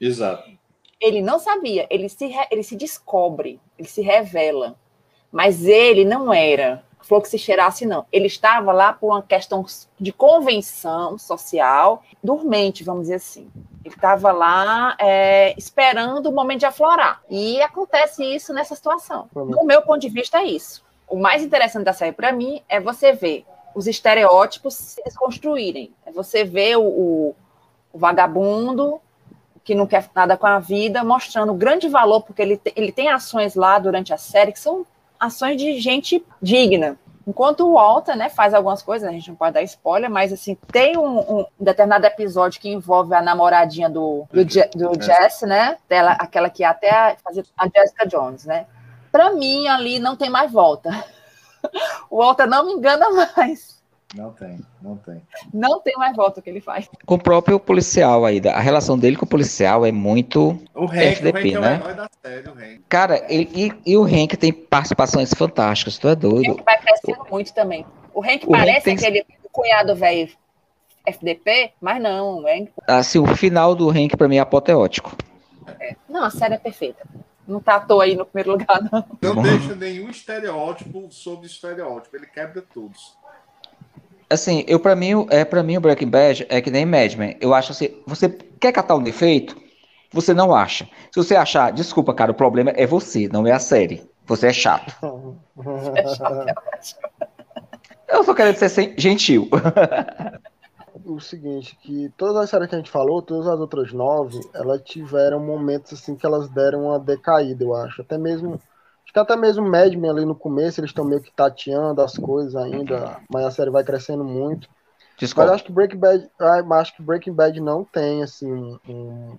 [0.00, 0.48] Exato.
[1.00, 1.86] Ele não sabia.
[1.90, 4.76] Ele se, re- ele se descobre, ele se revela.
[5.32, 8.06] Mas ele não era flor que se cheirasse, não.
[8.10, 9.64] Ele estava lá por uma questão
[10.00, 13.48] de convenção social, dormente, vamos dizer assim.
[13.84, 17.22] Ele estava lá é, esperando o momento de aflorar.
[17.30, 19.28] E acontece isso nessa situação.
[19.60, 20.82] Do meu ponto de vista, é isso.
[21.08, 23.44] O mais interessante da série, para mim, é você ver
[23.74, 25.92] os estereótipos se desconstruírem.
[26.06, 27.34] É você ver o, o-
[27.92, 29.00] o vagabundo
[29.62, 33.54] que não quer nada com a vida, mostrando grande valor, porque ele, ele tem ações
[33.54, 34.86] lá durante a série que são
[35.24, 36.96] ações de gente digna.
[37.26, 40.56] Enquanto o Walter, né, faz algumas coisas, a gente não pode dar spoiler, mas assim,
[40.70, 45.02] tem um, um determinado episódio que envolve a namoradinha do, do, do É.
[45.02, 45.78] Jesse, né?
[45.88, 48.66] Dela, aquela que até fazia a Jessica Jones, né?
[49.10, 50.90] Pra mim, ali não tem mais volta.
[52.10, 53.73] O Walter não me engana mais.
[54.14, 55.22] Não tem, não tem.
[55.52, 56.88] Não tem mais volta o que ele faz.
[57.04, 60.56] Com o próprio policial aí, a relação dele com o policial é muito.
[60.74, 61.74] O Hank, FDP, o Hank é o né?
[61.74, 62.80] herói da série, o Hank.
[62.88, 63.50] Cara, ele,
[63.84, 66.52] e, e o Hank tem participações fantásticas, tu é O doido.
[66.52, 67.84] Hank vai crescendo muito também.
[68.14, 70.30] O Hank O Hank parece tem- aquele cunhado velho
[71.06, 75.16] FDP, mas não, o Hank Assim, o final do Hank pra mim é apoteótico.
[76.08, 77.04] Não, a série é perfeita.
[77.46, 79.04] Não tá à toa aí no primeiro lugar, não.
[79.20, 83.16] Não deixa nenhum estereótipo sobre estereótipo, ele quebra todos.
[84.30, 87.36] Assim, eu para mim, é para mim o Breaking Bad é que nem Mad Men.
[87.40, 89.56] Eu acho assim, você quer catar um defeito,
[90.12, 90.84] você não acha.
[91.12, 94.02] Se você achar, desculpa, cara, o problema é você, não é a série.
[94.26, 94.94] Você é chato.
[98.08, 99.48] Eu só quero ser sem- gentil.
[101.04, 104.80] o seguinte, que todas as séries que a gente falou, todas as outras nove, elas
[104.82, 108.02] tiveram momentos assim que elas deram uma decaída, eu acho.
[108.02, 108.60] Até mesmo.
[109.14, 112.56] Que até mesmo Mad Men ali no começo, eles estão meio que tateando as coisas
[112.56, 112.98] ainda,
[113.32, 114.68] mas a série vai crescendo muito.
[115.36, 118.52] Mas acho que Breaking Bad, ah, acho que Breaking Bad não tem assim
[118.88, 119.38] um-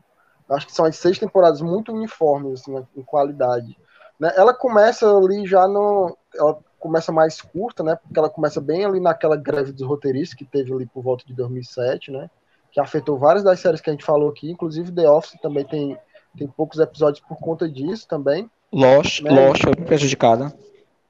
[0.50, 3.78] acho que são as seis temporadas muito uniformes assim, em qualidade.
[4.18, 4.32] Né?
[4.38, 7.98] Ela começa ali já no, ela começa mais curta, né?
[7.98, 11.34] Porque ela começa bem ali naquela greve dos roteiristas que teve ali por volta de
[11.34, 12.30] 2007, né?
[12.72, 15.98] Que afetou várias das séries que a gente falou aqui, inclusive The Office também tem
[16.36, 18.50] tem poucos episódios por conta disso também.
[18.72, 19.32] Lost, né?
[19.32, 20.54] Lost foi prejudicada.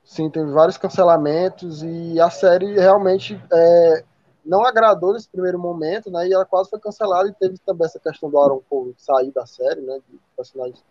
[0.03, 4.03] Sim, teve vários cancelamentos e a série realmente é,
[4.45, 6.27] não agradou nesse primeiro momento, né?
[6.27, 9.47] E ela quase foi cancelada e teve também essa questão do Aaron Paul sair da
[9.47, 9.99] série, né?
[10.07, 10.83] De personagens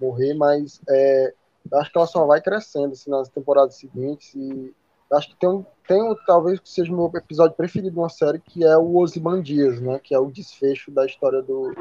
[0.00, 1.34] morrer, mas é,
[1.70, 4.72] eu acho que ela só vai crescendo assim, nas temporadas seguintes e
[5.12, 8.08] acho que tem um, tem um, talvez que seja o meu episódio preferido de uma
[8.08, 9.98] série que é o Ozymandias, né?
[9.98, 11.74] Que é o desfecho da história do,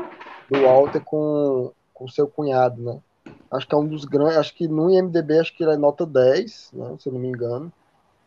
[0.50, 1.72] do Walter com
[2.02, 3.00] com seu cunhado, né?
[3.52, 4.38] Acho que é um dos grandes.
[4.38, 7.28] Acho que no IMDB acho que ele é nota 10, né, se eu não me
[7.28, 7.72] engano.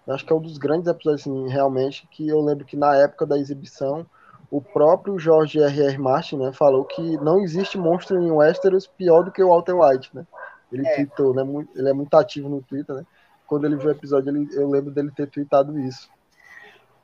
[0.06, 3.26] Acho que é um dos grandes episódios, assim, realmente, que eu lembro que na época
[3.26, 4.06] da exibição,
[4.50, 5.98] o próprio George R.R.
[5.98, 10.14] Martin né, falou que não existe monstro em Westeros pior do que o Walter White,
[10.14, 10.24] né?
[10.70, 10.94] Ele É.
[10.94, 11.42] tweetou, né?
[11.42, 13.06] muito- ele é muito ativo no Twitter, né?
[13.46, 16.08] Quando ele viu o episódio, ele, eu lembro dele ter tweetado isso.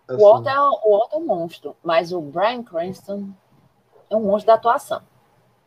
[0.07, 3.31] Assim, O Walter, é, o Walter é um monstro, mas o Brian Cranston
[4.11, 5.01] é um monstro da atuação.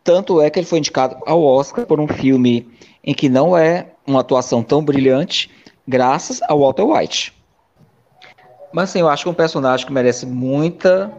[0.03, 2.67] Tanto é que ele foi indicado ao Oscar por um filme
[3.03, 5.49] em que não é uma atuação tão brilhante,
[5.87, 7.33] graças ao Walter White.
[8.73, 11.11] Mas assim, eu acho que é um personagem que merece muita,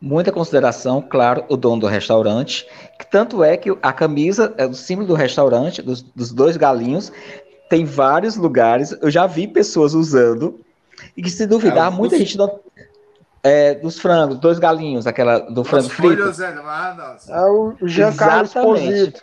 [0.00, 2.66] muita consideração, claro, o dono do restaurante,
[2.98, 7.12] que tanto é que a camisa é o símbolo do restaurante, dos, dos dois galinhos,
[7.68, 10.60] tem vários lugares, eu já vi pessoas usando,
[11.16, 12.60] e que se duvidar, É, muita gente não.
[13.44, 16.44] É, dos frangos, dois galinhos, aquela do frango As frito.
[16.44, 17.28] animadas.
[17.28, 18.88] É o Giancarlo Exatamente.
[18.88, 19.22] Esposito.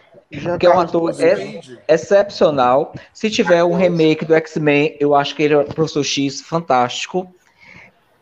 [0.59, 1.79] Que é um ator é- Entende?
[1.87, 2.93] excepcional.
[3.13, 7.33] Se tiver um remake do X-Men, eu acho que ele é o Professor X fantástico.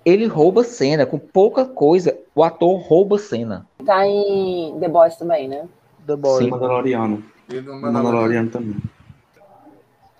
[0.05, 3.67] Ele rouba cena, com pouca coisa, o ator rouba cena.
[3.85, 5.67] Tá em The Boys também, né?
[6.05, 6.43] The Boy.
[6.45, 6.49] Sim.
[6.51, 7.23] Mandaloriano.
[7.49, 8.03] E no Mandaloriano.
[8.03, 8.49] Mandaloriano.
[8.49, 8.77] também.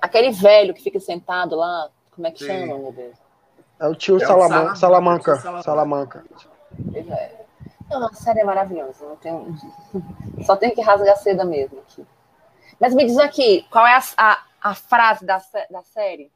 [0.01, 2.47] Aquele velho que fica sentado lá, como é que Sim.
[2.47, 3.15] chama, meu Deus?
[3.79, 5.63] É o tio É Salaman- Salamanca, Salamanca.
[5.63, 6.25] Salamanca.
[6.91, 7.45] Pois é.
[7.89, 9.05] Não, a série é maravilhosa.
[9.05, 9.55] Não tem...
[10.43, 12.05] Só tem que rasgar seda mesmo aqui.
[12.79, 15.41] Mas me diz aqui, qual é a, a, a frase da,
[15.71, 16.31] da série?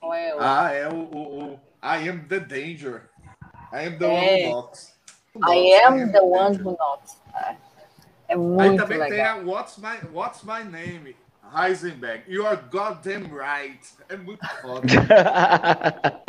[0.00, 0.38] Qual é o...
[0.40, 3.08] Ah, é o, o, o I am the danger.
[3.72, 4.08] I am the É.
[4.08, 4.94] one who knocks.
[5.46, 7.20] I am the one who knocks.
[7.34, 7.56] É,
[8.28, 9.40] É Aí muito também tem legal.
[9.40, 11.14] a What's My, What's my Name?
[11.52, 12.24] Heisenberg.
[12.26, 13.80] You are goddamn right.
[14.08, 14.86] É muito foda.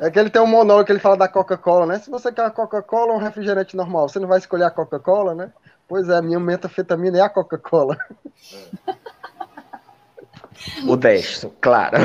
[0.00, 1.98] É que ele tem um monólogo que ele fala da Coca-Cola, né?
[2.00, 5.34] Se você quer a Coca-Cola ou um refrigerante normal, você não vai escolher a Coca-Cola,
[5.34, 5.52] né?
[5.86, 7.96] Pois é, a minha metafetamina é a Coca-Cola.
[10.86, 11.96] o Destro, claro.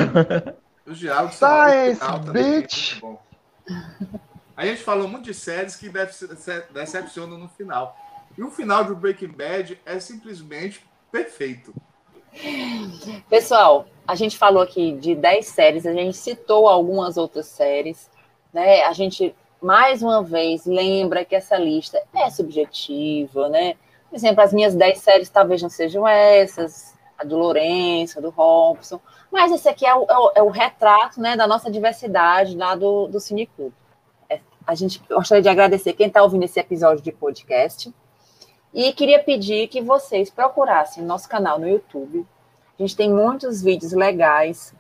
[0.86, 3.02] Os diálogos são Science, também, bitch.
[3.02, 3.24] muito bom.
[4.56, 5.92] A gente falou muito de séries que
[6.72, 7.98] decepcionam no final.
[8.38, 11.74] E o final de Breaking Bad é simplesmente perfeito.
[13.30, 18.10] Pessoal, a gente falou aqui de 10 séries, a gente citou algumas outras séries,
[18.54, 18.84] né?
[18.84, 23.76] A gente mais uma vez lembra que essa lista é subjetiva, né?
[24.10, 28.30] Por exemplo, as minhas 10 séries talvez não sejam essas, a do Lourenço, a do
[28.30, 29.00] Robson,
[29.32, 32.76] mas esse aqui é o, é o, é o retrato né, da nossa diversidade lá
[32.76, 33.76] do, do Cineclube.
[34.30, 37.94] É, a gente gostaria de agradecer quem está ouvindo esse episódio de podcast
[38.74, 42.26] e queria pedir que vocês procurassem nosso canal no YouTube.
[42.78, 44.74] A gente tem muitos vídeos legais,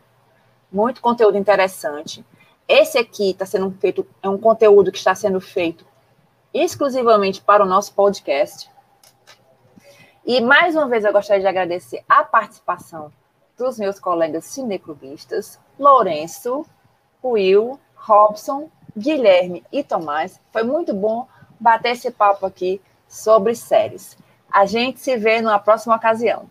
[0.71, 2.23] muito conteúdo interessante.
[2.67, 5.85] Esse aqui está sendo feito, é um conteúdo que está sendo feito
[6.53, 8.69] exclusivamente para o nosso podcast.
[10.25, 13.11] E mais uma vez eu gostaria de agradecer a participação
[13.57, 16.65] dos meus colegas cineclubistas, Lourenço,
[17.23, 20.39] Will, Robson, Guilherme e Tomás.
[20.51, 21.27] Foi muito bom
[21.59, 24.17] bater esse papo aqui sobre séries.
[24.49, 26.47] A gente se vê numa próxima ocasião.